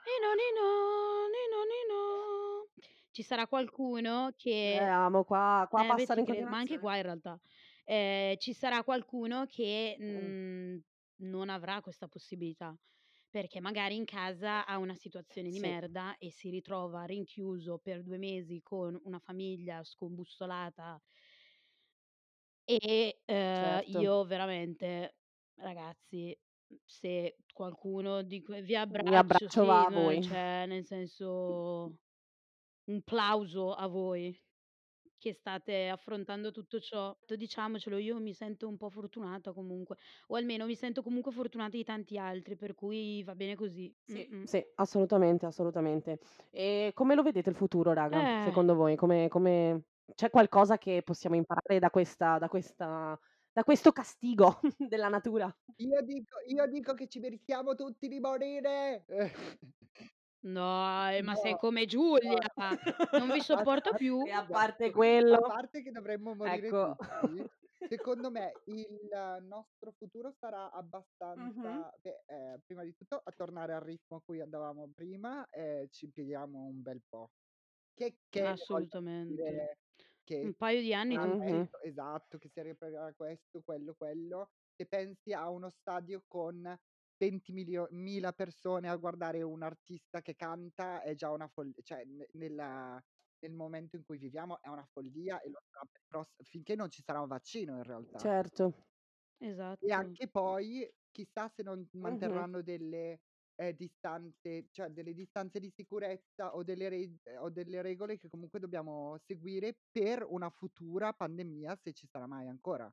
nino 0.04 0.34
nino, 0.34 1.26
nino 1.28 1.64
nino, 1.64 2.68
ci 3.10 3.22
sarà 3.22 3.46
qualcuno 3.48 4.32
Eh, 4.72 4.76
che 4.76 4.84
amo 4.84 5.24
qua 5.24 5.66
qua 5.68 5.84
eh 5.84 5.84
passano 5.84 6.20
in 6.20 6.26
credo, 6.26 6.46
ma 6.48 6.58
anche 6.58 6.78
qua 6.78 6.96
in 6.96 7.02
realtà. 7.04 7.40
Ehm, 7.84 8.36
ci 8.38 8.52
sarà 8.54 8.84
qualcuno 8.84 9.46
che, 9.46 9.96
Mh. 10.06 10.32
mhmm, 10.36 10.80
non 11.22 11.48
avrà 11.50 11.80
questa 11.82 12.08
possibilità, 12.08 12.76
perché 13.30 13.60
magari 13.60 13.94
in 13.96 14.04
casa 14.04 14.66
ha 14.66 14.76
una 14.78 14.94
situazione 14.96 15.50
di 15.50 15.58
Sì. 15.58 15.60
merda 15.60 16.16
e 16.18 16.32
si 16.32 16.50
ritrova 16.50 17.04
rinchiuso 17.04 17.78
per 17.78 18.02
2 18.02 18.18
mesi 18.18 18.60
con 18.62 18.98
una 19.04 19.20
famiglia 19.20 19.84
scombussolata 19.84 21.00
e, 22.68 23.20
ehm, 23.26 23.82
Certo. 23.92 23.98
io 23.98 24.24
veramente 24.24 25.16
ragazzi, 25.56 26.36
mhmm, 26.68 26.78
se 26.84 27.36
qualcuno 27.52 28.22
di 28.22 28.42
que 28.42 28.62
vi 28.62 28.76
mio 28.88 29.18
abbraccio 29.18 29.20
abbraccio 29.20 29.64
va 29.64 29.84
sì, 29.84 29.86
a 29.86 29.90
n 29.90 29.90
voi. 29.90 30.20
cioè 30.20 30.66
nel 30.66 30.84
senso 30.84 31.96
un 32.84 33.02
plauso 33.04 33.74
a 33.74 33.86
voi 33.88 34.38
che 35.20 35.32
state 35.34 35.88
affrontando 35.88 36.50
tutto 36.50 36.80
ciò. 36.80 37.16
Diciamocelo, 37.26 37.98
io 37.98 38.18
mi 38.20 38.34
sento 38.34 38.66
un 38.68 38.76
po' 38.76 38.90
fortunata 38.90 39.52
comunque, 39.52 39.96
o 40.28 40.36
almeno 40.36 40.66
mi 40.66 40.74
sento 40.74 41.02
comunque 41.02 41.30
fortunata 41.32 41.76
di 41.76 41.84
tanti 41.84 42.18
altri, 42.18 42.56
per 42.56 42.74
cui 42.74 43.22
va 43.22 43.36
bene 43.36 43.54
così. 43.54 43.94
Sì, 44.08 44.28
sì, 44.42 44.64
assolutamente, 44.74 45.46
assolutamente. 45.46 46.18
E 46.50 46.90
come 46.94 47.14
lo 47.14 47.22
vedete 47.22 47.48
il 47.50 47.54
futuro 47.54 47.92
raga, 47.92 48.28
Eh. 48.28 48.30
secondo 48.36 48.74
voi? 48.74 48.96
Come 48.96 49.28
come 49.28 49.84
c'è 50.14 50.30
qualcosa 50.30 50.78
che 50.78 51.02
possiamo 51.04 51.36
imparare 51.36 51.78
da 51.78 51.90
questa 51.90 52.38
da 52.38 52.48
questa 52.48 53.16
da 53.52 53.62
questo 53.62 53.92
castigo 53.92 54.58
della 54.88 55.08
natura? 55.08 55.54
Io 55.78 56.00
dico 56.02 56.38
io 56.46 56.66
dico 56.68 56.94
che 56.94 57.08
ci 57.08 57.18
meritiamo 57.20 57.74
tutti 57.74 58.06
di 58.08 58.20
morire. 58.20 59.04
Dai, 60.42 61.22
ma 61.22 61.34
sei 61.36 61.54
No, 61.54 61.58
come 61.58 61.84
no, 62.22 62.34
Giulia, 62.38 62.38
non 63.12 63.30
vi 63.30 63.40
a 63.50 63.68
sopporto 63.70 63.92
più. 63.94 64.18
E 64.22 64.30
a 64.30 64.44
parte 64.48 64.90
esatto, 64.90 64.92
a 65.28 65.42
quello 65.42 65.42
parte 65.42 65.82
che 65.82 65.90
dovremmo 65.92 66.34
morire 66.34 66.74
ecco. 66.74 66.80
tutti, 66.80 67.44
secondo 67.88 68.30
me 68.30 68.60
il 68.64 69.08
nostro 69.42 69.92
futuro 69.92 70.32
sarà 70.32 70.70
Mh-mh. 71.36 71.84
abbastanza 71.84 71.92
beh, 72.00 72.22
ehm, 72.26 72.60
prima 72.64 72.82
di 72.84 72.94
tutto 72.94 73.16
a 73.22 73.32
tornare 73.32 73.74
al 73.74 73.80
ritmo 73.82 74.18
a 74.18 74.22
cui 74.22 74.40
andavamo 74.40 74.90
prima 74.94 75.48
e 75.50 75.88
ci 75.90 76.06
impieghiamo 76.06 76.58
un 76.66 76.82
bel 76.82 77.02
po'. 77.08 77.30
Che 77.94 78.18
che 78.28 78.52
Assolutamente. 78.52 79.26
dire 79.26 79.80
che 80.24 80.42
Un 80.42 80.54
paio 80.54 80.80
di 80.82 80.94
anni 80.94 81.16
a 81.16 81.18
tutti. 81.18 81.52
Mh-mh. 81.54 81.70
questo 81.70 81.80
esatto, 81.82 82.38
che 82.38 82.48
si 82.48 82.62
riaprirà 82.62 83.12
questo, 83.14 83.62
quello, 83.62 83.94
quello. 83.94 84.50
Se 84.76 84.86
pensi 84.86 85.32
a 85.32 85.50
uno 85.50 85.70
stadio 85.70 86.24
con 86.28 86.62
20 87.20 87.52
milio 87.52 87.86
mila 87.90 88.32
persone 88.32 88.88
a 88.88 88.96
guardare 88.96 89.42
un 89.42 89.62
artista 89.62 90.22
che 90.22 90.34
canta 90.36 91.02
è 91.02 91.14
già 91.14 91.30
una 91.30 91.48
fol 91.48 91.72
cioè 91.82 92.04
ne 92.04 92.26
nella 92.32 93.02
nel 93.42 93.52
momento 93.52 93.96
in 93.96 94.02
cui 94.04 94.18
viviamo 94.18 94.60
è 94.60 94.68
una 94.68 94.84
follia 94.92 95.40
e 95.40 95.48
lo 95.50 95.60
sarà 95.70 95.86
pross 96.06 96.34
finché 96.42 96.74
non 96.76 96.90
ci 96.90 97.02
sarà 97.02 97.20
un 97.22 97.28
vaccino 97.28 97.76
in 97.76 97.82
realtà. 97.84 98.24
Certo. 98.24 98.86
E 99.82 99.92
Esatto. 99.92 99.92
anche 99.92 100.28
poi 100.28 100.86
chissà 101.10 101.48
se 101.48 101.62
non 101.62 101.88
manterranno 101.92 102.60
delle, 102.62 103.20
ehm, 103.54 103.70
distanze 103.76 104.66
cioè 104.70 104.90
delle 104.90 105.14
distanze 105.14 105.58
di 105.58 105.70
sicurezza 105.70 106.54
o 106.54 106.62
delle 106.62 106.88
reg 106.90 107.16
o 107.38 107.48
delle 107.50 107.80
regole 107.80 108.18
che 108.18 108.28
comunque 108.28 108.58
dobbiamo 108.60 109.16
seguire 109.18 109.78
per 109.90 110.22
una 110.28 110.50
futura 110.50 111.12
pandemia, 111.14 111.76
se 111.76 111.92
ci 111.94 112.06
sarà 112.06 112.26
mai 112.26 112.46
ancora. 112.48 112.92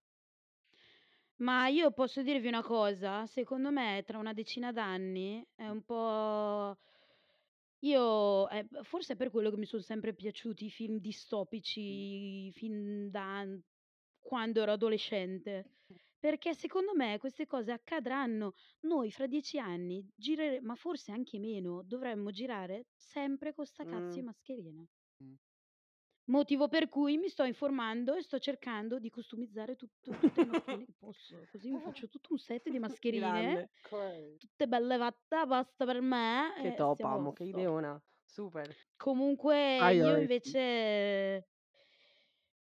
Ma 1.40 1.68
io 1.68 1.92
posso 1.92 2.24
dirvi 2.24 2.48
una 2.48 2.64
cosa? 2.64 3.26
Secondo 3.28 3.72
me 3.72 4.02
tra 4.06 4.18
una 4.18 4.34
decina 4.34 4.72
d'anni 4.72 5.46
è 5.56 5.68
un 5.68 5.84
po' 5.84 6.78
io 7.84 8.50
eh, 8.50 8.64
b 8.64 8.82
forse 8.82 9.14
è 9.14 9.16
per 9.16 9.30
quello 9.30 9.52
che 9.52 9.58
mi 9.58 9.66
son 9.66 9.82
sempre 9.82 10.14
piaciuti 10.16 10.66
i 10.66 10.70
film 10.72 10.98
Mh. 11.90 12.08
distopici 12.10 12.52
fin 12.52 13.10
da 13.12 13.44
n 13.44 13.62
quando 14.20 14.62
ero 14.62 14.72
adolescente, 14.74 15.78
perché 16.20 16.54
secondo 16.56 16.94
me 16.96 17.18
queste 17.20 17.46
cose 17.46 17.72
accadranno. 17.72 18.54
Noi 18.82 19.12
fra 19.12 19.28
10 19.28 19.60
anni 19.60 20.06
girere 20.16 20.60
ma 20.62 20.76
forse 20.76 21.12
anche 21.12 21.40
meno, 21.40 21.84
dovremmo 21.84 22.32
girare 22.32 22.88
sempre 22.96 23.54
con 23.54 23.66
'sta 23.66 23.86
cazzo 23.86 24.18
Mh. 24.18 24.20
di 24.20 24.26
mascherina. 24.26 24.84
Mh. 25.18 25.34
Motivo 26.30 26.68
per 26.68 26.90
cui 26.90 27.18
mi 27.18 27.30
sto 27.30 27.44
informando 27.44 28.14
e 28.16 28.22
sto 28.22 28.38
cercando 28.40 29.00
di 29.00 29.10
customizzare 29.10 29.76
tutto 29.76 30.18
tutte 30.18 30.42
le 30.42 30.46
mascherine 30.46 30.86
che 30.86 30.94
posso, 30.98 31.46
così 31.50 31.72
mi 31.72 31.80
faccio 31.80 32.08
tutto 32.10 32.30
un 32.32 32.38
set 32.38 32.70
di 32.70 32.80
mascherine, 32.80 33.62
Grande. 33.62 33.70
Tutte 34.38 34.68
belle 34.68 34.98
fatte 34.98 35.36
apposta 35.36 35.86
per 35.86 36.02
Che 36.60 36.72
me 36.72 36.76
e 36.76 36.76
top, 36.76 37.04
amo, 37.06 37.34
che 37.34 37.46
ideona, 37.46 38.00
super. 38.24 38.78
Comunque 38.98 39.94
io 39.94 40.18
Priority. 40.18 40.18
invece 40.18 41.48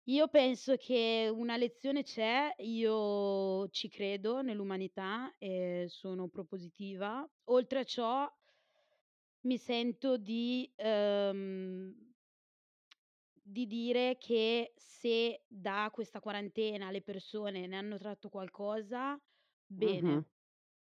io 0.07 0.27
penso 0.29 0.77
che 0.77 1.31
una 1.33 1.57
lezione 1.57 2.03
c'è, 2.03 2.55
io 2.59 3.69
ci 3.71 3.89
credo 3.89 4.41
nell'umanità 4.43 5.35
e 5.39 5.87
sono 5.89 6.29
propositiva. 6.29 7.29
Oltre 7.45 7.79
a 7.81 7.85
ciò 7.85 8.29
mi 9.45 9.57
sento 9.59 10.17
di, 10.17 10.73
uhm 10.77 12.11
di 13.45 13.66
dire 13.66 14.18
che 14.18 14.72
se 14.76 15.45
da 15.49 15.90
questa 15.93 16.20
quarantena 16.20 16.90
le 16.93 17.03
persone 17.03 17.66
ne 17.66 17.76
hanno 17.76 17.99
tratto 17.99 18.28
qualcosa, 18.28 19.20
Mh-mh. 19.80 20.22
bene. 20.22 20.26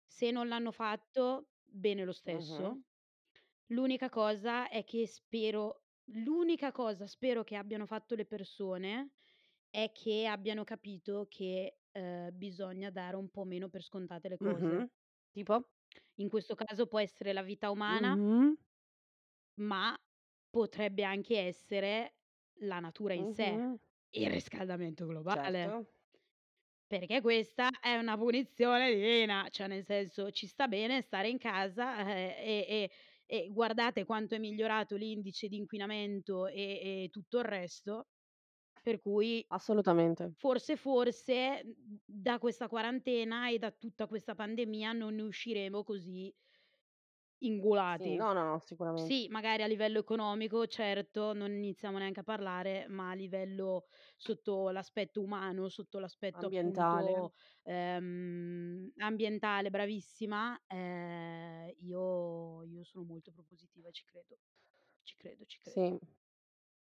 Se 0.05 0.31
non 0.31 0.47
l'hanno 0.47 0.71
fatto, 0.71 1.51
bene 1.63 2.05
lo 2.05 2.13
Mh-mh. 2.25 2.67
stesso. 2.71 2.83
L'unica 3.67 4.09
cosa 4.09 4.69
è 4.69 4.83
che 4.85 5.07
spero 5.07 5.83
l'unica 6.11 6.71
cosa 6.71 7.07
spero 7.07 7.43
che 7.43 7.55
abbiano 7.57 7.85
fatto 7.85 8.15
le 8.15 8.25
persone 8.25 9.11
è 9.69 9.91
che 9.93 10.25
abbiano 10.27 10.63
capito 10.65 11.27
che, 11.29 11.79
uhm, 11.93 12.29
bisogna 12.37 12.89
dare 12.91 13.15
un 13.17 13.29
po' 13.29 13.43
meno 13.45 13.69
per 13.69 13.83
scontate 13.83 14.29
le 14.29 14.37
cose. 14.39 14.67
Mh-mh. 14.67 14.87
Tipo? 15.31 15.71
In 16.15 16.29
questo 16.29 16.55
caso 16.55 16.87
può 16.87 16.99
essere 16.99 17.33
la 17.33 17.43
vita 17.43 17.71
umana 17.71 18.17
Mh-mh. 18.17 18.57
ma 19.59 19.97
potrebbe 20.49 21.03
anche 21.03 21.39
essere 21.39 22.16
la 22.61 22.79
natura 22.79 23.13
in 23.13 23.27
sé, 23.27 23.61
Mh-mh. 23.61 23.79
il 24.11 24.29
riscaldamento 24.31 25.05
globale. 25.05 25.75
Certo. 25.75 25.87
Perché 26.91 27.19
questa 27.19 27.69
è 27.81 27.97
una 27.97 28.17
punizione 28.17 28.93
divina, 28.93 29.47
cioè 29.49 29.67
nel 29.67 29.83
senso 29.83 30.31
ci 30.31 30.47
sta 30.47 30.69
bene 30.69 31.01
stare 31.01 31.27
in 31.27 31.37
casa, 31.37 31.99
eh, 32.15 32.35
e 32.39 32.65
e 32.69 32.91
e 33.29 33.49
guardate 33.51 34.05
quanto 34.05 34.35
è 34.35 34.37
migliorato 34.39 34.95
l'indice 34.95 35.49
di 35.49 35.57
inquinamento 35.57 36.47
e 36.47 37.03
e 37.03 37.09
tutto 37.11 37.39
il 37.39 37.43
resto, 37.45 38.07
per 38.81 38.99
cui 39.01 39.45
Assolutamente. 39.49 40.35
forse, 40.35 40.77
forse, 40.77 41.63
da 42.05 42.39
questa 42.39 42.69
quarantena 42.69 43.49
e 43.49 43.59
da 43.59 43.71
tutta 43.71 44.07
questa 44.07 44.35
pandemia 44.35 44.93
non 44.93 45.15
ne 45.15 45.23
usciremo 45.23 45.83
così 45.83 46.33
Sì, 47.99 48.09
ingolati. 48.09 48.15
no, 48.15 48.33
no, 48.33 48.43
no, 48.43 48.59
sicuramente. 48.59 49.15
Sì, 49.15 49.27
magari 49.29 49.61
a 49.63 49.67
livello 49.67 49.99
economico, 49.99 50.65
certo, 50.67 51.33
non 51.33 51.51
iniziamo 51.53 51.99
neanche 51.99 52.21
a 52.21 52.23
parlare, 52.23 52.87
ma 52.89 53.11
a 53.11 53.13
livello 53.13 53.85
sotto 54.17 54.69
l'aspetto 54.71 55.21
umano, 55.21 55.69
sotto 55.69 55.99
l'aspetto 55.99 56.45
Ambientale. 56.45 56.47
appunto, 56.47 57.31
ehm, 57.63 58.91
ambientale, 58.97 59.69
bravissima, 59.69 60.63
ehm, 60.67 61.73
io 61.81 62.63
io 62.63 62.83
sono 62.83 63.03
molto 63.05 63.31
propositiva 63.31 63.91
ci 63.91 64.03
credo. 64.05 64.39
Ci 65.03 65.15
credo, 65.17 65.45
ci 65.45 65.59
credo. 65.59 65.83
Sì. 65.83 65.99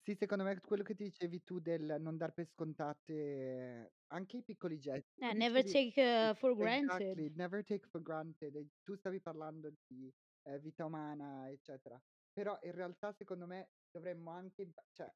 Sì, 0.01 0.15
secondo 0.15 0.45
me 0.45 0.59
quello 0.61 0.83
che 0.83 0.95
dicevi 0.95 1.43
tu 1.43 1.59
del 1.61 1.97
non 2.01 2.17
dar 2.17 2.33
per 2.33 2.47
scontate 2.47 3.93
anche 4.07 4.39
i 4.39 4.43
piccoli 4.43 4.79
gesti. 4.79 5.23
Eh, 5.23 5.33
never 5.35 5.63
dicevi 5.63 5.63
take 5.63 6.35
for 6.35 6.55
granted. 6.57 7.21
exactly, 7.21 7.31
never 7.35 7.63
take 7.65 7.87
for 7.89 8.01
granted. 8.03 8.55
E 8.57 8.69
tu 8.83 8.95
stavi 8.97 9.21
parlando 9.21 9.71
di, 9.87 10.13
ehm, 10.49 10.61
vita 10.61 10.85
umana, 10.85 11.51
eccetera. 11.51 12.01
Però 12.33 12.59
in 12.63 12.73
realtà 12.73 13.13
secondo 13.13 13.47
me 13.47 13.71
dovremmo 13.91 14.31
anche 14.31 14.73
cioè 14.93 15.11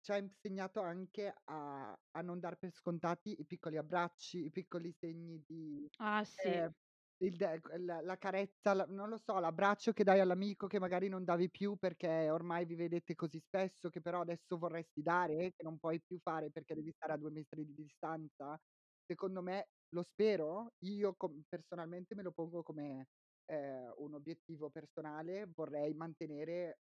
ci 0.00 0.12
ha 0.12 0.18
insegnato 0.18 0.80
anche 0.80 1.32
a 1.44 1.92
a 2.10 2.20
non 2.22 2.38
dar 2.40 2.56
per 2.58 2.70
scontati 2.72 3.40
i 3.40 3.46
piccoli 3.46 3.76
abbracci, 3.76 4.44
i 4.46 4.50
piccoli 4.50 4.92
segni 4.92 5.42
di 5.46 5.88
Ah, 5.98 6.24
sì. 6.24 6.50
ehm, 6.50 6.70
il 7.18 7.36
la 7.84 8.00
la 8.02 8.16
carezza, 8.18 8.74
la 8.74 8.84
non 8.86 9.08
lo 9.08 9.16
so, 9.18 9.38
l'abbraccio 9.38 9.92
che 9.92 10.04
dai 10.04 10.20
all'amico 10.20 10.66
che 10.66 10.78
magari 10.78 11.08
non 11.08 11.24
davi 11.24 11.50
più 11.50 11.76
perché 11.76 12.28
ormai 12.30 12.66
vi 12.66 12.74
vedete 12.74 13.14
così 13.14 13.40
spesso, 13.40 13.88
che 13.90 14.00
però 14.02 14.20
adesso 14.20 14.58
vorresti 14.58 15.02
dare, 15.02 15.52
che 15.52 15.62
non 15.62 15.78
puoi 15.78 16.00
più 16.02 16.18
fare 16.20 16.50
perché 16.50 16.74
devi 16.74 16.92
stare 16.92 17.14
a 17.14 17.16
2 17.16 17.30
metri 17.30 17.64
di 17.64 17.74
distanza. 17.74 18.58
Secondo 19.06 19.40
me, 19.42 19.68
lo 19.90 20.02
spero, 20.02 20.72
io 20.84 21.14
com 21.16 21.42
personalmente 21.48 22.14
me 22.14 22.22
lo 22.22 22.32
pongo 22.32 22.62
come, 22.62 23.06
ehm, 23.46 23.94
un 23.98 24.14
obiettivo 24.14 24.70
personale, 24.70 25.46
vorrei 25.54 25.94
mantenere 25.94 26.80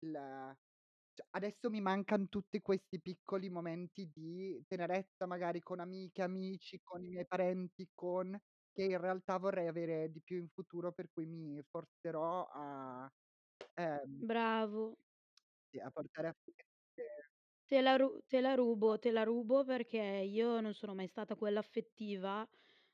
il 0.00 0.56
cioè 1.14 1.26
adesso 1.32 1.70
mi 1.70 1.80
mancan 1.82 2.28
tutti 2.30 2.60
questi 2.62 3.00
piccoli 3.00 3.50
momenti 3.50 4.10
di 4.12 4.62
tenerezza, 4.66 5.26
magari 5.26 5.60
con 5.60 5.80
amiche, 5.80 6.22
amici, 6.22 6.80
con 6.82 7.04
i 7.04 7.08
miei 7.10 7.26
parenti, 7.26 7.88
con 7.94 8.38
che 8.72 8.84
in 8.84 8.98
realtà 9.00 9.38
vorrei 9.38 9.68
avere 9.68 10.10
di 10.10 10.22
più 10.22 10.38
in 10.38 10.48
futuro, 10.48 10.92
per 10.92 11.08
cui 11.12 11.26
mi 11.26 11.62
forzerò 11.70 12.46
a 12.52 13.10
ehm 13.74 14.22
Bravo. 14.22 14.96
sì, 15.70 15.78
a 15.80 15.90
portare 15.90 16.28
a 16.28 16.34
Te 17.68 17.80
la 17.80 17.96
ru 17.96 18.08
te 18.28 18.40
la 18.40 18.54
rubo, 18.54 18.98
te 18.98 19.10
la 19.12 19.22
rubo 19.24 19.64
perché 19.64 19.98
io 19.98 20.60
non 20.60 20.74
sono 20.74 20.94
mai 20.94 21.06
stata 21.06 21.36
quella 21.36 21.60
affettiva, 21.60 22.46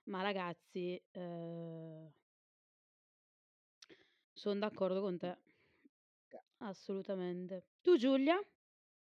ma 0.04 0.22
ragazzi, 0.22 1.02
ehm 1.12 2.12
son 4.42 4.60
d'accordo 4.60 5.00
con 5.02 5.18
te. 5.18 5.30
Assolutamente. 6.60 7.64
Tu 7.82 7.96
Giulia? 7.98 8.38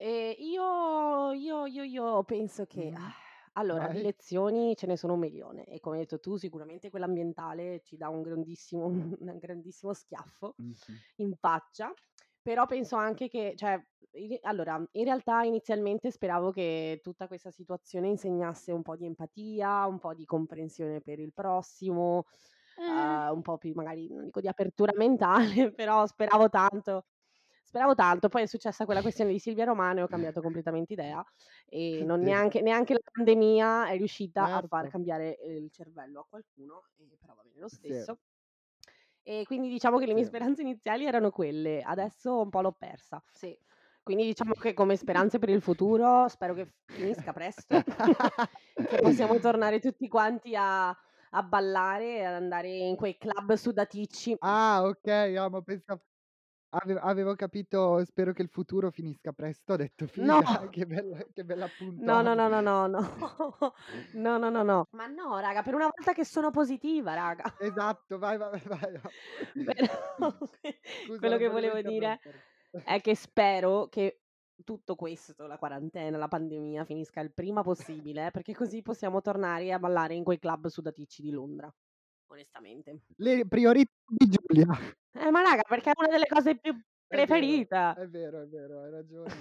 Ehm, 0.02 0.34
io 0.38 1.32
io 1.32 1.66
io 1.66 1.82
io 1.84 2.24
penso 2.24 2.64
che 2.66 2.90
Mh. 2.90 3.10
allora 3.54 3.88
di 3.88 4.00
Vai. 4.00 4.00
lezioni 4.00 4.74
ce 4.76 4.86
ne 4.86 4.96
sono 4.96 5.14
un 5.14 5.18
milione 5.20 5.64
e 5.66 5.78
come 5.80 5.96
hai 5.96 6.02
detto 6.02 6.20
tu 6.20 6.36
sicuramente 6.36 6.88
quella 6.90 7.04
ambientale 7.06 7.80
ci 7.82 7.96
dà 7.96 8.08
un 8.08 8.22
grandissimo 8.22 8.86
un 9.20 9.38
grandissimo 9.38 9.92
schiaffo 9.92 10.56
Mh-mh. 10.58 11.00
in 11.16 11.34
faccia, 11.36 11.92
però 12.40 12.64
penso 12.66 12.96
anche 12.96 13.28
che 13.28 13.52
cioè 13.56 13.78
i 14.12 14.38
allora 14.42 14.82
in 14.92 15.04
realtà 15.04 15.42
inizialmente 15.42 16.10
speravo 16.10 16.50
che 16.50 17.00
tutta 17.02 17.26
questa 17.28 17.50
situazione 17.50 18.08
insegnasse 18.08 18.72
un 18.72 18.82
po' 18.82 18.96
di 18.96 19.04
empatia, 19.06 19.86
un 19.86 19.98
po' 19.98 20.14
di 20.14 20.24
comprensione 20.24 21.00
per 21.02 21.18
il 21.20 21.32
prossimo, 21.34 22.24
Eh. 22.86 23.20
un 23.32 23.42
po' 23.42 23.58
più 23.58 23.72
magari, 23.74 24.08
non 24.08 24.24
dico 24.24 24.40
di 24.40 24.48
apertura 24.48 24.92
mentale, 24.96 25.72
però 25.72 26.06
speravo 26.06 26.48
tanto 26.48 27.06
speravo 27.64 27.94
tanto. 27.94 28.28
Poi 28.28 28.42
è 28.42 28.46
successa 28.46 28.84
quella 28.84 29.00
questione 29.02 29.30
di 29.32 29.38
Silvia 29.38 29.64
Romano 29.64 30.00
e 30.00 30.02
ho 30.02 30.06
cambiato 30.08 30.40
completamente 30.42 30.92
idea 30.94 31.24
e 31.66 32.02
non 32.04 32.20
Sì. 32.20 32.22
neanche 32.22 32.60
neanche 32.62 32.94
la 32.94 33.00
pandemia 33.12 33.88
è 33.88 33.96
riuscita 33.96 34.50
a 34.50 34.62
far 34.62 34.86
Certo. 34.86 34.88
cambiare, 34.88 35.38
ehm, 35.38 35.64
il 35.64 35.70
cervello 35.70 36.20
a 36.20 36.26
qualcuno, 36.28 36.88
e 36.96 37.16
però 37.20 37.34
va 37.34 37.42
bene 37.42 37.60
lo 37.60 37.68
Sì. 37.68 38.06
stesso. 38.08 38.18
E 39.22 39.44
quindi 39.44 39.68
diciamo 39.68 39.98
che 39.98 40.06
le 40.06 40.14
mie 40.14 40.24
Sì. 40.24 40.24
speranze 40.24 40.62
iniziali 40.62 41.04
erano 41.04 41.30
quelle, 41.30 41.82
adesso 41.82 42.40
un 42.40 42.48
po' 42.50 42.62
l'ho 42.62 42.72
persa, 42.72 43.22
sì. 43.30 43.58
Quindi 44.02 44.24
diciamo 44.24 44.54
che 44.54 44.72
come 44.72 44.96
speranze 44.96 45.38
per 45.38 45.50
il 45.50 45.60
futuro 45.60 46.26
spero 46.28 46.54
che 46.54 46.72
finisca 46.90 47.32
presto, 47.32 47.84
che 48.86 48.98
possiamo 48.98 49.38
tornare 49.38 49.78
tutti 49.78 50.08
quanti 50.08 50.54
a 50.56 50.96
a 51.30 51.42
ballare 51.42 52.24
ad 52.26 52.34
andare 52.34 52.68
in 52.68 52.96
quei 52.96 53.16
club 53.18 53.54
sudaticci. 53.54 54.36
Ah, 54.42 54.84
okay, 54.86 55.36
ah, 55.36 55.50
ma 55.50 55.60
pensa 55.60 56.02
ave 56.70 56.94
avevo 57.00 57.34
capito 57.36 58.04
spero 58.04 58.32
che 58.32 58.42
il 58.42 58.48
futuro 58.50 58.90
finisca 58.90 59.32
presto, 59.32 59.74
ho 59.74 59.76
detto: 59.76 60.06
No! 60.16 60.40
"Figa, 60.40 60.68
che 60.70 60.86
bel 60.86 61.28
che 61.32 61.44
No, 61.96 62.22
no, 62.22 62.34
bell'appunto" 62.34 62.34
no, 62.34 62.48
no, 62.48 62.60
no, 62.60 62.86
no. 62.88 63.00
No, 64.12 64.38
no, 64.38 64.50
no, 64.50 64.62
no. 64.64 64.84
Ma 64.92 65.06
no 65.06 65.38
raga, 65.38 65.62
per 65.62 65.74
una 65.74 65.84
volta 65.94 66.12
che 66.12 66.24
sono 66.24 66.50
positiva 66.50 67.14
raga. 67.14 67.44
Esatto, 67.58 68.18
vai, 68.18 68.38
vai, 68.38 68.58
vai, 68.64 68.92
vai. 68.98 69.12
Però 69.62 69.86
Scusa, 71.04 71.18
quello 71.18 71.36
che 71.36 71.48
volevo 71.48 71.80
dire 71.82 72.20
è 72.82 73.00
che 73.00 73.14
spero 73.14 73.88
che 73.88 74.19
tutto 74.64 74.94
questo, 74.94 75.46
la 75.46 75.58
quarantena, 75.58 76.16
la 76.16 76.28
pandemia, 76.28 76.84
finisca 76.84 77.20
il 77.20 77.32
prima 77.32 77.62
possibile, 77.62 78.30
perché 78.30 78.54
così 78.54 78.82
possiamo 78.82 79.20
tornare 79.20 79.72
a 79.72 79.78
ballare 79.78 80.14
in 80.14 80.24
quei 80.24 80.38
club 80.38 80.66
sudaticci 80.68 81.22
di 81.22 81.30
Londra, 81.30 81.72
onestamente. 82.28 83.02
Le 83.16 83.46
priorità 83.46 83.92
di 84.06 84.28
Giulia. 84.28 84.66
Eh, 85.12 85.30
ma 85.30 85.42
raga, 85.42 85.62
perché 85.62 85.90
è 85.90 85.94
una 85.96 86.08
delle 86.08 86.26
cose 86.26 86.56
più 86.56 86.74
preferita. 87.06 87.94
è 87.94 88.08
vero, 88.08 88.42
è 88.42 88.46
vero, 88.46 88.82
hai 88.82 88.90
ragione. 88.90 89.32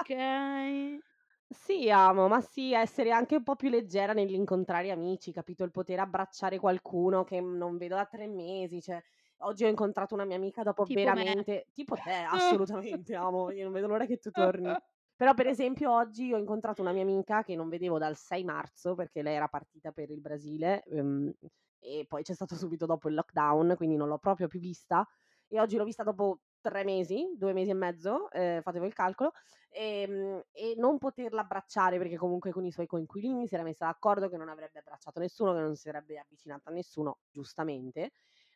Okay. 0.00 1.00
Sì, 1.46 1.90
amo, 1.90 2.26
ma 2.26 2.40
sì, 2.40 2.72
essere 2.72 3.12
anche 3.12 3.36
un 3.36 3.42
po' 3.42 3.54
più 3.54 3.68
leggera 3.68 4.12
nell'incontrare 4.12 4.90
amici, 4.90 5.32
capito, 5.32 5.62
il 5.62 5.70
poter 5.70 6.00
abbracciare 6.00 6.58
qualcuno 6.58 7.22
che 7.24 7.40
non 7.40 7.76
vedo 7.76 7.94
da 7.94 8.06
3 8.06 8.26
mesi, 8.26 8.82
cioè 8.82 9.02
oggi 9.46 9.64
ho 9.64 9.68
incontrato 9.68 10.14
una 10.14 10.24
mia 10.24 10.36
amica 10.36 10.62
dopo 10.62 10.86
Tipo 10.86 11.10
me. 11.10 11.34
veramente 11.34 11.68
tipo 11.72 11.98
te, 12.00 12.12
assolutamente 12.22 13.14
amo, 13.14 13.50
io 13.50 13.64
non 13.64 13.72
vedo 13.72 13.86
l'ora 13.86 14.06
che 14.06 14.18
tu 14.18 14.30
torni. 14.32 14.76
Però 15.16 15.32
per 15.34 15.46
esempio 15.46 15.92
oggi 15.92 16.32
ho 16.32 16.38
incontrato 16.38 16.82
una 16.82 16.92
mia 16.92 17.02
amica 17.02 17.42
che 17.42 17.54
non 17.54 17.68
vedevo 17.68 17.98
dal 17.98 18.16
6 18.16 18.44
marzo, 18.44 18.94
perché 18.94 19.22
lei 19.22 19.34
era 19.36 19.48
partita 19.48 19.92
per 19.92 20.10
il 20.10 20.20
Brasile, 20.20 20.82
ehm, 20.84 21.32
e 21.78 22.04
poi 22.08 22.22
c'è 22.22 22.34
stato 22.34 22.54
subito 22.56 22.86
dopo 22.86 23.08
il 23.08 23.14
lockdown, 23.14 23.74
quindi 23.76 23.96
non 23.96 24.08
l'ho 24.08 24.18
proprio 24.18 24.48
più 24.48 24.58
vista, 24.58 25.06
e 25.46 25.60
oggi 25.60 25.76
l'ho 25.76 25.84
vista 25.84 26.02
dopo 26.02 26.40
3 26.60 26.82
mesi, 26.84 27.34
2 27.36 27.52
mesi 27.52 27.70
e 27.70 27.74
mezzo, 27.74 28.30
ehm, 28.30 28.62
fate 28.62 28.78
voi 28.78 28.88
il 28.88 28.94
calcolo, 28.94 29.32
ehm, 29.70 30.42
e 30.50 30.74
non 30.76 30.98
poterla 30.98 31.42
abbracciare 31.42 31.98
perché 31.98 32.16
comunque 32.16 32.50
con 32.52 32.64
i 32.64 32.72
suoi 32.72 32.86
coinquilini 32.86 33.46
si 33.46 33.54
era 33.54 33.62
messa 33.62 33.86
d'accordo 33.86 34.28
che 34.28 34.36
non 34.36 34.48
avrebbe 34.48 34.78
abbracciato 34.80 35.20
nessuno, 35.20 35.52
che 35.52 35.60
non 35.60 35.74
si 35.76 35.82
sarebbe 35.82 36.18
avvicinata 36.18 36.70
a 36.70 36.72
nessuno, 36.72 37.18
giustamente. 37.30 38.10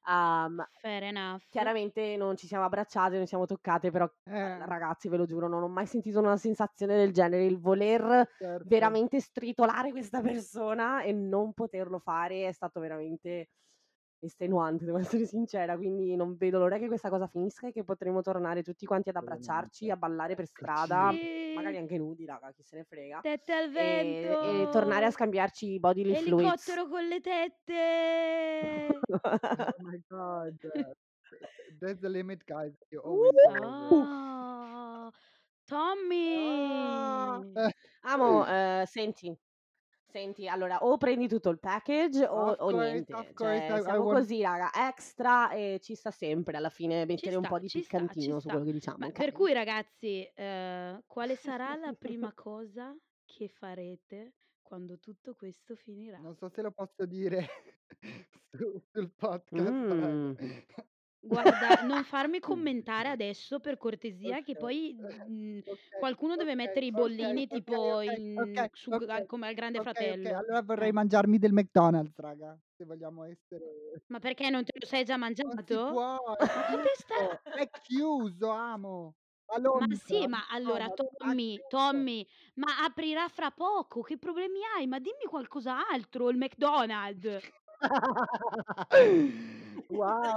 Uhm, 0.07 0.65
Fair 0.83 1.03
enough. 1.03 1.49
chiaramente 1.49 2.17
non 2.17 2.37
ci 2.37 2.47
siamo 2.47 2.65
abbracciate, 2.65 3.17
non 3.17 3.27
siamo 3.27 3.47
toccate, 3.47 3.91
però 3.91 4.09
Eh. 4.27 4.69
ragazzi 4.69 5.09
ve 5.09 5.17
lo 5.17 5.27
giuro, 5.27 5.49
non 5.49 5.63
ho 5.63 5.69
mai 5.69 5.87
sentito 5.87 6.19
una 6.21 6.37
sensazione 6.37 6.97
del 6.97 7.13
genere, 7.13 7.45
il 7.47 7.59
voler 7.61 8.29
Certo. 8.41 8.69
veramente 8.69 9.21
stritolare 9.21 9.91
questa 9.93 10.21
persona 10.21 11.03
e 11.03 11.13
non 11.13 11.55
poterlo 11.55 11.99
fare 12.01 12.49
è 12.49 12.53
stato 12.53 12.81
veramente 12.81 13.49
estenuante, 14.21 14.85
devo 14.85 14.99
essere 15.23 15.27
sincera, 15.27 15.77
quindi 15.77 16.15
non 16.17 16.37
vedo 16.37 16.59
l'ora 16.59 16.79
che 16.79 16.87
questa 16.87 17.09
cosa 17.11 17.27
finisca 17.27 17.69
e 17.69 17.73
che 17.73 17.85
potremo 17.85 18.21
tornare 18.23 18.63
tutti 18.63 18.87
quanti 18.87 19.09
ad 19.11 19.17
abbracciarci, 19.17 19.91
a 19.91 19.97
ballare 19.97 20.35
per 20.35 20.47
strada, 20.47 21.05
magari 21.55 21.75
Sì. 21.75 21.81
anche 21.81 21.99
nudi 21.99 22.25
raga, 22.25 22.53
chi 22.53 22.63
se 22.63 22.77
ne 22.77 22.85
frega, 22.85 23.21
Tette 23.21 23.53
al 23.53 23.71
e 23.73 24.21
e 24.23 24.69
tornare 24.73 25.05
a 25.05 25.11
vento. 25.11 25.11
scambiarci 25.11 25.73
i 25.73 25.79
bodily 25.81 26.15
fluids. 26.17 26.69
Elicottero 26.69 26.89
con 26.89 27.07
le 27.07 27.21
tette. 27.21 28.99
Oh 29.11 29.83
my 29.83 29.99
god. 30.11 30.59
There's 31.81 32.03
a 32.03 32.09
limit 32.09 32.45
guys, 32.47 32.73
you 32.91 33.01
always 33.01 33.31
Ah. 33.49 35.11
Tommy. 35.67 36.35
Amo, 38.03 38.45
ehm, 38.49 38.85
senti 38.85 39.37
senti, 40.09 40.49
allora 40.49 40.79
o 40.85 40.97
prendi 40.97 41.29
tutto 41.29 41.51
il 41.51 41.59
package 41.59 42.27
o 42.27 42.51
Of 42.51 42.57
o 42.59 42.71
course, 42.71 43.13
of 43.13 43.31
niente, 43.31 43.35
course, 43.35 43.63
cioè 43.65 43.79
I 43.79 43.81
siamo 43.81 44.05
want 44.05 44.07
così 44.07 44.41
raga, 44.43 44.71
extra 44.89 45.51
e 45.51 45.79
ci 45.83 45.95
sta 45.95 46.11
sempre 46.11 46.57
alla 46.57 46.71
fine 46.71 47.05
mettere 47.07 47.37
un 47.37 47.45
sta, 47.45 47.47
po' 47.47 47.59
di 47.59 47.69
ci 47.69 47.83
sta, 47.83 48.15
piccantino 48.15 48.41
su 48.41 48.49
sta. 48.49 48.51
quello 48.51 48.65
che 48.65 48.73
diciamo, 48.73 49.07
okay? 49.07 49.13
per 49.17 49.33
cui 49.33 49.53
ragazzi, 49.53 50.31
ehm, 50.35 51.03
quale 51.07 51.37
sarà 51.37 51.75
la 51.77 51.93
prima 51.95 52.33
cosa 52.35 52.97
che 53.25 53.49
farete 53.49 54.37
quando 54.63 54.99
tutto 54.99 55.35
questo 55.35 55.77
finirà? 55.77 56.23
Non 56.23 56.35
so 56.37 56.49
se 56.49 56.63
lo 56.63 56.73
posso 56.73 57.07
dire 57.07 57.47
su 58.51 58.79
sul 58.93 59.13
podcast. 59.15 59.93
Mh. 59.93 60.37
Guarda, 61.29 61.77
non 61.81 62.05
farmi 62.05 62.41
commentare 62.41 63.09
adesso 63.09 63.61
per 63.61 63.77
cortesia 63.77 64.41
che 64.43 64.57
Okay, 64.57 64.57
poi, 64.57 64.97
eh, 64.99 65.25
mhmm, 65.27 65.61
okay, 65.67 65.99
qualcuno 65.99 66.37
deve 66.37 66.55
okay, 66.55 66.55
mettere 66.55 66.87
i 66.87 66.93
okay, 66.95 67.33
bollini 67.33 67.47
okay, 67.53 67.87
tipo 67.87 68.01
okay, 68.01 68.19
in 68.41 68.67
okay, 68.67 68.69
su 68.73 68.95
g 68.95 69.05
okay, 69.05 69.27
come 69.27 69.47
al 69.47 69.55
Grande 69.55 69.81
okay, 69.81 70.11
okay. 70.13 70.33
Fratello. 70.33 70.33
Allora 70.33 70.63
vorrei 70.63 70.91
Eh. 70.91 70.93
mangiarmi 70.93 71.39
del 71.39 71.53
McDonald's, 71.53 72.19
raga, 72.19 72.59
se 72.77 72.85
vogliamo 72.85 73.25
essere 73.25 74.03
Ma 74.11 74.19
perché 74.21 74.49
non 74.51 74.65
te 74.65 74.73
lo 74.81 74.87
sei 74.87 75.05
già 75.05 75.17
Non 75.41 75.63
si 75.67 75.79
mangiato? 75.79 75.85
può, 75.85 76.17
Ma 76.53 76.63
è 76.65 76.65
dove 76.67 76.89
sta 76.95 77.15
chiuso, 77.15 77.39
è 77.53 77.71
chiuso, 77.81 78.51
amo. 78.51 79.15
A 79.47 79.59
Ma 79.71 79.87
sì, 79.95 80.27
Londra, 80.27 80.27
ma 80.27 80.47
allora 80.49 80.91
ha 81.19 81.35
Tommy, 81.39 81.65
chiuso. 81.65 81.65
Tommy, 81.67 82.27
ma 82.55 82.83
aprirà 82.85 83.29
fra 83.29 83.51
poco, 83.51 84.01
che 84.03 84.19
problemi 84.19 84.61
hai? 84.77 84.87
Ma 84.87 84.99
dimmi 84.99 85.25
qualcos'altro, 85.29 86.31
il 86.31 86.37
McDonald's. 86.37 87.41
Wow. 89.89 90.37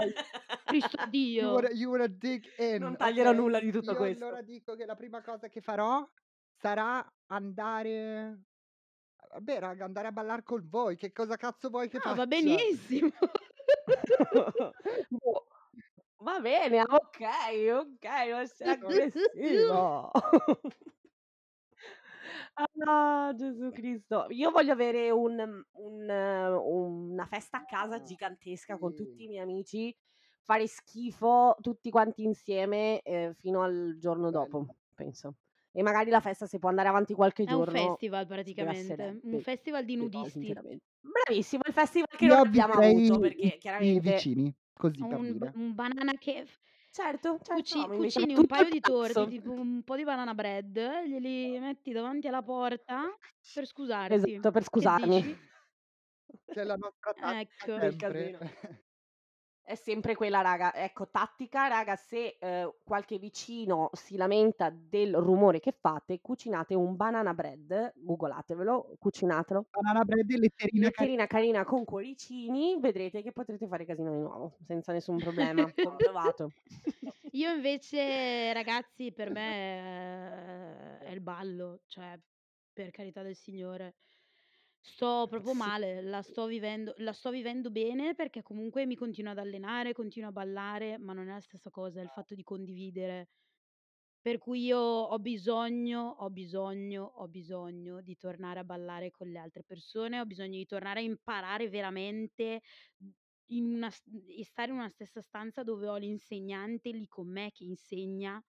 Cristo 0.63 0.97
You 1.09 1.09
Dio. 1.09 1.51
wanna 1.51 1.69
you 1.71 1.89
wanna 1.89 2.07
dig 2.07 2.45
in, 2.57 2.77
Non 2.79 2.95
taglierò 2.95 3.31
okay? 3.31 3.41
nulla 3.41 3.59
di 3.59 3.71
tutto 3.71 3.91
Io 3.91 3.97
questo. 3.97 4.25
allora 4.25 4.41
dico 4.41 4.75
che 4.75 4.85
la 4.85 4.95
prima 4.95 5.21
cosa 5.21 5.47
che 5.49 5.61
farò 5.61 6.07
sarà 6.53 7.05
andare 7.27 8.39
vabbè 9.31 9.59
raga, 9.59 9.85
andare 9.85 10.07
a 10.07 10.11
ballar 10.11 10.43
con 10.43 10.67
voi. 10.69 10.95
Che 10.95 11.11
cosa 11.11 11.35
cazzo 11.37 11.69
vuoi 11.69 11.89
che 11.89 11.99
Ah, 12.03 12.13
va 12.13 12.25
faccia? 12.25 12.25
benissimo. 12.27 13.09
Boh, 15.09 15.47
va 16.17 16.39
bene, 16.39 16.83
okay, 16.87 17.67
non 17.69 18.37
essere 18.37 18.71
aggressivo. 18.71 20.11
Ah, 22.57 23.33
Gesù 23.35 23.71
Cristo. 23.71 24.25
Io 24.29 24.51
voglio 24.51 24.73
avere 24.73 25.09
un 25.09 25.35
mhmm, 25.35 25.61
un 25.73 26.09
una 27.11 27.25
festa 27.25 27.59
a 27.59 27.65
casa 27.65 28.01
Ah, 28.01 28.01
gigantesca 28.01 28.77
con 28.77 28.93
tutti 28.93 29.23
i 29.23 29.27
miei 29.27 29.41
amici, 29.41 29.95
fare 30.43 30.67
schifo 30.67 31.55
tutti 31.61 31.89
quanti 31.89 32.23
insieme, 32.23 32.99
ehm, 33.01 33.33
fino 33.33 33.61
al 33.63 33.95
giorno 33.97 34.29
Bello. 34.29 34.31
dopo, 34.31 34.75
penso. 34.93 35.35
E 35.71 35.81
magari 35.83 36.09
la 36.09 36.19
festa 36.19 36.45
se 36.45 36.59
può 36.59 36.67
andare 36.69 36.89
avanti 36.89 37.13
qualche 37.13 37.45
È 37.45 37.53
un 37.53 37.63
giorno 37.63 37.65
festival 37.65 38.27
praticamente, 38.27 39.17
un 39.23 39.39
sgrasserebbe 39.39 39.39
festival 39.39 39.83
di 39.83 39.95
però 39.95 40.09
nudisti. 40.09 40.55
sinceramente 40.67 40.83
bravissimo, 40.99 41.63
il 41.65 41.73
festival 41.73 42.07
che 42.15 42.27
Io 42.27 42.35
non 42.35 42.37
abbiamo 42.37 42.75
avuto 42.75 43.17
i 43.17 43.17
perché 43.17 43.57
i 43.75 43.99
chiaramente 43.99 43.99
vicini, 43.99 44.53
così 44.73 45.05
per 45.05 45.23
Un 45.23 45.39
b 45.39 45.41
dire. 45.41 45.55
un 45.55 45.75
banana 45.75 46.13
cake. 46.19 46.51
Certo, 46.93 47.39
certo, 47.41 47.75
Cuci 47.75 47.77
no, 47.77 47.89
cucini 47.89 48.35
un 48.35 48.45
paio 48.47 48.67
di 48.69 48.81
torti, 48.81 49.25
palazzo. 49.25 49.29
tipo 49.29 49.51
un 49.53 49.81
po' 49.83 49.95
di 49.95 50.03
banana 50.03 50.33
bread, 50.33 50.77
glieli 51.05 51.57
metti 51.57 51.93
davanti 51.93 52.27
alla 52.27 52.41
porta 52.43 53.17
per 53.51 53.65
scusarti. 53.65 54.41
Esatto, 54.41 54.51
per 54.51 54.63
scusarmi. 54.63 55.23
dici? 55.23 55.37
Che 56.49 56.61
è 56.61 56.63
la 56.65 56.75
nostra 56.75 57.13
tattica 57.13 57.67
Ecco. 57.79 58.37
Sempre. 58.37 58.80
È 59.71 59.75
sempre 59.75 60.15
quella 60.15 60.41
raga, 60.41 60.73
ecco 60.75 61.07
tattica 61.09 61.67
raga, 61.69 61.95
se, 61.95 62.35
ehm, 62.41 62.73
qualche 62.83 63.17
vicino 63.17 63.89
si 63.93 64.17
lamenta 64.17 64.69
del 64.69 65.15
rumore 65.15 65.61
che 65.61 65.71
fate, 65.71 66.19
cucinate 66.19 66.75
un 66.75 66.97
banana 66.97 67.33
bread, 67.33 67.93
googlatevelo, 67.95 68.95
cucinatelo. 68.99 69.67
Banana 69.69 70.03
bread 70.03 70.29
e 70.29 70.37
letterina 70.39 70.89
Letterina 70.89 71.25
carina 71.25 71.63
con 71.63 71.85
cuoricini, 71.85 72.79
vedrete 72.81 73.21
che 73.21 73.31
potrete 73.31 73.65
fare 73.67 73.85
casino 73.85 74.11
di 74.11 74.19
nuovo, 74.19 74.57
senza 74.65 74.91
nessun 74.91 75.19
problema, 75.19 75.63
comprovato. 75.73 76.51
Io 77.31 77.53
invece 77.53 78.51
ragazzi 78.51 79.13
per 79.13 79.29
me 79.31 80.99
è 80.99 81.11
il 81.11 81.21
ballo, 81.21 81.83
cioè 81.87 82.19
per 82.73 82.91
carità 82.91 83.21
del 83.21 83.37
Signore. 83.37 83.95
Sto 84.85 85.27
proprio 85.29 85.53
Sì. 85.53 85.53
male, 85.53 86.01
la 86.01 86.23
sto 86.23 86.47
vivendo 86.47 86.93
la 86.97 87.13
sto 87.13 87.29
vivendo 87.29 87.69
bene 87.69 88.15
perché 88.15 88.41
comunque 88.41 88.87
mi 88.87 88.95
continuo 88.95 89.31
ad 89.31 89.37
allenare, 89.37 89.93
continuo 89.93 90.29
a 90.29 90.31
ballare, 90.31 90.97
ma 90.97 91.13
non 91.13 91.29
è 91.29 91.33
la 91.33 91.39
stessa 91.39 91.69
cosa, 91.69 91.99
è 91.99 92.03
il 92.03 92.09
fatto 92.09 92.33
di 92.33 92.41
condividere. 92.41 93.27
Per 94.21 94.37
cui 94.39 94.63
io 94.65 94.77
ho 94.79 95.19
bisogno 95.19 96.01
ho 96.19 96.29
bisogno 96.31 97.03
ho 97.05 97.27
bisogno 97.27 98.01
di 98.01 98.17
tornare 98.17 98.59
a 98.59 98.63
ballare 98.63 99.11
con 99.11 99.27
le 99.29 99.39
altre 99.39 99.63
persone, 99.63 100.19
ho 100.19 100.25
bisogno 100.25 100.57
di 100.57 100.65
tornare 100.65 100.99
a 101.01 101.03
imparare 101.03 101.69
veramente, 101.69 102.61
mhmm, 102.99 103.11
in 103.51 103.65
una 103.75 103.89
s 103.91 104.01
e 104.27 104.43
stare 104.45 104.71
in 104.71 104.77
una 104.77 104.89
stessa 104.89 105.21
stanza 105.21 105.63
dove 105.63 105.87
ho 105.89 105.97
l'insegnante 105.97 106.91
lì 106.91 107.07
con 107.07 107.29
me 107.31 107.51
che 107.51 107.63
insegna. 107.65 108.41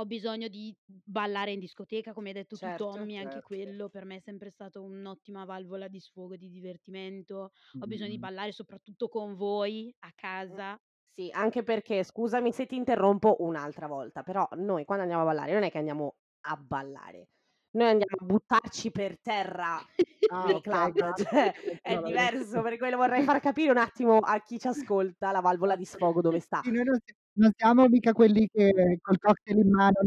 Ho 0.00 0.06
bisogno 0.06 0.48
di 0.48 0.74
ballare 0.86 1.52
in 1.52 1.58
discoteca, 1.60 2.12
come 2.14 2.28
hai 2.28 2.34
detto 2.34 2.56
tu 2.56 2.72
Certo, 2.72 2.72
Tommy, 2.72 3.16
anche 3.18 3.42
certo. 3.42 3.42
quello 3.42 3.88
per 3.90 4.04
me 4.06 4.16
è 4.16 4.18
sempre 4.20 4.48
stato 4.50 4.82
un'ottima 4.82 5.44
valvola 5.44 5.88
di 5.88 6.00
sfogo 6.00 6.34
e 6.34 6.38
di 6.38 6.48
divertimento. 6.48 7.50
Ho 7.78 7.86
bisogno 7.86 8.10
di 8.10 8.18
Mh-mh. 8.18 8.18
ballare 8.18 8.50
soprattutto 8.52 9.08
con 9.08 9.34
voi 9.34 9.94
a 10.00 10.10
casa. 10.14 10.80
Sì, 11.12 11.28
anche 11.32 11.62
perché 11.62 12.02
scusami 12.04 12.52
se 12.52 12.66
ti 12.66 12.76
interrompo 12.76 13.36
un'altra 13.40 13.86
volta, 13.86 14.22
però 14.22 14.48
noi 14.52 14.84
quando 14.84 15.02
andiamo 15.04 15.22
a 15.24 15.26
ballare 15.26 15.52
non 15.52 15.64
è 15.64 15.70
che 15.70 15.78
andiamo 15.78 16.16
a 16.42 16.56
ballare. 16.56 17.28
Noi 17.72 17.88
andiamo 17.88 18.16
a 18.20 18.24
buttarci 18.24 18.90
per 18.90 19.20
terra 19.20 19.84
Ah, 20.28 20.54
nei 20.54 20.60
okay, 20.62 20.92
club, 20.92 20.92
grazie. 20.92 21.26
cioè 21.28 21.52
è 21.82 21.98
diverso, 21.98 22.62
per 22.62 22.78
quello 22.78 22.96
vorrei 22.96 23.22
far 23.24 23.40
capire 23.40 23.70
un 23.70 23.76
attimo 23.78 24.18
a 24.18 24.40
chi 24.42 24.58
ci 24.58 24.68
ascolta 24.68 25.30
la 25.32 25.40
valvola 25.40 25.76
di 25.76 25.84
sfogo 25.84 26.20
dove 26.20 26.40
sta. 26.40 26.64
Sì, 26.64 26.70
noi 26.70 26.84
non 26.84 26.98
non 27.40 27.52
siamo 27.56 27.88
mica 27.88 28.12
quelli 28.12 28.46
che 28.52 28.98
col 29.00 29.18
cocktail 29.18 29.58
in 29.58 29.70
mano 29.70 30.00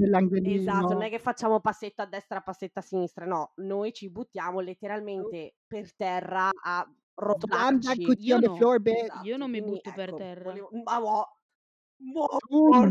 Esatto, 0.46 0.94
non 0.94 1.04
nell'angolino. 1.04 1.04
è 1.04 1.10
che 1.10 1.20
facciamo 1.20 1.60
passetto 1.62 2.02
a 2.02 2.06
destra, 2.06 2.42
passetto 2.42 2.80
a 2.80 2.82
sinistra, 2.82 3.26
no, 3.26 3.54
noi 3.58 3.94
ci 3.94 4.10
buttiamo 4.10 4.60
letteralmente 4.60 5.56
per 5.66 5.96
terra 5.96 6.50
a 6.62 6.86
Slam 7.36 7.80
that 7.82 7.98
rotolarci. 7.98 8.16
Io 8.18 8.40
the 8.40 8.50
no, 8.50 8.56
floor, 8.58 8.80
bitch. 8.80 9.20
io 9.22 9.38
Esatto, 9.38 9.38
non 9.38 9.50
mi 9.52 9.62
quindi 9.62 9.62
butto 9.62 9.92
per 9.94 10.10
ecco, 10.10 10.18
terra. 10.18 10.42
volevo 10.42 10.74
ma 10.84 11.00
va 11.00 11.00
mo 11.00 11.38
Tu 12.48 12.84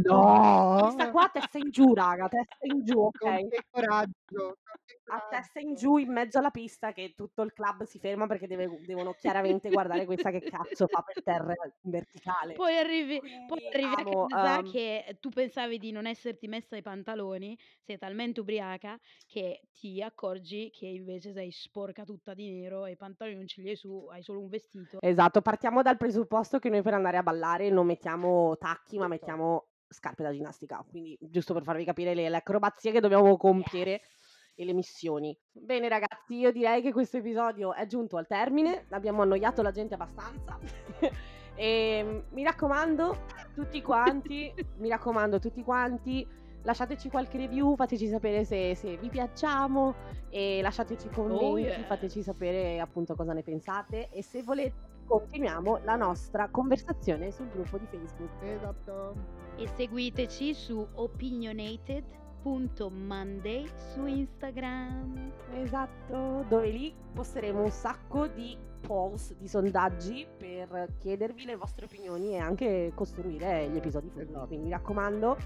questa 0.70 1.08
no! 1.08 1.08
qua 1.08 1.28
testa 1.28 1.58
in 1.58 1.70
giù 1.70 1.92
raga, 1.94 2.28
testa 2.28 2.66
in 2.66 2.82
giù, 2.84 2.98
Con 3.18 3.38
okay? 3.38 3.48
che 3.48 3.64
coraggio, 3.70 4.58
con 4.62 4.76
che 4.84 5.00
A 5.14 5.20
testa 5.28 5.60
in 5.60 5.74
coraggio. 5.74 5.74
giù 5.74 5.98
in 5.98 6.10
mezzo 6.12 6.38
alla 6.38 6.50
pista 6.50 6.92
che 6.92 7.12
tutto 7.14 7.42
il 7.42 7.52
club 7.52 7.82
si 7.84 7.98
ferma 7.98 8.26
perché 8.26 8.46
deve 8.46 8.78
devono 8.82 9.12
chiaramente 9.14 9.70
guardare 9.70 10.06
questa 10.06 10.30
che 10.30 10.46
cazzo 10.46 10.86
fa 10.88 11.02
per 11.02 11.20
terra 11.22 11.52
in 11.82 11.90
verticale. 11.90 12.58
Poi 12.58 12.76
arrivi 12.76 13.22
poi 13.46 13.58
Quindi 13.58 13.66
arrivi 13.72 13.94
a 13.96 14.04
amo, 14.04 14.26
casa 14.26 14.60
uhm 14.60 14.62
che 14.62 15.16
tu 15.20 15.30
pensavi 15.30 15.78
di 15.78 15.90
non 15.90 16.06
esserti 16.06 16.48
messa 16.48 16.76
i 16.76 16.82
pantaloni, 16.82 17.56
sei 17.80 17.96
talmente 17.96 18.40
ubriaca 18.40 18.98
che 19.26 19.68
ti 19.72 20.02
accorgi 20.02 20.70
che 20.70 20.86
invece 20.86 21.32
sei 21.32 21.50
sporca 21.50 22.04
tutta 22.04 22.34
di 22.34 22.50
nero 22.50 22.84
e 22.84 22.92
i 22.92 22.96
pantaloni 22.96 23.36
non 23.36 23.46
ce 23.46 23.62
li 23.62 23.70
hai 23.70 23.76
su, 23.76 24.06
hai 24.10 24.22
solo 24.22 24.40
un 24.40 24.48
vestito. 24.48 25.02
Esatto, 25.04 25.40
partiamo 25.42 25.82
dal 25.82 25.96
presupposto 25.96 26.60
che 26.60 26.68
noi 26.68 26.80
per 26.80 26.94
andare 26.94 27.16
a 27.16 27.24
ballare 27.24 27.70
non 27.70 27.86
mettiamo 27.86 28.56
tacchi, 28.56 28.98
ma 29.06 29.16
Tutto. 29.16 29.26
mettiamo 29.26 29.68
scarpe 29.88 30.22
da 30.22 30.32
ginnastica, 30.32 30.84
quindi 30.88 31.16
giusto 31.20 31.52
per 31.54 31.62
farvi 31.64 31.84
capire 31.84 32.14
le 32.14 32.28
le 32.28 32.36
acrobazie 32.36 32.92
che 32.92 33.00
dobbiamo 33.00 33.36
compiere 33.36 34.00
Yes. 34.00 34.18
e 34.54 34.64
le 34.64 34.72
missioni. 34.74 35.38
Bene 35.50 35.88
ragazzi, 35.88 36.36
io 36.36 36.50
direi 36.52 36.82
che 36.82 36.92
questo 36.92 37.18
episodio 37.18 37.74
è 37.74 37.86
giunto 37.86 38.16
al 38.16 38.26
termine, 38.26 38.86
abbiamo 38.90 39.22
annoiato 39.22 39.62
la 39.62 39.70
gente 39.70 39.94
abbastanza. 39.94 40.58
Ehm, 41.54 42.28
mi 42.30 42.42
raccomando 42.44 43.26
tutti 43.54 43.82
quanti, 43.82 44.52
mi 44.78 44.88
raccomando 44.88 45.38
tutti 45.38 45.62
quanti, 45.62 46.26
lasciateci 46.62 47.10
qualche 47.10 47.36
review, 47.36 47.76
fateci 47.76 48.08
sapere 48.08 48.44
se 48.44 48.74
se 48.74 48.96
vi 48.96 49.10
piacciamo 49.10 49.94
e 50.30 50.60
lasciateci 50.62 51.08
Oh 51.08 51.10
commenti, 51.10 51.82
fateci 51.84 52.18
yes. 52.18 52.26
sapere 52.26 52.80
appunto 52.80 53.14
cosa 53.14 53.34
ne 53.34 53.42
pensate 53.42 54.08
e 54.10 54.22
se 54.22 54.42
volete 54.42 54.91
continuiamo 55.04 55.80
la 55.84 55.96
nostra 55.96 56.48
conversazione 56.48 57.30
sul 57.30 57.48
gruppo 57.48 57.76
di 57.78 57.86
Facebook. 57.86 58.42
Esatto. 58.42 59.14
E 59.56 59.68
seguiteci 59.76 60.54
su 60.54 60.86
opinionated.monday 60.94 63.68
su 63.92 64.06
Instagram. 64.06 65.32
Esatto, 65.54 66.44
dove 66.48 66.70
lì 66.70 66.94
posteremo 67.12 67.62
un 67.62 67.70
sacco 67.70 68.26
di 68.26 68.56
polls, 68.80 69.34
di 69.34 69.46
sondaggi 69.48 70.26
per 70.36 70.94
chiedervi 70.98 71.44
le 71.44 71.56
vostre 71.56 71.86
opinioni 71.86 72.34
e 72.34 72.38
anche 72.38 72.92
costruire 72.94 73.68
gli 73.68 73.76
episodi 73.76 74.08
futuri. 74.08 74.30
Esatto. 74.30 74.46
Quindi 74.46 74.66
mi 74.66 74.72
raccomando, 74.72 75.36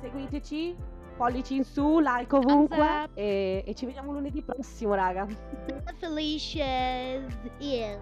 seguiteci, 0.00 0.76
pollici 1.16 1.56
in 1.56 1.64
su, 1.64 1.98
like 2.00 2.34
ovunque 2.34 3.10
e, 3.14 3.62
e 3.66 3.74
ci 3.74 3.86
vediamo 3.86 4.12
lunedì 4.12 4.42
prossimo, 4.42 4.94
raga. 4.94 5.26
Felicia's. 5.98 7.36
Yeah. 7.58 7.98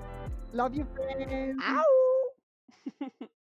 Love 0.53 0.74
you, 0.74 0.86
friends. 0.94 1.62
Ow. 1.62 1.84